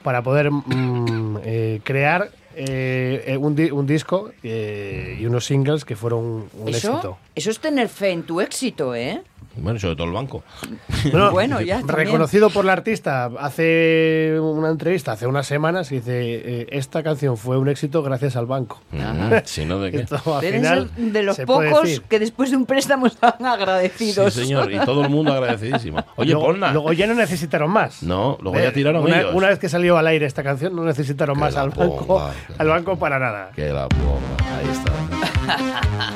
para 0.04 0.22
poder 0.22 0.50
mm, 0.52 1.38
eh, 1.44 1.82
crear 1.84 2.30
eh, 2.56 3.24
eh, 3.28 3.38
un, 3.38 3.56
di- 3.56 3.72
un 3.72 3.86
disco 3.86 4.32
eh, 4.44 5.18
y 5.20 5.26
unos 5.26 5.46
singles 5.46 5.86
que 5.86 5.96
fueron 5.96 6.20
un, 6.26 6.50
un 6.60 6.70
Eso, 6.70 6.92
éxito. 6.92 7.18
eso 7.36 7.50
es 7.52 7.60
tener 7.60 7.88
fe 7.90 8.12
en 8.12 8.24
tu 8.24 8.42
éxito, 8.42 8.94
¿eh? 8.96 9.22
Bueno, 9.56 9.80
sobre 9.80 9.96
todo 9.96 10.08
el 10.08 10.14
banco. 10.14 10.44
Bueno, 11.12 11.32
Bueno, 11.32 11.62
ya 11.62 11.78
también. 11.80 11.98
reconocido 11.98 12.50
por 12.50 12.64
la 12.66 12.74
artista 12.74 13.30
hace 13.40 14.38
una 14.42 14.70
entrevista 14.70 15.12
hace 15.12 15.28
unas 15.28 15.46
semanas 15.46 15.92
y 15.92 15.96
dice 15.96 16.12
eh, 16.62 16.68
esta 16.72 17.04
canción 17.04 17.36
fue 17.38 17.58
un 17.58 17.68
éxito 17.70 18.02
gracias 18.04 18.36
al 18.36 18.46
banco. 18.46 18.82
Ujú, 18.94 19.36
Si 19.46 19.66
no, 19.66 19.80
¿de 19.80 19.92
qué? 19.92 19.98
Esto, 20.02 20.38
al 20.38 20.42
final, 20.46 20.92
de 20.96 21.24
los 21.24 21.38
pocos 21.40 22.02
que 22.08 22.20
después 22.20 22.52
de 22.52 22.58
un 22.58 22.66
préstamo 22.66 23.08
están 23.08 23.46
agradecidos. 23.46 24.34
Sí, 24.34 24.42
señor, 24.44 24.72
y 24.72 24.80
todo 24.80 25.04
el 25.04 25.10
mundo 25.10 25.34
agradecidísimo. 25.34 26.04
Oye, 26.16 26.32
luego, 26.32 26.48
ponla. 26.48 26.72
luego 26.72 26.94
ya 26.94 27.08
no 27.08 27.14
necesitaron 27.16 27.70
más. 27.72 28.04
No, 28.04 28.38
luego 28.42 28.58
Eh, 28.58 28.64
ya 28.64 28.72
tiraron 28.74 29.04
una, 29.04 29.20
ellos. 29.22 29.34
una 29.36 29.48
vez 29.50 29.60
que 29.60 29.68
salió 29.70 29.98
al 29.98 30.08
aire 30.08 30.26
esta 30.26 30.44
canción 30.44 30.76
no 30.76 30.84
necesitaron 30.86 31.36
Que 31.36 31.42
más 31.42 31.56
al 31.58 31.72
banco, 31.72 32.32
al 32.58 32.68
banco 32.68 32.96
para 32.98 33.20
nada. 33.20 33.52
Que 33.56 33.68
la 33.70 33.88
ponga. 33.90 34.58
Ahí 34.58 34.70
está. 34.72 36.14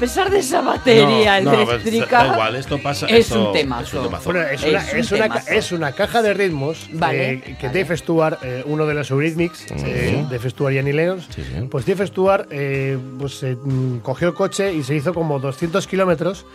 Pesar 0.00 0.30
de 0.30 0.38
esa 0.40 0.60
batería 0.62 1.40
no, 1.40 1.52
no, 1.52 1.64
pues, 1.64 1.82
eléctrica, 1.86 2.26
igual, 2.32 2.56
esto 2.56 2.78
pasa. 2.82 3.06
es 3.06 3.26
esto- 3.26 3.48
un 3.48 3.52
temazo. 3.52 4.02
es 4.04 4.06
un. 4.12 4.18
Bueno, 4.24 4.40
es, 4.42 4.62
Es 4.62 4.68
una, 4.72 4.80
un 4.80 4.98
es, 4.98 5.12
una, 5.12 5.26
es 5.56 5.72
una 5.72 5.92
caja 5.92 6.22
de 6.22 6.34
ritmos 6.34 6.88
Vale, 6.92 7.30
eh, 7.34 7.40
que 7.60 7.66
vale. 7.68 7.82
Dave 7.84 7.96
Stewart, 7.96 8.38
eh, 8.42 8.62
uno 8.66 8.86
de 8.86 8.94
los 8.94 9.10
Eurythmics, 9.10 9.70
eh, 9.70 10.24
Dave 10.30 10.50
Stewart 10.50 10.72
y 10.74 10.78
Annie 10.78 10.92
Lennox, 10.92 11.26
Sí, 11.34 11.42
sí. 11.44 11.66
pues 11.70 11.86
Dave 11.86 12.06
Stewart 12.06 12.46
eh, 12.50 12.98
pues, 13.18 13.42
eh, 13.42 13.56
cogió 14.02 14.28
el 14.28 14.34
coche 14.34 14.72
y 14.72 14.82
se 14.82 14.94
hizo 14.96 15.14
como 15.14 15.38
200 15.38 15.86
kilómetros 15.86 16.46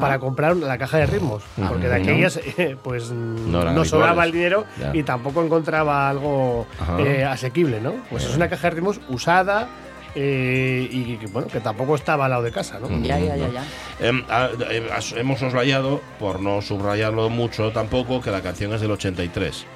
para 0.00 0.18
comprar 0.18 0.56
la 0.56 0.78
caja 0.78 0.96
de 0.98 1.06
ritmos, 1.06 1.42
porque 1.68 1.86
de 1.88 1.94
aquellas 1.94 2.40
eh, 2.56 2.76
pues 2.82 3.10
No 3.10 3.84
sobraba 3.84 4.24
el 4.24 4.32
dinero 4.32 4.64
Ya. 4.80 4.90
y 4.94 5.02
tampoco 5.02 5.42
encontraba 5.44 6.08
algo 6.08 6.66
eh, 6.98 7.24
asequible, 7.24 7.80
¿no? 7.80 7.94
Pues 8.10 8.24
es 8.24 8.34
una 8.34 8.48
caja 8.48 8.70
de 8.70 8.76
ritmos 8.76 9.00
usada 9.08 9.68
eh, 10.16 10.88
y 10.90 11.16
que, 11.16 11.26
bueno, 11.26 11.46
que 11.48 11.60
tampoco 11.60 11.94
estaba 11.94 12.24
al 12.24 12.30
lado 12.30 12.42
de 12.42 12.50
casa, 12.50 12.80
¿no? 12.80 12.88
Ya, 13.02 13.18
ya, 13.18 13.36
ya, 13.36 13.48
ya. 13.50 13.64
Em, 14.00 14.24
a- 14.28 14.48
eh, 14.70 14.88
as- 14.92 15.12
hemos 15.12 15.38
soslayado, 15.38 16.00
por 16.18 16.40
no 16.40 16.62
subrayarlo 16.62 17.28
mucho 17.28 17.70
tampoco, 17.70 18.20
que 18.22 18.30
la 18.30 18.40
canción 18.40 18.72
es 18.74 18.80
del 18.80 18.90
83. 18.90 19.66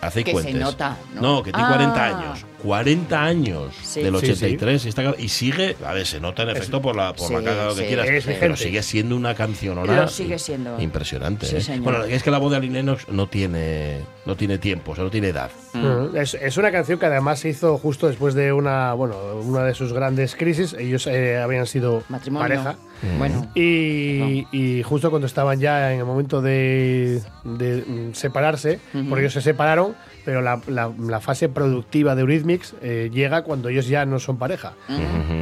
Hace 0.00 0.22
Que 0.22 0.30
se 0.30 0.32
cuentes. 0.34 0.54
nota, 0.54 0.96
¿no? 1.14 1.20
No, 1.22 1.42
que 1.42 1.50
tiene 1.52 1.66
40 1.68 2.04
Ah. 2.04 2.18
años. 2.18 2.44
40 2.62 3.22
años 3.22 3.74
Sí. 3.82 4.02
del 4.02 4.14
Sí, 4.20 4.26
sí. 4.26 4.32
83 4.32 4.84
y, 4.84 4.88
está- 4.88 5.14
y 5.18 5.28
sigue, 5.28 5.76
a 5.84 5.92
ver, 5.92 6.06
se 6.06 6.20
nota 6.20 6.42
en 6.42 6.50
efecto 6.50 6.82
por 6.82 6.96
la, 6.96 7.12
por 7.14 7.30
la 7.30 7.38
sí, 7.38 7.44
carga 7.44 7.64
lo 7.66 7.74
que 7.74 7.80
sí, 7.82 7.86
quieras, 7.86 8.36
pero 8.40 8.56
sigue 8.56 8.82
siendo 8.82 9.16
una 9.16 9.34
canción 9.34 9.78
sigue 10.08 10.38
siendo. 10.38 10.80
impresionante. 10.80 11.46
Sí, 11.60 11.72
¿eh? 11.72 11.78
Bueno, 11.80 12.04
es 12.04 12.22
que 12.22 12.30
la 12.30 12.38
voz 12.38 12.50
de 12.50 12.56
Aline 12.58 12.74
Lennox 12.78 13.08
no 13.08 13.28
tiene, 13.28 14.00
no 14.26 14.36
tiene 14.36 14.58
tiempo, 14.58 14.92
o 14.92 14.94
sea, 14.94 15.04
no 15.04 15.10
tiene 15.10 15.28
edad. 15.28 15.50
Mm. 15.74 16.16
Es, 16.16 16.34
es 16.34 16.56
una 16.56 16.70
canción 16.72 16.98
que 16.98 17.06
además 17.06 17.40
se 17.40 17.50
hizo 17.50 17.78
justo 17.78 18.08
después 18.08 18.34
de 18.34 18.52
una, 18.52 18.92
bueno, 18.94 19.14
una 19.44 19.62
de 19.64 19.74
sus 19.74 19.92
grandes 19.92 20.34
crisis. 20.34 20.74
Ellos 20.78 21.06
eh, 21.06 21.38
habían 21.38 21.66
sido 21.66 22.02
Matrimonio. 22.08 22.48
pareja. 22.48 22.76
Bueno. 23.18 23.48
Y, 23.54 24.46
y 24.50 24.82
justo 24.82 25.10
cuando 25.10 25.26
estaban 25.26 25.60
ya 25.60 25.92
en 25.92 26.00
el 26.00 26.04
momento 26.04 26.42
de, 26.42 27.22
de, 27.44 27.84
mm, 27.86 28.14
separarse, 28.14 28.80
porque 29.08 29.20
ellos 29.22 29.34
se 29.34 29.40
separaron, 29.42 29.94
pero 30.24 30.42
la, 30.42 30.60
la- 30.66 30.92
la 30.98 31.20
fase 31.20 31.48
productiva 31.48 32.14
de 32.16 32.22
Eurythmics 32.22 32.47
eh, 32.80 33.10
llega 33.12 33.42
cuando 33.42 33.68
ellos 33.68 33.86
ya 33.86 34.06
no 34.06 34.18
son 34.18 34.38
pareja. 34.38 34.74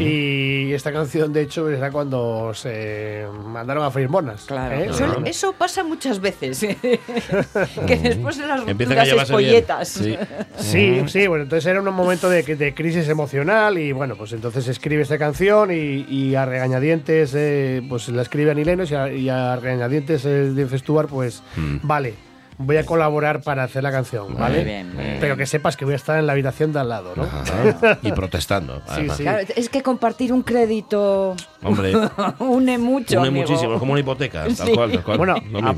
Y 0.01 0.73
esta 0.73 0.93
canción, 0.93 1.33
de 1.33 1.43
hecho, 1.43 1.69
era 1.69 1.91
cuando 1.91 2.53
se 2.55 3.25
mandaron 3.47 3.85
a 3.85 3.91
freír 3.91 4.09
monas. 4.09 4.45
Claro. 4.45 4.75
¿eh? 4.75 4.89
Eso, 4.91 5.23
eso 5.25 5.53
pasa 5.53 5.83
muchas 5.85 6.21
veces. 6.21 6.61
que 7.87 7.97
después 7.97 8.39
de 8.39 8.47
las 8.47 8.61
a 8.61 8.65
rupturas 8.65 9.09
espolletas. 9.09 9.89
Sí. 9.89 10.17
Sí, 10.59 11.03
sí, 11.07 11.27
bueno, 11.27 11.45
entonces 11.45 11.67
era 11.67 11.81
un 11.81 11.95
momento 11.95 12.29
de, 12.29 12.43
de 12.43 12.75
crisis 12.75 13.09
emocional 13.09 13.79
y 13.79 13.93
bueno, 13.93 14.17
pues 14.17 14.33
entonces 14.33 14.69
escribe 14.69 15.03
esta 15.03 15.19
canción 15.19 15.71
y, 15.71 16.07
y 16.09 16.35
a 16.35 16.45
regañadientes, 16.45 17.33
eh, 17.35 17.83
pues 17.89 18.09
la 18.09 18.23
escribe 18.23 18.51
Annie 18.51 18.65
Lennox 18.65 18.91
y 18.91 18.95
a, 18.95 19.13
y 19.13 19.29
a 19.29 19.57
regañadientes 19.57 20.25
eh, 20.25 20.51
de 20.53 20.79
Stewart, 20.79 21.09
pues 21.09 21.43
vale, 21.83 22.15
voy 22.59 22.77
a 22.79 22.87
colaborar 22.87 23.43
para 23.43 23.65
hacer 23.65 23.83
la 23.83 23.91
canción, 23.93 24.35
¿vale? 24.35 24.65
bien, 24.65 24.95
muy 24.95 25.05
bien. 25.05 25.19
Pero 25.21 25.37
que 25.37 25.45
sepas 25.47 25.77
que 25.77 25.85
voy 25.85 25.93
a 25.95 25.97
estar 25.97 26.19
en 26.19 26.27
la 26.27 26.33
habitación 26.33 26.73
de 26.73 26.81
al 26.81 26.89
lado, 26.89 27.13
¿no? 27.15 27.25
Ajá. 27.25 27.99
Y 28.03 28.13
protestando, 28.13 28.81
además. 28.89 29.17
sí. 29.17 29.23
Claro, 29.25 29.47
es 29.55 29.69
que 29.69 29.83
compartir 29.83 30.33
un 30.33 30.43
crédito 30.43 31.37
Hombre, 31.63 31.93
une 32.39 32.79
mucho. 32.79 33.19
une 33.21 33.29
amigo. 33.29 33.47
muchísimo, 33.47 33.75
es 33.75 33.79
como 33.79 33.93
una 33.93 34.01
hipoteca, 34.01 34.45
tal 34.45 34.57
Sí. 34.57 34.73
cual, 34.75 34.93
tal 34.93 35.03
cual. 35.05 35.19
Bueno, 35.19 35.35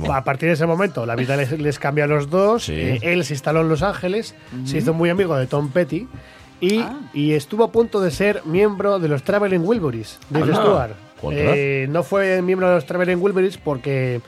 a, 0.08 0.16
a 0.16 0.24
partir 0.24 0.48
de 0.48 0.54
ese 0.54 0.66
momento 0.66 1.04
la 1.06 1.16
vida 1.16 1.36
les, 1.36 1.52
les 1.58 1.78
cambia 1.78 2.04
a 2.04 2.06
los 2.06 2.30
dos. 2.30 2.64
Sí. 2.64 2.74
eh, 2.74 2.98
él 3.02 3.24
se 3.24 3.34
instaló 3.34 3.60
en 3.62 3.68
Los 3.68 3.82
Ángeles, 3.82 4.34
se 4.64 4.78
hizo 4.78 4.94
muy 4.94 5.10
amigo 5.10 5.36
de 5.36 5.46
Tom 5.46 5.70
Petty 5.70 6.06
y, 6.60 6.78
Ah. 6.80 6.98
y 7.12 7.32
estuvo 7.32 7.64
a 7.64 7.72
punto 7.72 8.00
de 8.00 8.10
ser 8.10 8.42
miembro 8.44 8.98
de 8.98 9.08
los 9.08 9.22
Traveling 9.22 9.62
Wilburys 9.64 10.18
de 10.30 10.42
Anda, 10.42 10.54
Stewart. 10.54 10.92
Eh, 11.32 11.86
no 11.90 12.04
fue 12.04 12.40
miembro 12.42 12.68
de 12.68 12.76
los 12.76 12.86
Traveling 12.86 13.16
Wilburys 13.20 13.58
porque 13.58 14.20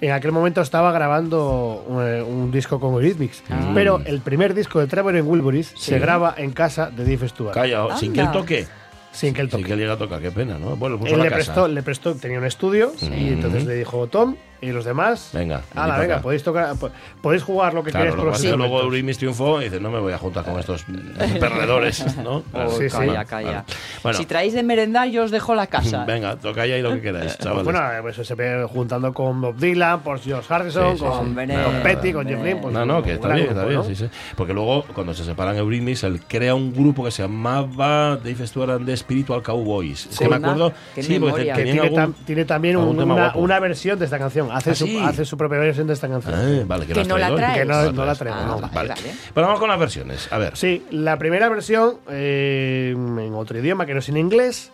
en 0.00 0.12
aquel 0.12 0.32
momento 0.32 0.60
estaba 0.60 0.92
grabando 0.92 1.84
eh, 2.02 2.22
un 2.26 2.50
disco 2.50 2.78
con 2.80 2.94
Eurythmics. 2.94 3.42
Ah. 3.50 3.70
Pero 3.74 4.00
el 4.04 4.20
primer 4.20 4.54
disco 4.54 4.80
de 4.80 4.86
Traveling 4.86 5.26
Wilburys 5.26 5.72
se 5.76 5.98
graba 5.98 6.34
en 6.36 6.52
casa 6.52 6.90
de 6.90 7.04
Dave 7.04 7.28
Stewart. 7.28 7.54
Calla, 7.54 7.96
sin 7.96 8.12
que 8.12 8.20
él 8.20 8.30
toque. 8.30 8.66
Sin 9.12 9.32
que 9.32 9.40
él 9.40 9.48
toque. 9.48 9.62
Sin 9.62 9.66
que 9.66 9.72
él 9.72 9.78
llegue 9.78 9.92
a 9.92 9.96
tocar, 9.96 10.20
qué 10.20 10.30
pena, 10.30 10.58
¿no? 10.58 10.76
Bueno, 10.76 10.98
puso 10.98 11.12
Él 11.12 11.18
la 11.18 11.24
le 11.24 11.30
casa. 11.30 11.44
prestó, 11.44 11.68
le 11.68 11.82
prestó, 11.82 12.14
tenía 12.16 12.38
un 12.38 12.44
estudio 12.44 12.92
y 13.00 13.28
entonces 13.28 13.64
le 13.64 13.74
dijo 13.74 14.06
Tom 14.08 14.36
y 14.60 14.68
los 14.72 14.84
demás. 14.84 15.30
Venga, 15.32 15.62
Ala, 15.74 15.98
venga, 15.98 16.14
acá". 16.14 16.22
podéis 16.22 16.42
tocar, 16.42 16.74
po- 16.76 16.90
podéis 17.20 17.42
jugar 17.42 17.74
lo 17.74 17.82
que 17.84 17.90
Claro, 17.90 18.04
queráis 18.06 18.24
lo 18.24 18.30
los 18.30 18.40
que 18.42 18.56
luego. 18.56 18.80
Eurimis 18.82 19.18
triunfó 19.18 19.60
y 19.60 19.64
dice, 19.64 19.80
no 19.80 19.90
me 19.90 19.98
voy 20.00 20.12
a 20.12 20.18
juntar 20.18 20.44
con 20.44 20.58
estos 20.58 20.84
perdedores, 21.40 22.16
¿no? 22.18 22.42
Claro, 22.42 22.70
sí, 22.70 22.88
sí. 22.88 22.96
Calla, 22.96 23.12
Vale, 23.14 23.26
calla. 23.26 23.50
vale. 23.52 23.62
Bueno, 24.02 24.18
Si 24.18 24.26
traéis 24.26 24.54
de 24.54 24.62
merendar, 24.62 25.08
yo 25.08 25.24
os 25.24 25.30
dejo 25.30 25.54
la 25.54 25.66
casa. 25.68 26.04
venga, 26.04 26.36
toca 26.36 26.62
ahí 26.62 26.80
lo 26.82 26.92
que 26.94 27.00
queráis, 27.02 27.38
chavales. 27.38 27.64
Bueno, 27.64 27.80
pues 28.02 28.16
se 28.16 28.34
ve 28.34 28.66
juntando 28.68 29.12
con 29.12 29.40
Bob 29.40 29.56
Dylan, 29.56 30.00
por 30.00 30.20
George 30.20 30.52
Harrison, 30.52 30.92
Sí, 30.92 30.98
sí, 30.98 31.04
con, 31.04 31.12
sí. 31.12 31.18
Hombre, 31.20 31.46
con 31.64 31.74
Petty, 31.82 32.12
con. 32.12 32.26
Jeff 32.26 32.38
Lynne. 32.42 32.56
Pues, 32.56 32.74
no, 32.74 32.86
no, 32.86 33.02
que 33.02 33.14
está 33.14 33.28
bien, 33.28 33.46
grupo, 33.46 33.60
está 33.60 33.68
bien, 33.68 33.80
¿no? 33.80 33.84
sí, 33.84 33.94
sí. 33.94 34.08
Porque 34.36 34.52
luego, 34.52 34.84
cuando 34.94 35.14
se 35.14 35.24
separan 35.24 35.56
Eurythmics, 35.56 36.04
él 36.04 36.20
crea 36.26 36.54
un 36.54 36.72
grupo 36.72 37.04
que 37.04 37.10
se 37.10 37.22
llamaba 37.22 38.16
Dave 38.16 38.46
Stewart 38.46 38.70
and 38.70 38.86
the 38.86 38.96
Spiritual 38.96 39.42
Cowboys. 39.42 40.06
Es 40.10 40.18
que 40.18 40.28
me 40.28 40.36
acuerdo, 40.36 40.72
sí, 40.98 41.18
porque 41.18 41.52
tiene, 41.54 41.80
algún- 41.80 41.98
tam- 42.00 42.14
tiene 42.24 42.44
también 42.44 42.76
un- 42.76 42.98
una, 43.00 43.32
una 43.36 43.60
versión 43.60 43.98
de 43.98 44.04
esta 44.04 44.18
canción. 44.18 44.45
Hace, 44.52 44.70
¿Ah, 44.70 44.74
su, 44.74 44.86
sí? 44.86 44.98
hace 44.98 45.24
su 45.24 45.36
propia 45.36 45.58
versión 45.58 45.86
de 45.86 45.92
esta 45.94 46.08
canción. 46.08 46.34
Ah, 46.34 46.64
vale, 46.66 46.86
que, 46.86 46.94
no 47.04 47.18
la. 47.18 47.54
Que 47.54 47.64
no- 47.64 47.92
no 47.92 48.04
la 48.04 48.12
Ah, 48.12 48.14
traemos, 48.14 48.44
no. 48.46 48.54
vale, 48.60 48.74
Vale. 48.74 48.88
vale. 48.90 49.02
Pero 49.34 49.46
vamos 49.46 49.60
con 49.60 49.68
las 49.68 49.78
versiones. 49.78 50.28
A 50.32 50.38
ver. 50.38 50.56
Sí, 50.56 50.84
la 50.90 51.18
primera 51.18 51.48
versión 51.48 51.96
eh, 52.08 52.90
en 52.96 53.34
otro 53.34 53.58
idioma 53.58 53.86
que 53.86 53.92
no 53.94 54.00
es 54.00 54.08
en 54.08 54.16
inglés, 54.16 54.70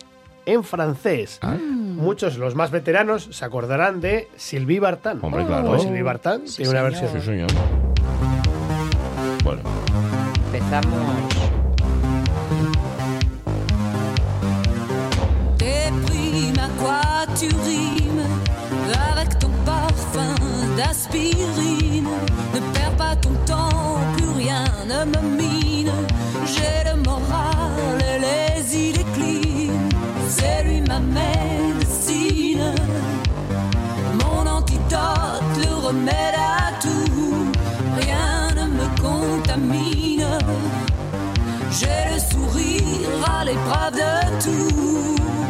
en 0.47 0.65
francés. 0.65 1.39
Ah. 1.43 1.57
Muchos, 1.57 2.37
los 2.39 2.55
más 2.55 2.71
veteranos, 2.71 3.29
se 3.31 3.45
acordarán 3.45 4.01
de 4.01 4.29
Sylvie 4.37 4.81
Vartan. 4.81 5.19
Hombre, 5.23 5.45
claro. 5.47 5.69
Pues 5.69 5.83
Sylvie 5.83 6.03
Vartan 6.03 6.49
Sí, 6.49 6.63
tiene 6.63 6.71
una 6.71 6.91
señor. 6.91 7.13
versión. 7.13 7.23
Sí, 7.23 7.27
señor. 7.27 7.51
Bueno, 9.45 9.63
Empezamos. 10.53 11.33
T'es 15.59 15.91
Avec 19.11 19.39
ton 19.39 19.51
parfum 19.65 20.35
d'aspirine. 20.77 22.09
Ne 22.55 22.61
perds 22.75 22.97
pas 22.97 23.17
ton 23.17 23.35
temps, 23.47 23.99
plus 24.17 24.31
rien 24.31 24.65
ne 24.87 25.05
me 25.05 25.37
mine. 25.37 25.93
J'ai 26.47 26.91
le 26.91 26.97
moral 27.03 27.99
et 28.01 28.19
les 28.27 28.77
idées 28.89 29.07
clean. 29.15 29.73
C'est 30.29 30.65
lui 30.65 30.81
ma 30.83 31.01
médecine. 31.01 32.75
Mon 34.21 34.47
antidote, 34.51 35.55
le 35.65 35.87
remède 35.87 36.37
à 36.37 36.73
tout. 36.81 37.51
Rien 38.01 38.55
ne 38.57 38.67
me 38.79 38.87
contamine. 39.01 40.27
J'ai 41.71 42.15
le 42.15 42.21
sourire 42.21 42.73
pero 44.43 45.42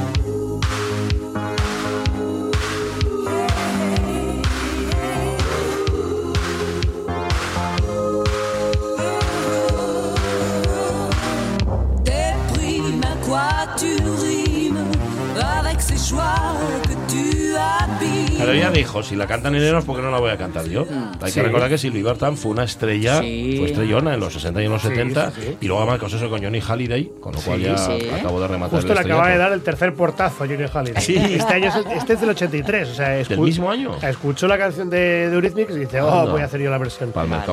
ella 18.62 18.70
dijo, 18.72 19.02
si 19.02 19.16
la 19.16 19.26
cantan 19.26 19.54
eneros, 19.54 19.84
¿por 19.84 19.96
qué 19.96 20.02
no 20.02 20.10
la 20.10 20.18
voy 20.18 20.30
a 20.30 20.36
cantar 20.36 20.66
yo? 20.66 20.86
Hay 21.20 21.30
Sí. 21.30 21.40
que 21.40 21.46
recordar 21.46 21.68
que 21.68 21.78
Sylvie 21.78 22.02
Vartan 22.02 22.36
fue 22.36 22.52
una 22.52 22.64
estrella, 22.64 23.20
Sí. 23.20 23.56
fue 23.58 23.66
estrellona 23.68 24.14
en 24.14 24.20
los 24.20 24.32
60 24.32 24.62
y 24.62 24.66
en 24.66 24.72
los 24.72 24.82
Sí, 24.82 24.88
70, 24.88 25.30
sí, 25.32 25.40
sí. 25.42 25.56
y 25.60 25.66
luego 25.66 25.82
además 25.82 25.98
cosas 26.00 26.22
con 26.22 26.42
Johnny 26.42 26.60
Halliday, 26.60 27.12
con 27.20 27.32
lo 27.34 27.40
cual 27.40 27.58
Sí, 27.58 27.64
ya 27.66 27.76
sí. 27.78 28.08
acabo 28.20 28.40
de 28.40 28.48
rematar 28.48 28.76
Justo 28.78 28.92
el 28.92 28.98
le 28.98 29.04
acaba 29.12 29.28
de 29.28 29.38
dar 29.38 29.52
el 29.52 29.62
tercer 29.62 29.94
portazo 29.94 30.44
a 30.44 30.46
Johnny 30.46 30.64
Halliday. 30.72 31.02
Sí. 31.02 31.16
Este 31.16 31.54
año 31.54 31.68
es, 31.68 31.76
el- 31.76 31.86
este 31.92 32.12
es 32.14 32.20
del 32.20 32.30
83, 32.30 32.88
o 32.88 32.94
sea, 32.94 33.08
¿Del 33.10 33.38
mismo 33.40 33.70
año? 33.70 33.96
Escuchó 34.02 34.46
la 34.48 34.58
canción 34.58 34.88
de, 34.90 35.28
de 35.28 35.34
Eurythmics 35.34 35.74
y 35.76 35.80
dice, 35.80 36.00
oh, 36.00 36.10
Anda. 36.20 36.32
voy 36.32 36.42
a 36.42 36.44
hacer 36.46 36.60
yo 36.60 36.70
la 36.70 36.78
versión. 36.78 37.12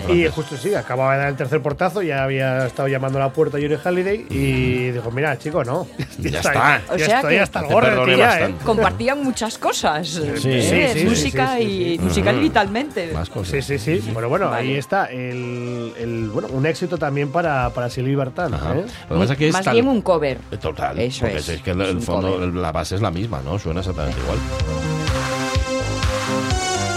Y 0.09 0.27
justo 0.27 0.57
sí, 0.57 0.73
acababa 0.75 1.13
de 1.13 1.19
dar 1.19 1.29
el 1.29 1.35
tercer 1.35 1.61
portazo, 1.61 2.01
ya 2.01 2.23
había 2.23 2.65
estado 2.67 2.87
llamando 2.87 3.17
a 3.19 3.21
la 3.25 3.33
puerta 3.33 3.57
a 3.57 3.61
Johnny 3.61 3.75
Halliday 3.83 4.25
y 4.29 4.91
dijo, 4.91 5.11
mira, 5.11 5.37
chico, 5.37 5.63
no. 5.63 5.87
Ya 5.97 6.05
estoy- 6.39 6.51
está. 6.53 6.81
O 6.89 6.95
Ya 6.97 7.05
sea 7.05 7.15
estoy 7.17 7.33
que- 7.35 7.39
hasta 7.41 7.59
el 7.61 7.65
gorro 7.67 8.07
ya, 8.07 8.45
¿eh? 8.47 8.55
Compartían 8.65 9.23
muchas 9.23 9.57
cosas. 9.57 10.07
Sí. 10.07 10.61
Sí, 10.61 10.61
sí, 10.61 10.98
música 11.05 11.55
sí, 11.57 11.63
sí, 11.63 11.69
y 11.93 11.97
sí. 11.97 12.03
musical 12.03 12.35
y 12.37 12.39
vitalmente. 12.39 13.11
Más 13.13 13.29
cosas. 13.29 13.63
Sí, 13.65 13.77
sí, 13.79 13.99
sí. 14.01 14.09
Bueno, 14.11 14.29
bueno, 14.29 14.49
Vale. 14.49 14.67
ahí 14.69 14.75
está 14.75 15.05
el, 15.05 15.93
el- 15.97 16.29
bueno, 16.29 16.47
un 16.51 16.65
éxito 16.65 16.97
también 16.97 17.29
para, 17.31 17.69
para 17.71 17.89
Vartan. 18.15 18.53
Ajá. 18.53 18.75
¿eh? 18.77 18.85
Lo 19.09 19.15
que 19.15 19.19
pasa 19.21 19.33
es 19.33 19.39
que 19.39 19.47
es 19.47 19.53
Más 19.53 19.65
tal- 19.65 19.73
bien 19.73 19.87
un 19.87 20.01
cover. 20.01 20.39
Eh, 20.51 20.57
Total, 20.57 20.97
Eso 20.99 21.21
porque 21.21 21.37
es, 21.37 21.49
es, 21.49 21.61
que 21.61 21.71
el, 21.71 21.81
es 21.81 21.89
el 21.89 21.95
un 21.97 22.01
fondo, 22.01 22.33
cover. 22.33 22.53
la 22.53 22.71
base 22.71 22.95
es 22.95 23.01
la 23.01 23.11
misma, 23.11 23.41
¿no? 23.43 23.57
Suena 23.59 23.79
exactamente 23.81 24.19
igual. 24.21 24.37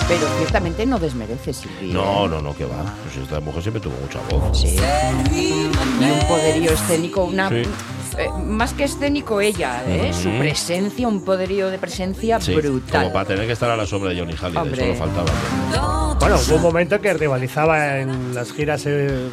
Pero 0.08 0.26
ciertamente 0.38 0.84
no 0.84 0.98
desmerece 0.98 1.52
Silvia. 1.54 1.94
No, 1.94 2.28
no, 2.28 2.42
no, 2.42 2.54
que 2.54 2.64
va. 2.64 2.84
Pues 3.04 3.16
esta 3.24 3.40
mujer 3.40 3.62
siempre 3.62 3.80
tuvo 3.80 3.94
mucha 4.00 4.18
voz. 4.28 4.58
Sí. 4.60 4.76
Y 5.34 5.68
un 6.10 6.28
poderío 6.28 6.72
escénico, 6.72 7.24
una. 7.24 7.48
Sí. 7.48 7.62
Eh, 8.18 8.28
más 8.46 8.72
que 8.74 8.84
escénico 8.84 9.40
ella, 9.40 9.82
¿eh? 9.86 10.12
su 10.12 10.30
presencia, 10.38 11.06
un 11.08 11.24
poderío 11.24 11.70
de 11.70 11.78
presencia 11.78 12.40
Sí, 12.40 12.54
brutal. 12.54 13.02
como 13.04 13.12
para 13.12 13.24
tener 13.26 13.46
que 13.46 13.52
estar 13.52 13.70
a 13.70 13.76
la 13.76 13.86
sombra 13.86 14.10
de 14.10 14.20
Johnny 14.20 14.34
Halliday, 14.34 14.62
Hombre. 14.62 14.80
solo 14.80 14.94
faltaba. 14.94 16.16
Bueno, 16.20 16.36
hubo 16.48 16.56
un 16.56 16.62
momento 16.62 17.00
que 17.00 17.12
rivalizaba 17.14 17.98
en 17.98 18.34
las 18.34 18.52
giras 18.52 18.84
eh, 18.86 19.28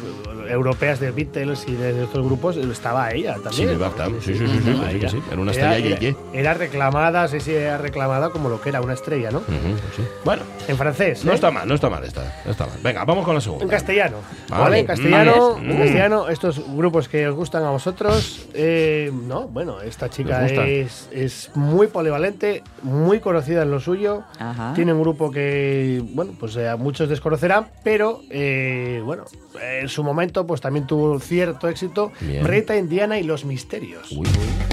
europeas 0.50 1.00
de 1.00 1.10
Beatles 1.10 1.64
y 1.68 1.72
de 1.74 2.04
estos 2.04 2.24
grupos, 2.24 2.56
estaba 2.56 3.10
ella 3.12 3.34
también. 3.42 3.78
Sí, 4.20 4.34
sí, 4.34 4.46
sí, 4.46 4.46
sí, 4.46 4.72
sí, 5.00 5.08
sí. 5.08 5.22
Era 5.30 5.40
una 5.40 5.50
estrella 5.52 6.14
era, 6.32 6.54
reclamada, 6.54 7.28
sí, 7.28 7.40
sí, 7.40 7.52
era 7.54 7.78
reclamada 7.78 8.30
como 8.30 8.48
lo 8.48 8.60
que 8.60 8.68
era 8.70 8.80
una 8.80 8.94
estrella, 8.94 9.30
¿no? 9.30 9.40
Sí. 9.40 10.02
Bueno, 10.24 10.42
En 10.68 10.76
francés. 10.76 11.24
no 11.24 11.32
¿eh? 11.32 11.34
está 11.34 11.50
mal, 11.50 11.66
no 11.68 11.74
está 11.74 11.88
mal 11.90 12.04
esta. 12.04 12.40
no 12.44 12.50
está 12.50 12.66
mal. 12.66 12.78
Venga, 12.82 13.04
vamos 13.04 13.24
con 13.24 13.34
la 13.34 13.40
segunda. 13.40 13.64
En 13.64 13.70
castellano. 13.70 14.16
Vale. 14.48 14.62
¿Vale? 14.64 14.78
En 14.80 14.86
castellano, 14.86 15.56
Mm. 15.60 15.70
en 15.70 15.76
castellano, 15.78 16.28
estos 16.28 16.62
grupos 16.76 17.08
que 17.08 17.26
os 17.28 17.34
gustan 17.34 17.64
a 17.64 17.70
vosotros. 17.70 18.46
eh, 18.54 19.10
no, 19.12 19.48
bueno, 19.48 19.80
esta 19.80 20.08
chica 20.10 20.46
es, 20.46 21.08
es 21.12 21.50
muy 21.54 21.86
polivalente, 21.86 22.62
muy 22.82 23.20
conocida 23.20 23.62
en 23.62 23.70
lo 23.70 23.80
suyo. 23.80 24.22
Ajá. 24.38 24.72
Tiene 24.74 24.92
un 24.92 25.00
grupo 25.00 25.30
que, 25.30 26.02
bueno, 26.12 26.32
pues 26.38 26.56
eh, 26.56 26.68
a 26.68 26.76
muchos 26.76 27.08
desconocerán, 27.08 27.66
pero, 27.84 28.20
eh, 28.30 29.00
bueno, 29.04 29.24
en 29.60 29.88
su 29.88 30.02
momento, 30.02 30.39
pues 30.46 30.60
también 30.60 30.86
tuvo 30.86 31.18
cierto 31.20 31.68
éxito. 31.68 32.12
Bien. 32.20 32.46
Rita 32.46 32.76
Indiana 32.76 33.18
y 33.18 33.22
los 33.22 33.44
Misterios. 33.44 34.10
Uy, 34.12 34.28
uy. 34.28 34.70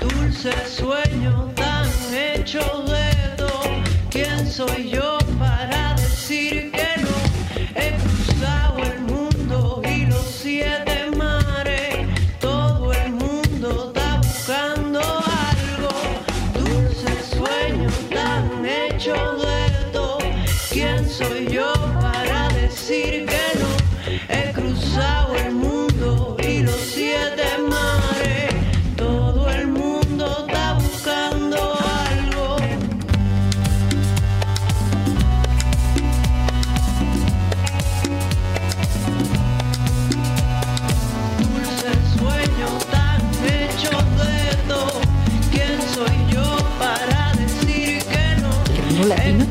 Dulce 0.00 0.52
sueño 0.68 1.50
tan 1.54 1.88
hecho 2.14 2.60
dedo. 2.86 3.48
¿Quién 4.10 4.46
soy 4.46 4.90
yo 4.90 5.18
para 5.38 5.94
decir 5.94 6.70
que 6.72 7.02
no? 7.02 7.16
He 7.74 7.96
cruzado 7.96 8.78
el 8.82 9.00
mundo 9.00 9.82
y 9.84 10.06
los 10.06 10.24
siete 10.24 11.10
mares. 11.16 12.06
Todo 12.40 12.92
el 12.92 13.12
mundo 13.12 13.92
está 13.94 14.18
buscando 14.18 15.00
algo. 15.00 15.90
Dulce 16.54 17.36
sueño 17.36 17.88
tan 18.10 18.64
hecho 18.66 19.14
dedo. 19.14 20.18
¿Quién 20.70 21.08
soy 21.08 21.46
yo 21.48 21.72
para 22.00 22.48
decir 22.50 23.24
que 23.26 23.32
no? 23.32 23.33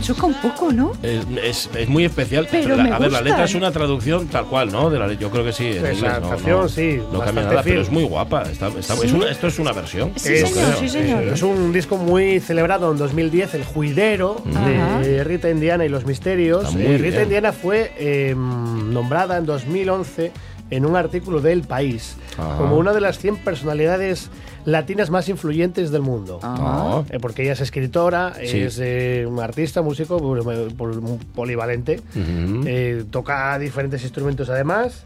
Choca 0.04 0.26
un 0.28 0.34
poco, 0.36 0.72
¿no? 0.72 0.92
Es, 1.02 1.26
es- 1.44 1.70
es 1.76 1.90
muy 1.90 2.06
especial. 2.06 2.48
Pero 2.52 2.76
la- 2.76 2.84
me 2.84 2.92
a 2.92 3.00
ver, 3.00 3.12
la 3.12 3.22
letra 3.22 3.46
es 3.46 3.56
una 3.56 3.72
traducción 3.72 4.28
tal 4.28 4.46
cual, 4.46 4.72
¿no? 4.72 4.90
De 4.90 5.00
la, 5.00 5.12
yo 5.14 5.30
creo 5.32 5.44
que 5.44 5.54
sí. 5.54 5.66
En 5.68 5.84
La 5.84 5.94
inglés, 5.94 6.14
no, 6.22 6.38
no, 6.62 6.70
sí, 6.70 7.00
No 7.12 7.20
cambia 7.20 7.44
nada, 7.46 7.50
pero 7.50 7.64
fiel. 7.64 7.82
es 7.82 7.90
muy 7.90 8.04
guapa. 8.04 8.44
Está- 8.44 8.68
está- 8.68 8.94
es 8.94 9.00
Sí. 9.02 9.12
una- 9.16 9.30
esto 9.32 9.48
es 9.48 9.60
una 9.60 9.72
versión. 9.72 10.12
Sí, 10.16 10.34
Es- 10.34 10.50
señor, 10.50 10.76
sí, 10.80 10.90
señor. 10.90 11.24
Es 11.24 11.42
un 11.42 11.72
disco 11.74 11.98
muy 11.98 12.40
celebrado 12.40 12.92
en 12.92 12.98
2010, 12.98 13.54
El 13.56 13.64
Juidero, 13.64 14.42
Ajá. 14.56 15.00
de 15.00 15.24
Rita 15.24 15.50
Indiana 15.50 15.86
y 15.86 15.90
los 15.90 16.06
Misterios. 16.06 16.76
Eh, 16.76 16.98
Rita 16.98 17.18
bien. 17.18 17.24
Indiana 17.24 17.54
fue 17.54 17.94
eh, 17.98 18.36
nombrada 18.36 19.38
en 19.38 19.46
2011 19.46 20.32
en 20.70 20.86
un 20.86 20.96
artículo 20.96 21.40
del 21.42 21.62
País 21.64 22.16
Ajá. 22.38 22.58
como 22.58 22.78
una 22.78 22.94
de 22.94 23.02
las 23.02 23.20
100 23.20 23.38
personalidades 23.38 24.30
latinas 24.66 25.10
más 25.10 25.30
influyentes 25.30 25.92
del 25.92 26.02
mundo. 26.02 26.40
Ah. 26.44 27.04
Eh, 27.10 27.20
porque 27.20 27.44
ella 27.44 27.54
es 27.54 27.62
escritora, 27.62 28.34
Sí. 28.44 28.60
es 28.62 28.80
eh, 28.82 29.26
un 29.28 29.40
artista, 29.40 29.82
músico, 29.82 30.18
pol- 30.20 30.74
pol- 30.78 31.02
polivalente. 31.36 32.00
Eh, 32.16 33.04
toca 33.12 33.58
diferentes 33.60 34.02
instrumentos 34.04 34.50
además 34.50 35.04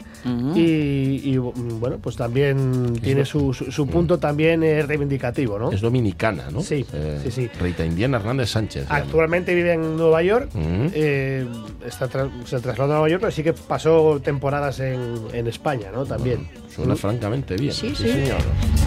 y, 0.56 1.22
y, 1.24 1.38
bueno 1.38 1.98
pues 2.02 2.18
también 2.18 2.94
tiene 3.02 3.24
su, 3.24 3.54
su- 3.54 3.72
su 3.72 3.88
punto 3.88 4.18
también 4.20 4.62
eh, 4.62 4.82
reivindicativo 4.82 5.58
¿no? 5.58 5.72
Es 5.72 5.80
dominicana, 5.80 6.50
¿no? 6.52 6.62
Sí, 6.62 6.86
sí, 7.24 7.32
sí. 7.32 7.50
Rita 7.62 7.86
Indiana 7.86 8.18
Hernández 8.18 8.50
Sánchez. 8.50 8.86
Actualmente 8.90 9.56
vive 9.56 9.74
en 9.74 9.96
Nueva 9.96 10.22
York, 10.24 10.50
está 11.86 12.10
tra- 12.10 12.30
se 12.46 12.60
trasladó 12.60 12.92
a 12.94 12.96
Nueva 12.96 13.10
York, 13.10 13.22
pero 13.22 13.32
sí 13.32 13.44
que 13.44 13.54
pasó 13.54 14.20
temporadas 14.24 14.80
en, 14.80 15.00
en 15.34 15.48
España, 15.48 15.88
¿no? 15.94 16.06
También. 16.06 16.48
Suena 16.78 16.96
francamente 16.96 17.56
bien. 17.58 17.74
Sí, 17.74 17.94
sí. 17.96 18.04
señor. 18.08 18.38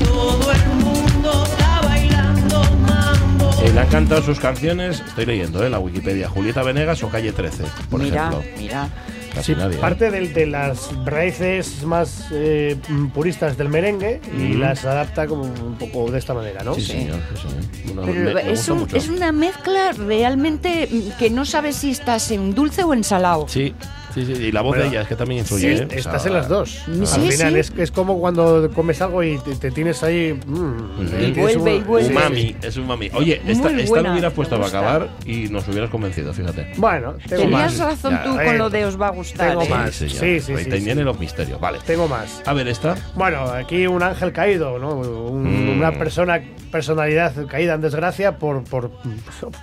Todo 0.04 0.52
el 0.52 0.66
mundo 0.84 1.44
está 1.44 1.80
bailando 1.82 2.62
mambo. 2.86 3.50
Eh, 3.64 3.72
le 3.74 3.80
han 3.80 3.88
cantado 3.88 4.22
sus 4.22 4.38
canciones, 4.38 5.02
estoy 5.06 5.26
leyendo 5.26 5.64
en 5.66 5.72
la 5.72 5.78
Wikipedia, 5.80 6.28
Julieta 6.28 6.62
Venegas 6.62 7.02
o 7.02 7.08
Calle 7.08 7.32
13, 7.32 7.64
por 7.90 8.00
mira, 8.00 8.28
ejemplo. 8.28 8.42
mira. 8.58 8.88
Casi 9.34 9.54
Sí, 9.54 9.58
nadie. 9.60 9.76
¿eh? 9.76 9.80
parte 9.80 10.10
del- 10.10 10.32
de, 10.32 10.46
las 10.46 10.90
raíces 11.04 11.84
más 11.84 12.26
eh, 12.32 12.76
puristas 13.14 13.56
del 13.56 13.68
merengue 13.68 14.20
y 14.36 14.50
Ujú. 14.52 14.58
las 14.58 14.84
adapta 14.84 15.28
como 15.28 15.42
un 15.44 15.76
poco 15.78 16.10
de 16.10 16.18
esta 16.18 16.34
manera, 16.34 16.64
¿no? 16.64 16.74
Sí, 16.74 16.80
señor. 16.82 17.18
sí, 17.36 17.42
señor. 17.48 17.64
Bueno, 17.94 18.02
Pero 18.12 18.24
me- 18.34 18.42
me 18.42 18.52
es, 18.52 18.68
un- 18.68 18.88
es 18.92 19.08
una 19.08 19.30
mezcla 19.30 19.92
realmente 19.92 20.88
mm, 20.90 21.16
que 21.18 21.30
no 21.30 21.44
sabes 21.44 21.76
si 21.76 21.90
estás 21.92 22.28
en 22.32 22.54
dulce 22.56 22.82
o 22.82 22.92
en 22.92 23.04
salado. 23.04 23.46
Sí, 23.48 23.72
sí, 24.14 24.24
sí. 24.26 24.32
Y 24.32 24.52
la 24.52 24.60
voz 24.62 24.70
Bueno, 24.76 24.84
de 24.84 24.88
ella 24.90 25.02
es 25.02 25.08
que 25.08 25.16
también 25.16 25.40
influye. 25.40 25.76
sí. 25.76 25.82
¿eh? 25.82 25.88
O 25.90 25.94
Estás 25.94 26.22
sea, 26.22 26.30
en 26.30 26.36
las 26.36 26.48
dos. 26.48 26.70
Sí, 26.84 26.92
Al 27.00 27.32
final 27.32 27.52
sí. 27.54 27.58
Es, 27.60 27.72
es 27.76 27.90
como 27.90 28.18
cuando 28.20 28.70
comes 28.74 29.00
algo 29.02 29.22
y 29.22 29.38
te, 29.38 29.54
te 29.56 29.70
tienes 29.70 30.02
ahí. 30.02 30.38
mm, 30.46 31.02
Y 31.02 31.06
tienes 31.06 31.36
vuelve 31.36 31.76
y 31.76 31.80
vuelve. 31.80 32.10
Umami, 32.10 32.56
es 32.62 32.76
umami. 32.76 33.10
Oye, 33.14 33.40
Muy 33.44 33.52
esta, 33.52 33.70
esta 33.70 34.02
lo 34.02 34.12
hubieras 34.12 34.32
puesto 34.32 34.56
para 34.56 34.64
gusta. 34.64 34.78
acabar 34.78 35.08
y 35.24 35.48
nos 35.48 35.66
hubieras 35.68 35.90
convencido, 35.90 36.32
fíjate. 36.32 36.72
Bueno, 36.76 37.14
tengo 37.28 37.42
Tenías 37.42 37.78
más. 37.78 37.78
razón 37.78 38.12
Ya, 38.12 38.24
tú 38.24 38.38
eh, 38.38 38.44
con 38.44 38.58
lo 38.58 38.70
de 38.70 38.84
os 38.84 39.00
va 39.00 39.08
a 39.08 39.10
gustar. 39.10 39.48
tengo 39.50 39.62
¿eh? 39.62 39.68
más. 39.68 39.94
Sí, 39.94 40.08
sí, 40.08 40.40
sí, 40.40 40.52
y 40.52 40.94
los 40.94 41.18
misterios. 41.18 41.60
Vale. 41.60 41.78
Tengo 41.86 42.08
más. 42.08 42.42
A 42.46 42.52
ver, 42.52 42.68
esta. 42.68 42.96
Bueno, 43.14 43.42
aquí 43.44 43.86
un 43.86 44.02
ángel 44.02 44.32
caído, 44.32 44.78
¿no? 44.78 44.94
Un- 44.94 45.50
Mm. 45.50 45.78
Una 45.80 45.92
persona, 45.92 46.40
personalidad 46.70 47.32
caída 47.46 47.74
en 47.74 47.80
desgracia 47.80 48.38
por, 48.38 48.62
por, 48.64 48.90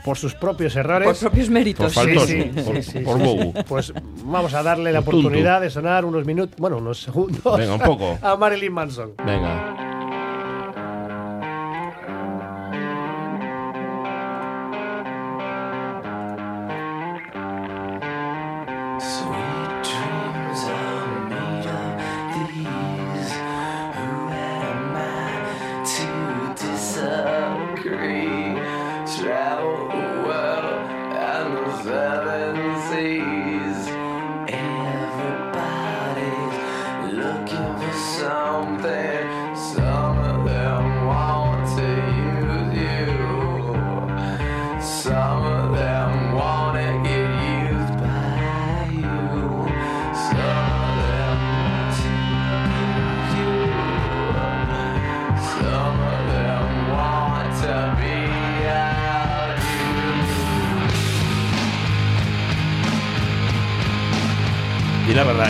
por 0.04 0.18
sus 0.18 0.34
propios 0.34 0.76
errores. 0.76 1.08
Por 1.08 1.18
propios 1.18 1.46
Por 1.48 1.54
méritos. 1.54 1.94
faltoso. 1.94 2.28
sí, 2.28 2.52
sí, 2.56 2.62
por 2.62 2.76
sí, 2.76 2.84
sí, 2.92 3.00
por 3.00 3.18
bobo. 3.20 3.54
Pues 3.68 3.94
vamos 4.38 4.54
a 4.54 4.62
darle 4.62 4.92
la 4.92 5.00
oportunidad 5.00 5.62
de 5.62 5.70
sonar 5.70 6.06
unos 6.06 6.24
minutos, 6.26 6.56
bueno, 6.60 6.78
unos 6.78 7.02
segundos. 7.02 7.58
Venga, 7.58 7.74
un 7.74 7.82
poco. 7.82 8.18
A 8.22 8.36
Marilyn 8.36 8.72
Manson. 8.72 9.14
Venga. 9.26 9.87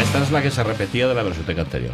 Esta 0.08 0.24
es 0.24 0.32
la 0.32 0.42
que 0.42 0.52
se 0.52 0.64
repetía 0.64 1.08
de 1.08 1.14
la 1.16 1.24
versioteca 1.24 1.62
anterior. 1.62 1.94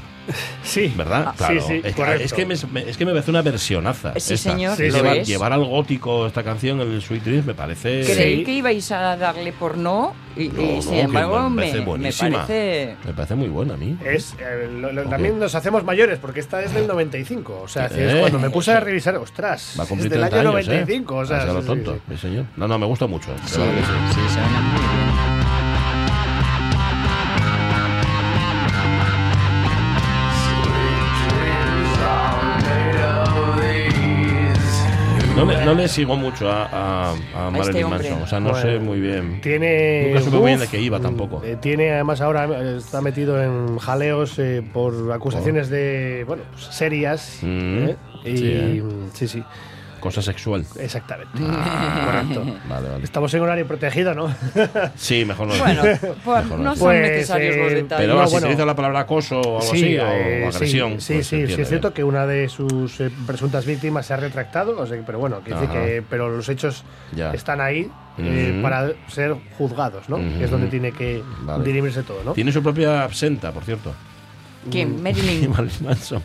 Sí. 0.63 0.93
¿Verdad? 0.95 1.31
Sí, 1.31 1.37
Claro. 1.37 1.61
sí, 1.67 1.73
es, 1.75 1.83
que, 1.83 1.91
correcto. 1.93 2.23
es 2.23 2.33
que 2.33 2.45
me, 2.45 2.55
me- 2.71 2.89
es 2.89 2.95
que 2.97 3.05
me 3.05 3.11
parece 3.11 3.31
una 3.31 3.41
versionaza. 3.41 4.13
Sí, 4.17 4.33
esta. 4.35 4.51
señor, 4.51 4.77
Sí, 4.77 4.83
llevar, 4.89 5.17
es. 5.17 5.27
llevar 5.27 5.51
al 5.53 5.65
gótico 5.65 6.25
esta 6.27 6.43
canción, 6.43 6.79
el 6.79 7.01
Sweet 7.01 7.23
Dreams, 7.23 7.45
me 7.45 7.53
parece. 7.53 8.03
Creí 8.05 8.37
Sí. 8.39 8.43
que 8.45 8.51
ibais 8.53 8.91
a 8.91 9.17
darle 9.17 9.51
por 9.51 9.77
no 9.77 10.13
y, 10.37 10.43
y 10.45 10.47
No, 10.49 10.75
no, 10.75 10.81
sin 10.81 10.93
embargo 10.95 11.49
me 11.49 11.49
me, 11.49 11.55
parece 11.63 11.79
me 11.79 11.85
buenísima. 11.85 12.29
parece... 12.45 12.95
Me 13.05 13.13
parece 13.13 13.35
muy 13.35 13.47
buena 13.49 13.73
a 13.73 13.77
mí. 13.77 13.97
Es, 14.05 14.35
eh, 14.39 14.69
lo- 14.71 14.91
lo- 14.93 15.01
Ok. 15.03 15.09
También 15.09 15.37
nos 15.39 15.53
hacemos 15.55 15.83
mayores, 15.83 16.19
porque 16.19 16.39
esta 16.39 16.61
es 16.63 16.73
del 16.73 16.87
95. 16.87 17.61
O 17.63 17.67
sea, 17.67 17.87
Eh. 17.87 18.11
es 18.13 18.15
cuando 18.19 18.39
me 18.39 18.49
puse 18.49 18.71
a 18.71 18.79
revisar, 18.79 19.15
ostras, 19.17 19.73
Va 19.77 19.81
a 19.81 19.83
es 19.83 19.89
cumplir 19.89 20.09
del 20.11 20.19
30 20.21 20.39
año 20.39 20.49
años, 20.51 20.67
95. 20.67 21.15
¿eh? 21.19 21.23
O 21.23 21.25
sea, 21.25 21.45
lo 21.45 21.53
sí, 21.55 21.61
sí, 21.61 21.67
tonto, 21.67 21.93
sí. 21.95 22.01
sí, 22.11 22.17
señor. 22.17 22.45
No, 22.55 22.67
no, 22.67 22.79
me 22.79 22.85
gusta 22.85 23.07
mucho. 23.07 23.27
Sí, 23.45 23.55
sí. 23.55 23.61
sí, 24.13 24.19
suena 24.33 24.61
muy 24.61 24.79
bien. 24.79 25.32
No, 35.45 35.51
le, 35.51 35.65
no 35.65 35.73
le 35.73 35.87
sigo 35.87 36.15
mucho 36.15 36.49
a, 36.49 36.65
a, 36.65 37.11
a 37.11 37.51
Marilyn 37.51 37.75
este. 37.77 37.85
Manson. 37.85 38.21
O 38.21 38.27
sea, 38.27 38.39
no 38.39 38.49
Bueno, 38.51 38.61
sé 38.61 38.79
muy 38.79 38.99
bien. 38.99 39.41
Tiene. 39.41 40.07
Nunca 40.07 40.21
supe 40.21 40.37
muy 40.37 40.47
bien 40.47 40.59
de 40.59 40.67
qué 40.67 40.79
iba 40.79 40.99
tampoco. 40.99 41.41
eh, 41.43 41.57
tiene 41.59 41.91
además 41.91 42.21
ahora 42.21 42.75
está 42.77 43.01
metido 43.01 43.41
en 43.41 43.77
jaleos 43.77 44.37
eh, 44.39 44.63
por 44.73 45.11
acusaciones 45.11 45.69
de 45.69 46.23
bueno 46.27 46.43
pues, 46.51 46.65
serias. 46.65 47.39
Oh. 47.43 47.45
Mm, 47.45 47.89
¿eh? 47.89 47.95
Y 48.25 48.37
sí, 48.37 48.51
¿eh? 48.53 48.83
sí, 49.13 49.27
sí, 49.27 49.43
Cosa 50.03 50.21
sexual. 50.21 50.65
exactamente. 50.81 51.31
Ah, 51.41 52.01
Correcto. 52.05 52.57
Vale, 52.67 52.89
vale. 52.89 53.03
Estamos 53.05 53.33
en 53.33 53.41
horario 53.41 53.65
protegido, 53.65 54.13
¿no? 54.13 54.35
Sí, 54.95 55.23
mejor 55.23 55.47
no. 55.47 55.55
Bueno, 55.57 55.81
pues 56.25 56.43
Mejor 56.43 56.59
no 56.59 56.63
no. 56.65 56.75
son 56.75 56.87
Pues, 56.87 57.01
necesarios 57.09 57.55
los 57.55 57.71
eh, 57.71 57.75
detalles. 57.75 58.05
Pero 58.07 58.19
No, 58.19 58.27
si 58.27 58.31
bueno. 58.33 58.47
se 58.47 58.51
dice 58.53 58.65
la 58.65 58.75
palabra 58.75 58.99
acoso 58.99 59.39
o 59.39 59.59
algo 59.61 59.71
así, 59.71 59.97
o, 59.97 60.05
eh, 60.05 60.45
o 60.45 60.51
sí, 60.51 60.57
agresión. 60.57 60.99
Sí, 60.99 61.13
pues 61.13 61.27
sí, 61.27 61.47
sí, 61.47 61.61
es 61.61 61.69
cierto 61.69 61.93
que 61.93 62.03
una 62.03 62.25
de 62.27 62.49
sus 62.49 62.99
eh, 62.99 63.09
presuntas 63.25 63.65
víctimas 63.65 64.05
se 64.05 64.13
ha 64.13 64.17
retractado, 64.17 64.77
o 64.77 64.85
sea, 64.85 65.01
pero 65.05 65.19
bueno, 65.19 65.39
quiere 65.39 65.61
decir 65.61 65.73
que, 65.73 66.03
pero 66.09 66.27
los 66.29 66.49
hechos 66.49 66.83
Ya. 67.15 67.31
están 67.33 67.61
ahí 67.61 67.89
eh, 68.17 68.51
Ujú. 68.55 68.61
para 68.61 68.91
ser 69.07 69.37
juzgados, 69.57 70.09
¿no? 70.09 70.17
Que 70.17 70.43
es 70.43 70.51
donde 70.51 70.67
tiene 70.67 70.91
que 70.91 71.23
Vale. 71.43 71.63
dirimirse 71.63 72.03
todo, 72.03 72.21
¿no? 72.25 72.33
Tiene 72.33 72.51
su 72.51 72.61
propia 72.61 73.03
absenta, 73.05 73.53
por 73.53 73.63
cierto. 73.63 73.93
¿Quién? 74.69 75.01
Marilyn. 75.01 75.49
Marilyn 75.55 75.85
Manson. 75.85 76.21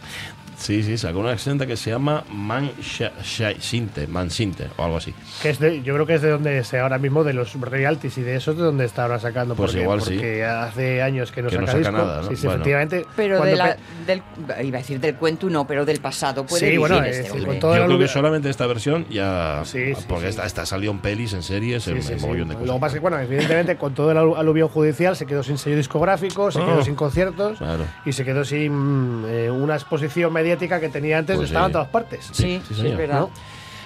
Sí, 0.59 0.83
sí, 0.83 0.99
sacó 0.99 1.21
una 1.21 1.31
absenta 1.31 1.67
que 1.67 1.77
se 1.77 1.91
llama 1.91 2.25
Mansinte, 2.31 4.07
Mansinte 4.09 4.67
o 4.77 4.85
algo 4.85 4.97
así. 4.97 5.15
Que 5.41 5.51
es 5.51 5.59
de, 5.59 5.83
yo 5.83 5.95
creo 5.95 6.05
que 6.07 6.15
es 6.15 6.23
de 6.23 6.31
donde 6.31 6.65
se 6.65 6.79
ahora 6.81 6.99
mismo 6.99 7.23
de 7.25 7.33
los 7.33 7.55
realties 7.61 8.19
y 8.19 8.23
de 8.23 8.37
eso 8.37 8.51
es 8.51 8.57
de 8.59 8.65
donde 8.65 8.85
está 8.85 9.03
ahora 9.05 9.19
sacando. 9.21 9.55
Pues 9.55 9.71
porque, 9.71 9.83
igual 9.83 10.03
sí. 10.03 10.15
porque 10.15 10.45
hace 10.45 11.01
años 11.03 11.31
que 11.31 11.43
no 11.43 11.49
Que 11.49 11.59
no 11.59 11.67
saca 11.67 11.79
saca 11.85 11.91
disco. 11.91 12.07
nada, 12.07 12.23
¿no? 12.23 12.29
Sí, 12.29 12.37
sí, 12.37 12.47
Bueno. 12.47 12.63
efectivamente. 12.63 13.07
Pero 13.15 13.41
de 13.45 13.57
la, 13.57 13.77
del, 14.07 14.23
iba 14.65 14.79
a 14.79 14.81
decir 14.81 14.99
del 15.01 15.15
cuento 15.15 15.49
no, 15.49 15.67
pero 15.67 15.85
del 15.85 16.01
pasado 16.01 16.45
puede 16.45 16.71
Sí, 16.71 16.77
bueno, 16.77 17.03
este 17.05 17.27
es- 17.27 17.31
hombre. 17.33 17.59
todo 17.59 17.75
Yo 17.75 17.81
la 17.81 17.87
creo 17.87 17.99
que 17.99 18.09
solamente 18.09 18.51
esta 18.51 18.67
versión 18.67 19.07
ya. 19.09 19.63
Sí, 19.65 19.95
sí, 19.95 20.05
porque 20.09 20.25
sí. 20.25 20.31
Esta, 20.31 20.45
esta 20.47 20.67
salió 20.67 20.91
en 20.91 20.99
pelis, 20.99 21.33
en 21.35 21.43
series, 21.45 21.85
Sí, 21.85 21.93
en, 21.93 22.03
sí, 22.03 22.13
en 22.15 22.19
sí. 22.19 22.25
mogollón 22.27 22.49
de 22.49 22.55
cosas. 22.55 22.67
Lo 22.69 22.75
que 22.75 22.81
pasa 22.81 22.89
es 22.89 22.95
que, 22.95 23.01
bueno, 23.01 23.19
evidentemente 23.21 23.77
con 23.77 23.95
todo 23.95 24.11
el 24.11 24.19
alu- 24.19 24.37
aluvión 24.37 24.69
judicial 24.69 25.15
se 25.15 25.25
quedó 25.25 25.43
sin 25.45 25.57
sello 25.57 25.77
discográfico, 25.77 26.51
se 26.51 26.59
Ah. 26.61 26.65
quedó 26.67 26.83
sin 26.85 26.97
conciertos 26.97 27.59
Claro. 27.59 27.85
y 28.05 28.13
se 28.13 28.25
quedó 28.25 28.45
sin 28.45 29.25
eh, 29.29 29.51
una 29.51 29.75
exposición 29.75 30.33
mediática 30.33 30.48
que 30.57 30.89
tenía 30.89 31.19
antes, 31.19 31.37
Pues 31.37 31.49
estaba 31.49 31.67
sí. 31.67 31.69
en 31.69 31.73
todas 31.73 31.89
partes. 31.89 32.29
Sí, 32.33 32.63
Sí, 32.73 32.87
es 32.87 32.97
verdad. 32.97 33.21
¿no? 33.21 33.31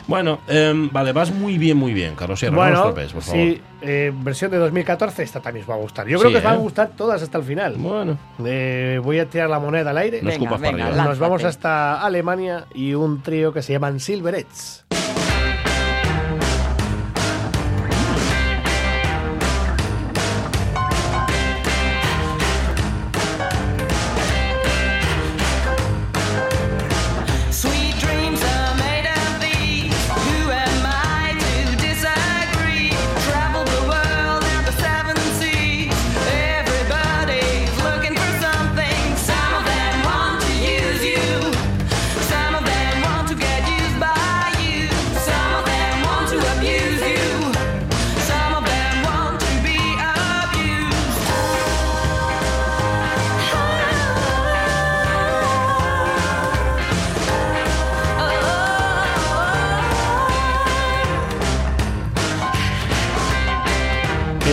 Bueno, 0.08 0.40
em, 0.48 0.90
vale, 0.90 1.12
vas 1.12 1.30
muy 1.32 1.58
bien, 1.58 1.76
muy 1.76 1.92
bien, 1.94 2.16
Carlos 2.16 2.40
Sierra. 2.40 2.56
no 2.56 2.62
nos 2.62 2.70
Bueno, 2.72 2.82
tropes, 2.92 3.12
por 3.12 3.22
favor. 3.22 3.40
sí, 3.40 3.60
eh, 3.82 4.12
versión 4.12 4.50
de 4.50 4.56
2014, 4.58 5.22
esta 5.22 5.38
también 5.40 5.62
os 5.64 5.70
va 5.70 5.74
a 5.74 5.78
gustar. 5.78 6.08
Yo 6.08 6.18
creo 6.18 6.30
Sí, 6.30 6.32
que 6.34 6.38
os 6.38 6.44
van 6.44 6.54
a 6.54 6.56
¿eh? 6.56 6.60
gustar 6.60 6.90
todas 6.96 7.22
hasta 7.22 7.38
el 7.38 7.44
final. 7.44 7.74
Bueno, 7.78 8.18
Eh, 8.44 9.00
voy 9.02 9.20
a 9.20 9.26
tirar 9.30 9.48
la 9.48 9.60
moneda 9.60 9.90
al 9.90 9.98
aire. 9.98 10.18
no 10.20 10.28
Venga, 10.30 10.32
escupas 10.44 10.60
para 10.60 10.88
venga. 10.88 11.04
Nos 11.04 11.18
vamos 11.20 11.44
hasta 11.44 12.02
Alemania 12.04 12.64
y 12.74 12.94
un 12.94 13.22
trío 13.22 13.52
que 13.52 13.62
se 13.62 13.72
llaman 13.74 14.00
Silverets. 14.00 14.84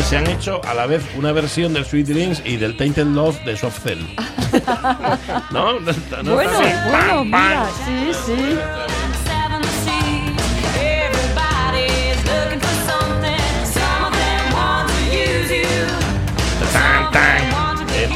Se 0.10 0.18
han 0.18 0.26
hecho 0.26 0.60
a 0.66 0.74
la 0.74 0.88
vez 0.88 1.04
una 1.16 1.32
versión 1.32 1.72
del 1.72 1.86
Sweet 1.86 2.08
Dreams 2.08 2.42
y 2.44 2.58
del 2.58 2.76
Tainted 2.76 3.06
Love 3.06 3.44
de 3.46 3.56
Soft 3.56 3.84
Cell. 3.84 4.00
¿No? 5.52 5.80
¿No? 5.80 5.92
¿No? 6.24 6.34
Bueno, 6.34 6.52
bueno, 6.90 7.26
mira, 7.26 7.70
sí, 7.86 8.12
sí. 8.26 8.79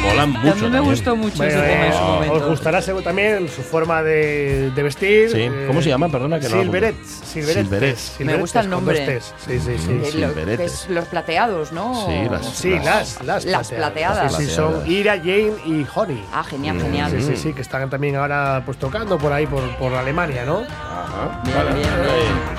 Molan 0.04 0.30
mucho. 0.32 0.41
También 0.43 0.56
me 0.56 0.62
también. 0.78 0.84
gustó 0.84 1.16
mucho 1.16 1.38
Bueno, 1.38 1.51
ese 1.54 1.62
tema 1.68 1.86
en 1.88 1.93
su 1.93 1.97
eh, 1.99 2.01
momento. 2.01 2.34
os 2.36 2.45
gustará 2.49 2.82
seguro 2.82 3.04
también 3.04 3.49
su 3.49 3.62
forma 3.62 4.04
de, 4.04 4.72
de 4.72 4.84
vestir. 4.84 5.30
Sí. 5.32 5.41
eh, 5.41 5.64
¿Cómo 5.68 5.82
se 5.82 5.89
llama? 5.89 6.10
Perdona 6.10 6.39
que 6.39 6.49
no 6.49 6.56
lo 6.58 6.64
Silverets. 6.64 7.08
Silverets. 7.26 7.60
Silverets. 7.70 8.20
Me 8.20 8.36
gusta 8.38 8.60
el 8.62 8.70
nombre. 8.70 9.20
Sí, 9.47 9.60
sí, 9.60 9.78
sí. 9.78 9.89
Mm, 9.89 9.91
Eh, 9.91 9.99
lo- 9.99 10.06
Silveretes. 10.30 10.58
que 10.58 10.66
es 10.66 10.89
los 10.89 11.06
plateados, 11.06 11.72
¿no? 11.72 12.06
Sí, 12.08 12.28
las- 12.30 12.45
Sí, 12.54 12.70
las, 12.84 13.24
las, 13.24 13.45
Las 13.45 13.70
plateadas. 13.72 14.32
Sí, 14.34 14.38
sí, 14.41 14.45
Las 14.47 14.54
son 14.56 14.74
plateadas. 14.74 14.89
Ira, 14.89 15.18
Jane 15.18 15.54
y 15.66 15.86
Honey. 15.95 16.24
Ah, 16.34 16.43
genial, 16.43 16.76
Mm. 16.78 16.82
genial. 16.82 17.12
Sí, 17.12 17.22
sí, 17.22 17.36
sí, 17.38 17.54
que 17.54 17.62
están 17.62 17.89
también 17.89 18.16
ahora 18.16 18.62
pues 18.66 18.78
tocando 18.78 19.18
por 19.18 19.32
ahí, 19.34 19.45
por, 19.47 19.64
por 19.78 19.93
Alemania, 19.93 20.45
¿no? 20.45 20.60
Ajá. 20.60 21.41
Bien, 21.43 21.58
Vale, 21.58 21.74
bien, 21.74 21.89
bien. 22.04 22.54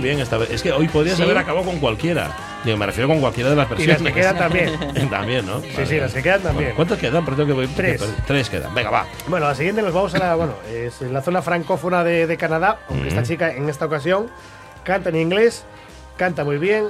Muy, 0.00 0.08
bien 0.08 0.20
esta 0.20 0.38
vez. 0.38 0.50
Es 0.50 0.62
que 0.62 0.72
hoy 0.72 0.88
podrías 0.88 1.16
¿Sí? 1.16 1.22
haber 1.22 1.38
acabado 1.38 1.64
con 1.66 1.78
cualquiera. 1.78 2.30
Digo, 2.64 2.76
me 2.76 2.86
refiero 2.86 3.08
con 3.08 3.20
cualquiera 3.20 3.50
de 3.50 3.56
las 3.56 3.66
Y 3.66 3.70
versiones. 3.70 4.00
las 4.02 4.12
que 4.12 4.20
quedan 4.20 4.38
también. 4.38 5.10
también, 5.10 5.46
¿no? 5.46 5.60
Sí, 5.60 5.86
sí, 5.86 5.96
las 5.98 6.12
que 6.14 6.22
quedan 6.22 6.40
también. 6.42 6.64
Bueno, 6.70 6.76
¿Cuántas 6.76 6.98
quedan? 6.98 7.24
Pero 7.24 7.36
tengo 7.36 7.48
que 7.48 7.52
voy- 7.54 7.74
Tres. 7.74 8.02
Tres 8.26 8.48
quedan. 8.50 8.74
Venga, 8.74 8.90
va. 8.90 9.06
Bueno, 9.28 9.46
la 9.48 9.54
siguiente 9.54 9.82
nos 9.82 9.92
vamos 9.92 10.14
a 10.14 10.18
la, 10.18 10.34
bueno, 10.34 10.54
es 10.72 11.00
en 11.02 11.12
la 11.12 11.22
zona 11.22 11.42
francófona 11.42 12.04
de, 12.04 12.26
de 12.26 12.36
Canadá, 12.36 12.78
aunque 12.88 13.08
esta 13.08 13.20
Mm. 13.20 13.24
chica 13.24 13.52
en 13.54 13.68
esta 13.68 13.86
ocasión 13.86 14.26
canta 14.84 15.08
en 15.10 15.16
inglés, 15.16 15.64
canta 16.16 16.44
muy 16.44 16.58
bien, 16.58 16.88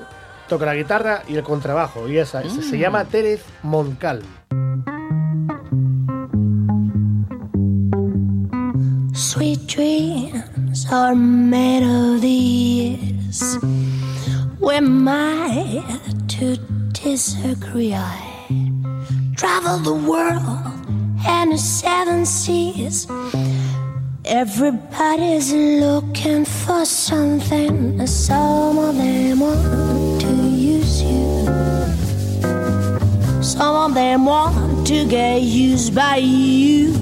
toca 0.48 0.66
la 0.66 0.74
guitarra 0.74 1.22
y 1.28 1.36
el 1.36 1.42
contrabajo, 1.42 2.08
y 2.08 2.18
esa 2.18 2.42
se- 2.42 2.62
se 2.62 2.78
llama 2.78 3.04
Terez 3.04 3.42
Montcalm. 3.62 4.22
Sweet 9.14 9.66
are 10.90 11.14
made 11.14 11.82
of 11.82 12.20
these. 12.20 13.58
We 14.60 14.80
might 14.80 15.84
to 16.28 16.56
disagree. 16.92 17.94
I 17.94 18.18
travel 19.36 19.78
the 19.78 19.94
world 19.94 20.42
and 21.26 21.52
the 21.52 21.58
seven 21.58 22.26
seas. 22.26 23.06
Everybody's 24.24 25.52
looking 25.52 26.44
for 26.44 26.84
something. 26.84 28.06
Some 28.06 28.78
of 28.78 28.96
them 28.96 29.40
want 29.40 30.20
to 30.22 30.28
use 30.28 31.02
you. 31.02 31.46
Some 33.42 33.76
of 33.76 33.94
them 33.94 34.24
want 34.24 34.86
to 34.88 35.06
get 35.06 35.42
used 35.42 35.94
by 35.94 36.16
you. 36.16 36.94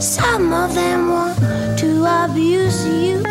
Some 0.00 0.52
of 0.52 0.74
them 0.74 1.08
want 1.10 1.38
abuse 2.08 2.86
you. 2.86 3.22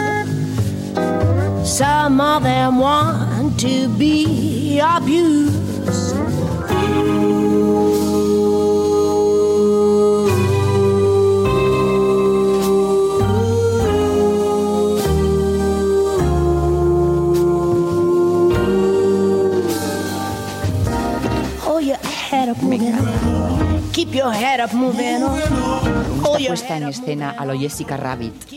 Some 1.66 2.22
of 2.22 2.44
them 2.44 2.80
want 2.80 3.60
to 3.60 3.88
be 3.90 4.80
abused. 4.80 6.16
Hold 21.62 21.84
your 21.84 21.98
head 21.98 22.50
up 22.50 22.62
moving 22.62 22.94
on. 22.94 23.92
Keep 23.94 24.14
your 24.16 24.32
head 24.32 24.60
up 24.60 24.74
moving 24.74 25.24
on. 25.24 25.40
Hold 26.24 26.40
your 26.40 26.50
Puesta 26.50 26.78
en 26.78 26.84
escena 26.84 27.36
a 27.38 27.46
lo 27.46 27.54
Jessica 27.54 27.98
Rabbit. 27.98 28.57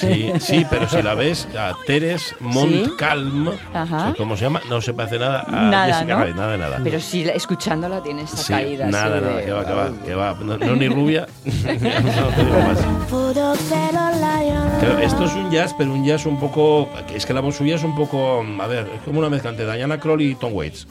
Sí, 0.00 0.32
sí, 0.40 0.66
pero 0.70 0.88
si 0.88 1.02
la 1.02 1.14
ves, 1.14 1.46
a 1.58 1.74
Teres 1.86 2.34
Montcalm, 2.40 3.50
Ajá. 3.74 4.14
¿cómo 4.16 4.36
se 4.36 4.44
llama? 4.44 4.60
No 4.68 4.80
se 4.80 4.94
parece 4.94 5.18
nada 5.18 5.44
a 5.46 5.50
Nada, 5.70 5.86
Jessica 5.94 6.14
¿no? 6.14 6.20
Rabbit, 6.20 6.36
nada 6.36 6.52
de 6.52 6.58
nada. 6.58 6.80
Pero 6.82 7.00
si 7.00 7.24
la- 7.24 7.32
escuchándola 7.32 8.02
tiene 8.02 8.22
esa 8.22 8.36
Sí, 8.36 8.52
caída. 8.52 8.84
así 8.86 8.92
nada, 8.92 9.20
de- 9.20 9.20
nada, 9.20 9.44
que 9.44 9.52
va, 9.52 9.64
que 9.66 9.72
va, 9.72 9.90
que 10.06 10.14
va. 10.14 10.34
No, 10.40 10.56
no 10.56 10.76
ni 10.76 10.88
rubia, 10.88 11.26
no 11.44 11.52
te 11.52 12.44
digo 12.44 12.60
más. 12.66 12.78
Put 13.10 13.36
a 13.36 13.54
fellow 13.54 14.10
lion. 14.18 14.70
Pero 14.80 14.98
esto 14.98 15.24
es 15.24 15.32
un 15.34 15.50
jazz, 15.50 15.74
pero 15.76 15.92
un 15.92 16.04
jazz 16.04 16.26
un 16.26 16.38
poco. 16.40 16.88
Es 17.14 17.26
que 17.26 17.34
la 17.34 17.40
voz 17.40 17.56
suya 17.56 17.76
es 17.76 17.84
un 17.84 17.94
poco. 17.94 18.44
A 18.60 18.66
ver, 18.66 18.88
es 18.94 19.02
como 19.02 19.18
una 19.18 19.28
mezcla 19.28 19.50
entre 19.50 19.70
Diana 19.72 19.98
Kroll 20.00 20.22
y 20.22 20.34
Tom 20.36 20.52
Waits. 20.54 20.86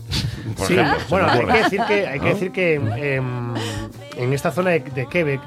Por 0.58 0.68
Sí, 0.68 0.74
ejemplo. 0.74 0.98
bueno, 1.10 1.28
hay 1.30 1.46
que 1.46 1.64
decir 1.64 1.82
que, 1.88 2.08
hay 2.08 2.20
que, 2.20 2.26
¿No? 2.26 2.34
decir 2.34 2.52
que 2.52 2.76
em, 2.76 3.54
en 4.18 4.34
esta 4.34 4.52
zona 4.52 4.72
de, 4.72 4.80
de 4.80 5.06
Quebec 5.08 5.42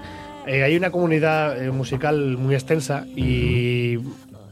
eh, 0.47 0.63
hay 0.63 0.77
una 0.77 0.91
comunidad 0.91 1.63
eh, 1.63 1.71
musical 1.71 2.37
muy 2.39 2.55
extensa 2.55 3.07
y 3.17 3.99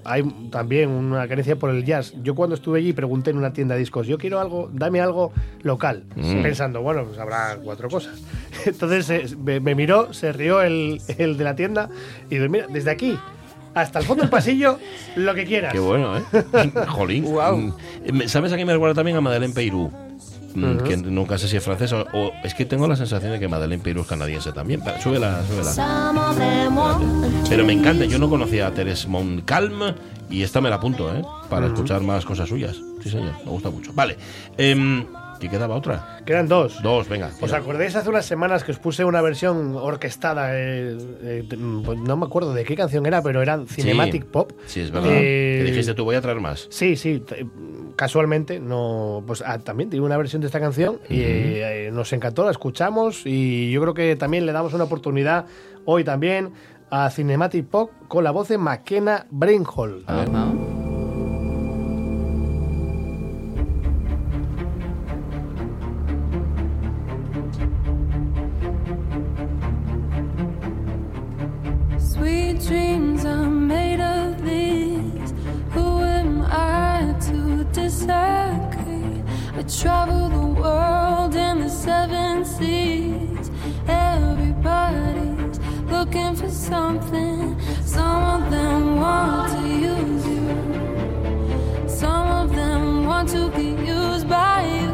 hay 0.05 0.22
también 0.51 0.88
una 0.88 1.28
carencia 1.28 1.57
por 1.57 1.70
el 1.70 1.84
jazz. 1.84 2.14
Yo 2.22 2.34
cuando 2.34 2.55
estuve 2.55 2.78
allí 2.78 2.93
pregunté 2.93 3.30
en 3.30 3.36
una 3.36 3.53
tienda 3.53 3.74
de 3.74 3.80
discos, 3.80 4.07
yo 4.07 4.16
quiero 4.18 4.41
algo, 4.41 4.70
dame 4.72 5.01
algo 5.01 5.32
local, 5.62 6.05
Mm. 6.16 6.43
pensando, 6.43 6.80
bueno, 6.82 7.05
pues 7.05 7.18
habrá 7.18 7.59
cuatro 7.62 7.88
cosas. 7.88 8.20
Entonces 8.66 9.11
eh, 9.11 9.36
me, 9.43 9.61
me 9.61 9.74
miró, 9.74 10.12
se 10.14 10.32
rió 10.32 10.62
el, 10.62 11.01
el 11.18 11.36
de 11.36 11.45
la 11.45 11.55
tienda 11.55 11.91
y 12.30 12.36
dijo, 12.36 12.49
mira, 12.49 12.66
desde 12.68 12.91
aquí 12.91 13.18
hasta 13.74 14.01
el 14.01 14.05
fondo 14.05 14.22
del 14.22 14.30
pasillo, 14.30 14.78
lo 15.16 15.32
que 15.34 15.45
quieras. 15.45 15.72
Qué 15.72 15.78
bueno, 15.78 16.16
¿eh? 16.18 16.22
Jolín. 16.88 17.24
Mm, 17.24 18.22
¿Sabes 18.26 18.53
a 18.53 18.57
quién 18.57 18.66
me 18.66 18.72
recuerda 18.72 18.95
también? 18.97 19.16
A 19.16 19.20
Madeleine 19.20 19.55
Peyrou. 19.55 19.91
Mm. 20.55 20.79
Que 20.79 20.97
nunca 20.97 21.39
sé 21.39 21.49
si 21.49 21.57
es 21.57 21.63
francesa 21.65 22.03
o, 22.13 22.19
o 22.19 22.33
es 22.43 22.55
que 22.55 22.65
tengo 22.65 22.89
la 22.89 22.97
sensación 22.97 23.33
de 23.33 23.39
que 23.39 23.49
Madeleine 23.49 23.83
Peyrou 23.83 24.03
es 24.03 24.09
canadiense 24.09 24.53
también. 24.53 24.81
Súbela, 25.03 25.43
súbela. 25.47 25.71
Pero 27.49 27.65
me 27.65 27.73
encanta, 27.73 28.05
yo 28.05 28.19
no 28.19 28.29
conocía 28.29 28.67
a 28.67 28.71
Teres 28.73 29.07
Montcalm 29.07 29.95
y 30.29 30.43
esta 30.43 30.61
me 30.61 30.71
la 30.71 30.77
apunto, 30.77 31.15
¿eh? 31.15 31.23
Para 31.49 31.67
escuchar 31.67 32.01
más 32.03 32.25
cosas 32.25 32.49
suyas. 32.49 32.77
Sí, 33.03 33.11
señor, 33.11 33.33
me 33.45 33.51
gusta 33.51 33.71
mucho. 33.71 33.93
Vale. 33.95 34.17
em, 34.57 35.07
¿Y 35.41 35.49
quedaba 35.49 35.74
otra? 35.76 36.18
Quedan 36.26 36.49
dos. 36.49 36.82
Dos, 36.82 37.09
venga. 37.09 37.28
¿Os 37.28 37.38
tira. 37.38 37.59
acordáis 37.59 37.97
hace 37.97 38.09
unas 38.09 38.26
semanas 38.26 38.62
que 38.64 38.72
os 38.72 38.78
puse 38.78 39.05
una 39.05 39.20
versión 39.22 39.74
orquestada? 39.76 40.51
eh, 40.55 40.97
eh, 41.22 41.45
de- 41.49 41.57
pues 41.84 41.99
no 41.99 42.16
me 42.16 42.26
acuerdo 42.26 42.53
de 42.53 42.64
qué 42.64 42.76
canción 42.76 43.07
era, 43.07 43.22
pero 43.22 43.41
eran 43.43 43.66
Cinematic 43.66 44.22
Sí. 44.24 44.28
Pop. 44.30 44.53
Sí, 44.66 44.80
es 44.80 44.91
verdad. 44.91 45.11
Eh, 45.12 45.62
que 45.64 45.70
dijiste 45.70 45.95
tú, 45.95 46.05
voy 46.05 46.16
a 46.16 46.20
traer 46.20 46.41
más. 46.41 46.66
Sí, 46.70 46.97
sí, 46.97 47.22
casualmente, 47.97 48.61
no, 48.61 49.22
pues 49.26 49.43
ah, 49.47 49.59
también 49.59 49.91
tiene 49.91 50.05
una 50.05 50.16
versión 50.16 50.41
de 50.41 50.47
esta 50.47 50.61
canción 50.61 51.01
y 51.09 51.20
eh, 51.22 51.91
nos 51.93 52.12
encantó, 52.12 52.45
la 52.45 52.51
escuchamos 52.51 53.22
y 53.26 53.70
yo 53.70 53.80
creo 53.82 53.95
que 53.95 54.16
también 54.16 54.47
le 54.47 54.53
damos 54.53 54.72
una 54.74 54.84
oportunidad 54.84 55.47
hoy 55.84 56.05
también 56.05 56.53
a 56.91 57.09
Cinematic 57.11 57.66
Pop 57.66 57.91
con 58.09 58.24
la 58.24 58.30
voz 58.30 58.49
de 58.49 58.59
McKenna 58.59 59.26
Brainhall. 59.30 60.05
A 60.07 60.16
ver. 60.16 60.89
Travel 79.71 80.29
the 80.29 80.61
world 80.61 81.35
in 81.37 81.61
the 81.61 81.68
seven 81.68 82.45
seas. 82.45 83.51
Everybody's 83.87 85.61
looking 85.89 86.35
for 86.35 86.51
something. 86.51 87.61
Some 87.85 88.43
of 88.43 88.51
them 88.51 88.97
want 88.97 89.53
to 89.53 89.68
use 89.68 90.27
you. 90.27 91.89
Some 91.89 92.27
of 92.27 92.55
them 92.55 93.07
want 93.07 93.29
to 93.31 93.49
be 93.51 93.68
used 93.87 94.29
by 94.29 94.66
you. 94.66 94.89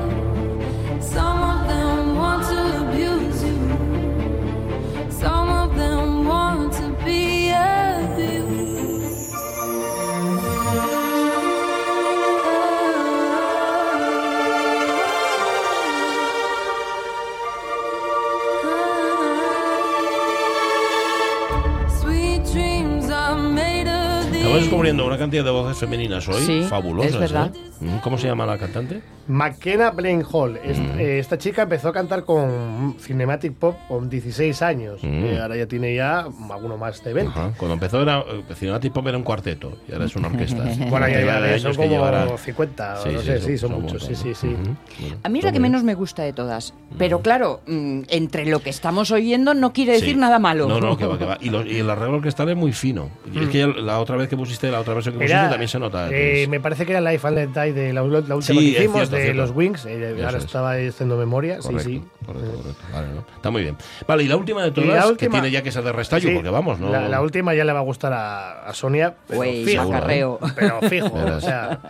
Cantidad 25.26 25.44
de 25.44 25.50
voces 25.50 25.78
femeninas 25.78 26.28
hoy 26.28 26.42
Sí, 26.46 26.62
fabulosas. 26.68 27.12
es 27.14 27.18
verdad. 27.18 27.50
¿eh? 27.54 27.60
Mm, 27.80 27.96
¿Cómo 27.98 28.16
se 28.18 28.26
llama 28.26 28.46
la 28.46 28.58
cantante? 28.58 29.00
McKenna 29.28 29.90
Brainhall. 29.90 30.56
Es- 30.64 30.78
Mm. 30.78 31.00
eh, 31.00 31.18
esta 31.18 31.36
chica 31.36 31.62
empezó 31.62 31.88
a 31.88 31.92
cantar 31.92 32.24
con 32.24 32.94
Cinematic 33.00 33.54
Pop 33.54 33.76
con 33.88 34.08
16 34.08 34.62
años. 34.62 35.02
Mm. 35.02 35.24
Eh, 35.24 35.40
ahora 35.40 35.56
ya 35.56 35.66
tiene 35.66 35.94
ya 35.96 36.20
alguno 36.50 36.76
más 36.78 37.02
de 37.02 37.12
20. 37.12 37.32
Ajá. 37.38 37.52
Cuando 37.56 37.74
empezó 37.74 38.00
era 38.02 38.20
eh, 38.20 38.42
Cinematic 38.54 38.92
Pop 38.92 39.06
era 39.08 39.16
un 39.18 39.24
cuarteto 39.24 39.78
y 39.88 39.92
ahora 39.92 40.04
es 40.04 40.14
una 40.16 40.28
orquesta. 40.28 40.62
Bueno, 40.90 41.08
ya, 41.08 41.20
ya, 41.24 41.36
años 41.38 41.62
son 41.62 41.72
que 41.72 41.76
como 41.78 41.88
llevará- 41.90 42.38
50, 42.38 43.00
o 43.00 43.02
Sí, 43.02 43.08
no 43.12 43.18
sí, 43.20 43.26
sé, 43.26 43.38
son- 43.40 43.46
sí, 43.50 43.58
son, 43.58 43.70
son 43.70 43.82
muchos, 43.82 44.04
sí, 44.04 44.14
sí, 44.14 44.34
sí. 44.34 44.46
Ujú. 44.46 44.76
Bueno, 45.00 45.16
A 45.24 45.28
mí 45.28 45.38
es 45.40 45.44
la 45.44 45.52
que 45.52 45.60
menos 45.60 45.82
me 45.82 45.94
gusta 45.94 46.22
de 46.22 46.32
todas. 46.32 46.72
Pero 46.96 47.20
claro, 47.20 47.60
mm, 47.66 48.02
entre 48.08 48.46
lo 48.46 48.60
que 48.60 48.70
estamos 48.70 49.10
oyendo 49.10 49.54
no 49.54 49.72
quiere 49.72 49.94
decir 49.94 50.14
Sí. 50.14 50.20
nada 50.20 50.38
malo. 50.38 50.68
No, 50.68 50.80
no, 50.80 50.96
que 50.96 51.04
va, 51.06 51.18
que 51.18 51.24
va. 51.24 51.38
Y, 51.46 51.50
los- 51.50 51.66
y 51.66 51.78
el 51.78 51.90
arreglo 51.90 52.16
orquestal 52.18 52.48
es 52.48 52.56
muy 52.56 52.72
fino. 52.72 53.10
Y 53.32 53.42
es 53.42 53.48
que 53.48 53.58
ya 53.58 53.66
la 53.66 53.98
otra 53.98 54.16
vez 54.16 54.28
que 54.28 54.36
pusiste, 54.36 54.70
la 54.70 54.80
otra 54.80 54.94
versión 54.94 55.14
que 55.14 55.18
pusiste, 55.18 55.36
Era, 55.36 55.50
también 55.50 55.68
se 55.68 55.78
nota. 55.80 56.08
eh, 56.10 56.42
es- 56.44 56.48
me 56.48 56.60
parece 56.60 56.86
que 56.86 56.92
era 56.92 57.00
Life 57.00 57.26
and 57.26 57.36
Let 57.36 57.48
Die 57.66 57.72
de 57.72 57.92
la, 57.92 58.02
la 58.02 58.18
última 58.18 58.40
Sí, 58.42 58.54
que 58.54 58.62
hicimos, 58.62 58.96
cierto, 58.96 59.16
de 59.16 59.22
cierto. 59.22 59.40
los 59.42 59.50
Wings. 59.52 59.86
eh, 59.86 60.16
ahora 60.24 60.38
es. 60.38 60.44
estaba 60.44 60.72
haciendo 60.72 61.16
memoria. 61.16 61.58
Correcto, 61.58 61.84
sí, 61.84 62.00
sí. 62.00 62.04
correcto, 62.26 62.52
correcto. 62.56 62.82
Vale, 62.92 63.08
¿no? 63.14 63.24
Está 63.36 63.50
muy 63.50 63.62
bien. 63.62 63.76
Vale, 64.06 64.22
y 64.24 64.28
la 64.28 64.36
última 64.36 64.62
de 64.62 64.70
todas, 64.72 64.88
la 64.90 65.02
que 65.02 65.08
última- 65.08 65.32
tiene 65.32 65.50
ya 65.50 65.62
que 65.62 65.72
ser 65.72 65.84
de 65.84 65.92
restallo, 65.92 66.28
Sí, 66.28 66.34
porque 66.34 66.50
vamos, 66.50 66.78
¿no? 66.78 66.90
La, 66.90 67.08
la 67.08 67.20
última 67.20 67.54
ya 67.54 67.64
le 67.64 67.72
va 67.72 67.78
a 67.80 67.82
gustar 67.82 68.12
a, 68.12 68.66
a 68.68 68.72
Sonia, 68.74 69.14
pero 69.26 69.38
Güey, 69.38 69.64
fijo. 69.64 69.88
macarreo. 69.90 70.38
Pero 70.54 70.80
fijo, 70.82 71.12
o 71.14 71.40
sea. 71.40 71.80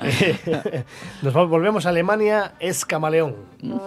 nos 1.22 1.34
vol- 1.34 1.48
volvemos 1.48 1.84
a 1.86 1.90
Alemania, 1.90 2.52
es 2.60 2.84
camaleón. 2.84 3.36
Sweet 3.60 3.80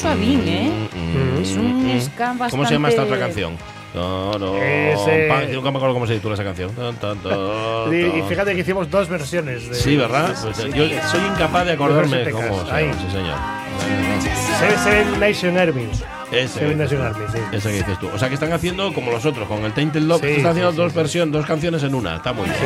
suavín, 0.00 0.42
¿eh? 0.46 0.70
Es 1.40 1.52
un 1.56 1.98
ska 2.00 2.28
bastante... 2.28 2.50
¿Cómo 2.52 2.66
se 2.66 2.72
llama 2.74 2.88
esta 2.88 3.02
otra 3.02 3.18
canción? 3.18 3.56
No, 3.94 4.38
no. 4.38 4.56
Ese- 4.56 5.28
yo 5.48 5.54
nunca 5.56 5.70
me 5.72 5.76
acuerdo 5.78 5.94
cómo 5.94 6.06
se 6.06 6.14
titula 6.14 6.34
esa 6.34 6.44
canción. 6.44 6.70
Tan, 6.74 6.94
tan, 6.96 7.18
tan, 7.18 7.32
Y, 7.92 8.22
fíjate 8.28 8.54
que 8.54 8.60
hicimos 8.60 8.88
dos 8.90 9.08
versiones. 9.08 9.68
De, 9.68 9.74
Sí, 9.74 9.96
¿verdad? 9.96 10.34
Pues, 10.42 10.58
eh, 10.60 10.70
yo 10.74 10.84
soy 11.08 11.20
incapaz 11.26 11.66
de 11.66 11.72
acordarme 11.72 12.24
Los 12.24 12.32
cómo 12.32 12.66
se 12.66 12.72
ahí. 12.72 12.86
llama, 12.86 13.00
sí, 13.00 13.10
señor. 13.10 13.36
Seven, 14.60 14.78
Seven 14.78 15.20
Nation 15.20 15.58
Army. 15.58 15.88
Ese, 16.30 16.60
Seven 16.60 16.78
Nation 16.78 17.02
Army, 17.02 17.24
sí. 17.32 17.38
ese 17.50 17.68
que 17.70 17.76
dices 17.78 17.98
tú. 17.98 18.08
O 18.14 18.18
sea 18.18 18.28
que 18.28 18.34
están 18.34 18.52
haciendo 18.52 18.92
como 18.92 19.10
los 19.10 19.24
otros, 19.26 19.48
con 19.48 19.64
el 19.64 19.72
Tainted 19.72 20.02
Love. 20.02 20.20
Sí, 20.20 20.26
están 20.28 20.52
haciendo 20.52 20.70
sí, 20.70 20.76
dos 20.76 20.92
sí, 20.92 20.98
versiones, 20.98 21.32
dos 21.32 21.46
canciones 21.46 21.82
en 21.82 21.94
una. 21.94 22.16
Está 22.16 22.32
muy 22.32 22.44
bien. 22.44 22.56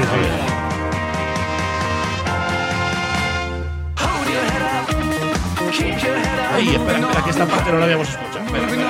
Espera, 6.85 7.01
espera, 7.01 7.24
que 7.24 7.30
esta 7.30 7.47
parte 7.47 7.72
no 7.72 7.78
la 7.78 7.85
habíamos 7.85 8.09
escuchado. 8.09 8.84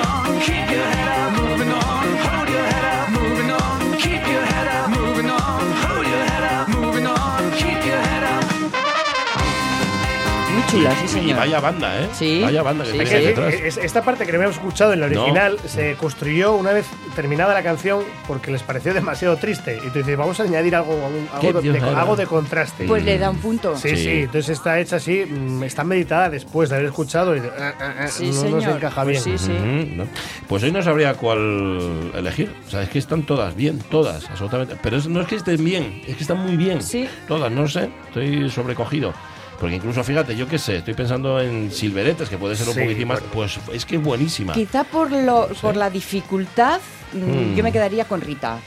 Sí, 10.75 11.05
Y 11.05 11.07
señor. 11.07 11.37
vaya 11.37 11.59
banda, 11.59 12.01
¿eh? 12.01 12.07
Sí, 12.13 12.41
Vaya 12.43 12.61
banda 12.63 12.83
que 12.83 12.91
sí, 12.91 12.97
decir, 12.97 13.19
detrás. 13.27 13.53
es- 13.53 13.77
esta 13.77 14.01
parte 14.03 14.25
que 14.25 14.31
no 14.31 14.37
habíamos 14.37 14.57
escuchado 14.57 14.93
en 14.93 14.99
la 15.01 15.07
No. 15.07 15.21
original 15.23 15.57
se 15.65 15.95
construyó 15.95 16.53
una 16.53 16.71
vez 16.71 16.85
terminada 17.15 17.53
la 17.53 17.63
canción 17.63 18.03
porque 18.27 18.51
les 18.51 18.63
pareció 18.63 18.93
demasiado 18.93 19.37
triste. 19.37 19.79
Y 19.85 19.89
tú 19.89 19.99
dices, 19.99 20.17
vamos 20.17 20.39
a 20.39 20.43
añadir 20.43 20.75
algo, 20.75 20.93
algo, 21.33 21.61
de, 21.61 21.79
algo 21.79 22.17
contraste. 22.27 22.85
Pues 22.85 23.03
le 23.03 23.17
da 23.17 23.29
un 23.29 23.37
punto. 23.37 23.75
Sí, 23.77 23.89
sí, 23.89 23.95
Sí. 23.97 24.09
entonces 24.21 24.49
está 24.49 24.79
hecha 24.79 24.97
así, 24.97 25.25
mm, 25.25 25.63
está 25.63 25.83
meditada 25.83 26.29
después 26.29 26.69
de 26.69 26.75
haber 26.75 26.87
escuchado 26.87 27.35
y 27.35 27.39
de- 27.39 27.49
ah, 27.57 27.73
ah, 27.79 27.93
ah, 28.01 28.07
Sí, 28.07 28.25
no, 28.25 28.29
no 28.31 28.33
se 28.41 28.47
señor. 28.49 28.77
encaja 28.77 29.03
Pues 29.03 29.25
bien. 29.25 29.37
sí, 29.39 29.45
sí. 29.45 29.91
¿no? 29.95 30.05
Pues 30.47 30.63
hoy 30.63 30.71
no 30.71 30.81
sabría 30.81 31.13
cuál 31.13 32.11
elegir. 32.15 32.53
O 32.67 32.69
sea, 32.69 32.81
es 32.83 32.89
que 32.89 32.99
están 32.99 33.23
todas 33.23 33.55
bien, 33.55 33.79
todas, 33.89 34.29
absolutamente. 34.29 34.75
Pero 34.81 34.97
es- 34.97 35.07
no 35.07 35.21
es 35.21 35.27
que 35.27 35.35
estén 35.35 35.63
bien, 35.63 36.01
es 36.07 36.15
que 36.15 36.21
están 36.23 36.39
muy 36.39 36.55
bien. 36.57 36.81
Sí. 36.81 37.07
Todas, 37.27 37.51
no 37.51 37.67
sé, 37.67 37.89
estoy 38.07 38.49
sobrecogido. 38.49 39.13
Porque 39.59 39.75
incluso, 39.75 40.03
fíjate, 40.03 40.35
yo 40.35 40.47
qué 40.47 40.57
sé, 40.59 40.77
estoy 40.77 40.93
pensando 40.93 41.39
en 41.39 41.71
Silveretes, 41.71 42.27
que 42.29 42.37
puede 42.37 42.55
ser 42.55 42.67
un 42.67 42.73
Sí, 42.75 42.81
poquitín 42.81 43.07
más. 43.07 43.21
Pues 43.33 43.57
es 43.73 43.85
que 43.85 43.95
es 43.95 44.03
buenísima. 44.03 44.53
Quizá 44.53 44.83
por, 44.83 45.11
lo, 45.11 45.47
por 45.61 45.75
la 45.77 45.89
dificultad, 45.89 46.79
mm, 47.13 47.17
Mm. 47.53 47.55
yo 47.55 47.63
me 47.63 47.71
quedaría 47.71 48.05
con 48.05 48.19
Rita. 48.21 48.59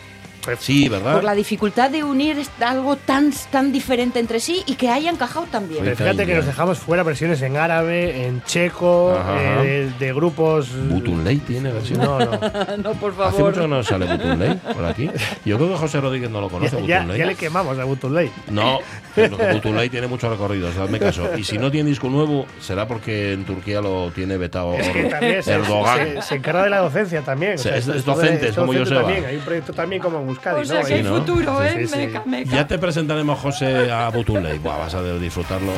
Sí, 0.59 0.89
¿verdad? 0.89 1.15
Por 1.15 1.25
la 1.25 1.35
dificultad 1.35 1.91
de 1.91 2.03
unir 2.05 2.37
algo 2.61 2.97
tan, 2.97 3.33
tan 3.51 3.71
diferente 3.73 4.19
entre 4.19 4.41
sí 4.41 4.63
y 4.67 4.75
que 4.75 4.89
haya 4.89 5.11
encajado 5.11 5.47
tan 5.51 5.69
bien. 5.69 5.85
Pero 5.85 5.97
fíjate 5.97 6.27
que 6.27 6.35
nos 6.35 6.47
dejamos 6.47 6.79
fuera 6.79 7.03
versiones 7.03 7.43
en 7.43 7.57
árabe, 7.57 8.27
en 8.27 8.43
checo, 8.45 9.17
ajá. 9.19 9.63
eh, 9.65 9.91
de, 9.99 10.07
de 10.07 10.13
grupos. 10.15 10.71
Butunley 10.89 11.39
tiene 11.39 11.73
versión. 11.73 11.99
No, 12.01 12.19
no. 12.19 12.31
no, 12.83 12.93
por 12.95 13.11
Hace 13.13 13.17
favor. 13.37 13.51
mucho 13.51 13.61
que 13.63 13.69
no 13.69 13.83
sale 13.83 14.07
Butunley 14.07 14.55
por 14.75 14.85
aquí. 14.85 15.11
Yo 15.45 15.57
creo 15.57 15.69
que 15.71 15.77
José 15.77 16.01
Rodríguez 16.01 16.31
no 16.31 16.41
lo 16.41 16.49
conoce, 16.49 16.77
Ya, 16.87 17.05
ya, 17.07 17.27
le 17.27 17.35
quemamos 17.35 17.79
a 17.79 17.85
Butunley. 17.85 18.31
No, 18.51 18.79
Butunley 19.53 19.89
tiene 19.91 20.07
muchos 20.07 20.31
recorridos, 20.31 20.77
hazme 20.77 20.99
caso. 20.99 21.37
Y 21.37 21.45
si 21.45 21.59
no 21.59 21.71
tiene 21.71 21.91
disco 21.91 22.09
nuevo, 22.09 22.47
será 22.61 22.87
porque 22.87 23.33
en 23.33 23.45
Turquía 23.45 23.81
lo 23.81 24.11
tiene 24.13 24.37
vetado 24.37 24.75
Es 24.75 24.89
que 24.89 25.05
también 25.05 25.43
se, 25.43 25.53
Erdogan. 25.53 25.99
se- 25.99 26.23
se 26.23 26.35
encarga 26.37 26.65
de 26.65 26.71
la 26.71 26.79
docencia 26.79 27.23
también. 27.23 27.55
o 27.55 27.59
sea, 27.59 27.77
es- 27.77 27.87
de- 27.87 28.01
docente, 28.03 28.49
es 28.49 28.55
como 28.55 28.73
docente 28.73 28.91
Joseba. 28.95 29.03
también. 29.03 29.25
Hay 29.27 29.37
un 29.37 29.43
proyecto 29.43 29.73
también 29.73 30.01
como 30.03 30.23
Euskadi, 30.29 30.63
O 30.63 30.65
sea 30.65 30.81
¿no? 30.81 30.87
que 30.87 30.95
hay 30.95 31.03
¿no? 31.03 31.17
futuro, 31.19 31.63
¿eh? 31.65 31.75
sí, 31.79 31.89
sí. 31.89 31.97
Meca, 31.97 32.23
meca. 32.25 32.51
Ya 32.51 32.67
te 32.67 32.79
presentaremos, 32.79 33.39
José, 33.39 33.91
a 33.91 34.09
Butunley. 34.11 34.59
Buah, 34.59 34.77
vas 34.79 34.95
a 34.95 35.03
disfrutarlo. 35.03 35.73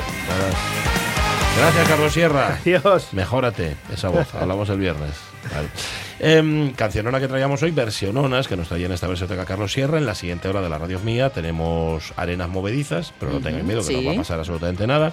Gracias, 1.59 1.89
Carlos 1.89 2.13
Sierra. 2.13 2.59
Adiós. 2.61 3.09
Mejórate 3.13 3.77
esa 3.93 4.09
voz. 4.09 4.35
Hablamos 4.41 4.69
el 4.71 4.79
viernes. 4.79 5.13
Vale. 5.55 5.69
Em, 6.21 6.73
cancionona 6.73 7.19
que 7.19 7.29
traíamos 7.29 7.63
hoy, 7.63 7.71
versiononas, 7.71 8.47
que 8.47 8.57
nos 8.57 8.69
traía 8.69 8.87
en 8.87 8.93
esta 8.93 9.07
versión 9.07 9.29
de 9.29 9.45
Carlos 9.45 9.73
Sierra. 9.73 9.99
En 9.99 10.07
la 10.07 10.15
siguiente 10.15 10.49
hora 10.49 10.61
de 10.61 10.69
la 10.69 10.79
radio 10.79 11.01
mía 11.01 11.31
tenemos 11.31 12.13
arenas 12.17 12.49
movedizas, 12.49 13.13
pero 13.19 13.33
no 13.33 13.41
tengan 13.41 13.67
miedo 13.67 13.83
que 13.87 13.95
no 13.95 14.05
va 14.05 14.13
a 14.13 14.17
pasar 14.17 14.39
absolutamente 14.39 14.87
nada. 14.87 15.13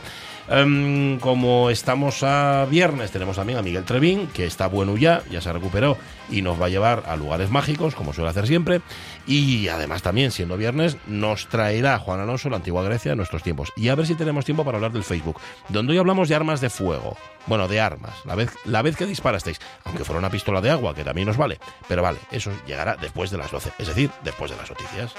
Em, 0.49 1.19
como 1.19 1.69
estamos 1.69 2.23
a 2.23 2.65
viernes, 2.69 3.11
tenemos 3.11 3.35
también 3.35 3.59
a 3.59 3.61
Miguel 3.61 3.83
Trevín, 3.83 4.27
que 4.27 4.45
está 4.45 4.67
bueno 4.67 4.95
ya, 4.95 5.21
ya 5.29 5.41
se 5.41 5.51
recuperó 5.51 5.97
y 6.29 6.41
nos 6.41 6.59
va 6.59 6.67
a 6.67 6.69
llevar 6.69 7.03
a 7.05 7.17
lugares 7.17 7.49
mágicos, 7.49 7.95
como 7.95 8.13
suele 8.13 8.29
hacer 8.29 8.47
siempre. 8.47 8.81
Y 9.25 9.67
además 9.67 10.01
también, 10.01 10.31
siendo 10.31 10.55
viernes, 10.55 10.97
nos 11.05 11.47
traerá 11.47 11.99
Juan 11.99 12.21
Alonso, 12.21 12.49
la 12.49 12.57
antigua 12.57 12.83
Grecia, 12.83 13.11
en 13.11 13.17
nuestros 13.17 13.43
tiempos. 13.43 13.73
Y 13.75 13.89
a 13.89 13.95
ver 13.95 14.07
si 14.07 14.15
tenemos 14.15 14.45
tiempo 14.45 14.63
para 14.63 14.77
hablar 14.77 14.93
del 14.93 15.03
Facebook, 15.03 15.39
donde 15.67 15.91
hoy 15.93 15.99
hablamos 15.99 16.29
de 16.29 16.35
armas 16.35 16.61
de 16.61 16.69
fuego. 16.69 17.17
Bueno, 17.45 17.67
de 17.67 17.79
armas, 17.79 18.13
la 18.25 18.35
vez, 18.35 18.51
la 18.65 18.81
vez 18.81 18.95
que 18.95 19.05
disparasteis, 19.05 19.59
aunque 19.85 20.03
fuera 20.03 20.19
una 20.19 20.29
pistola 20.29 20.61
de 20.61 20.69
agua, 20.69 20.93
que 20.93 21.03
también 21.03 21.27
nos 21.27 21.37
vale. 21.37 21.59
Pero 21.87 22.01
vale, 22.01 22.19
eso 22.31 22.51
llegará 22.65 22.95
después 22.95 23.31
de 23.31 23.37
las 23.37 23.51
12, 23.51 23.71
es 23.79 23.87
decir, 23.87 24.11
después 24.23 24.51
de 24.51 24.57
las 24.57 24.69
noticias. 24.69 25.13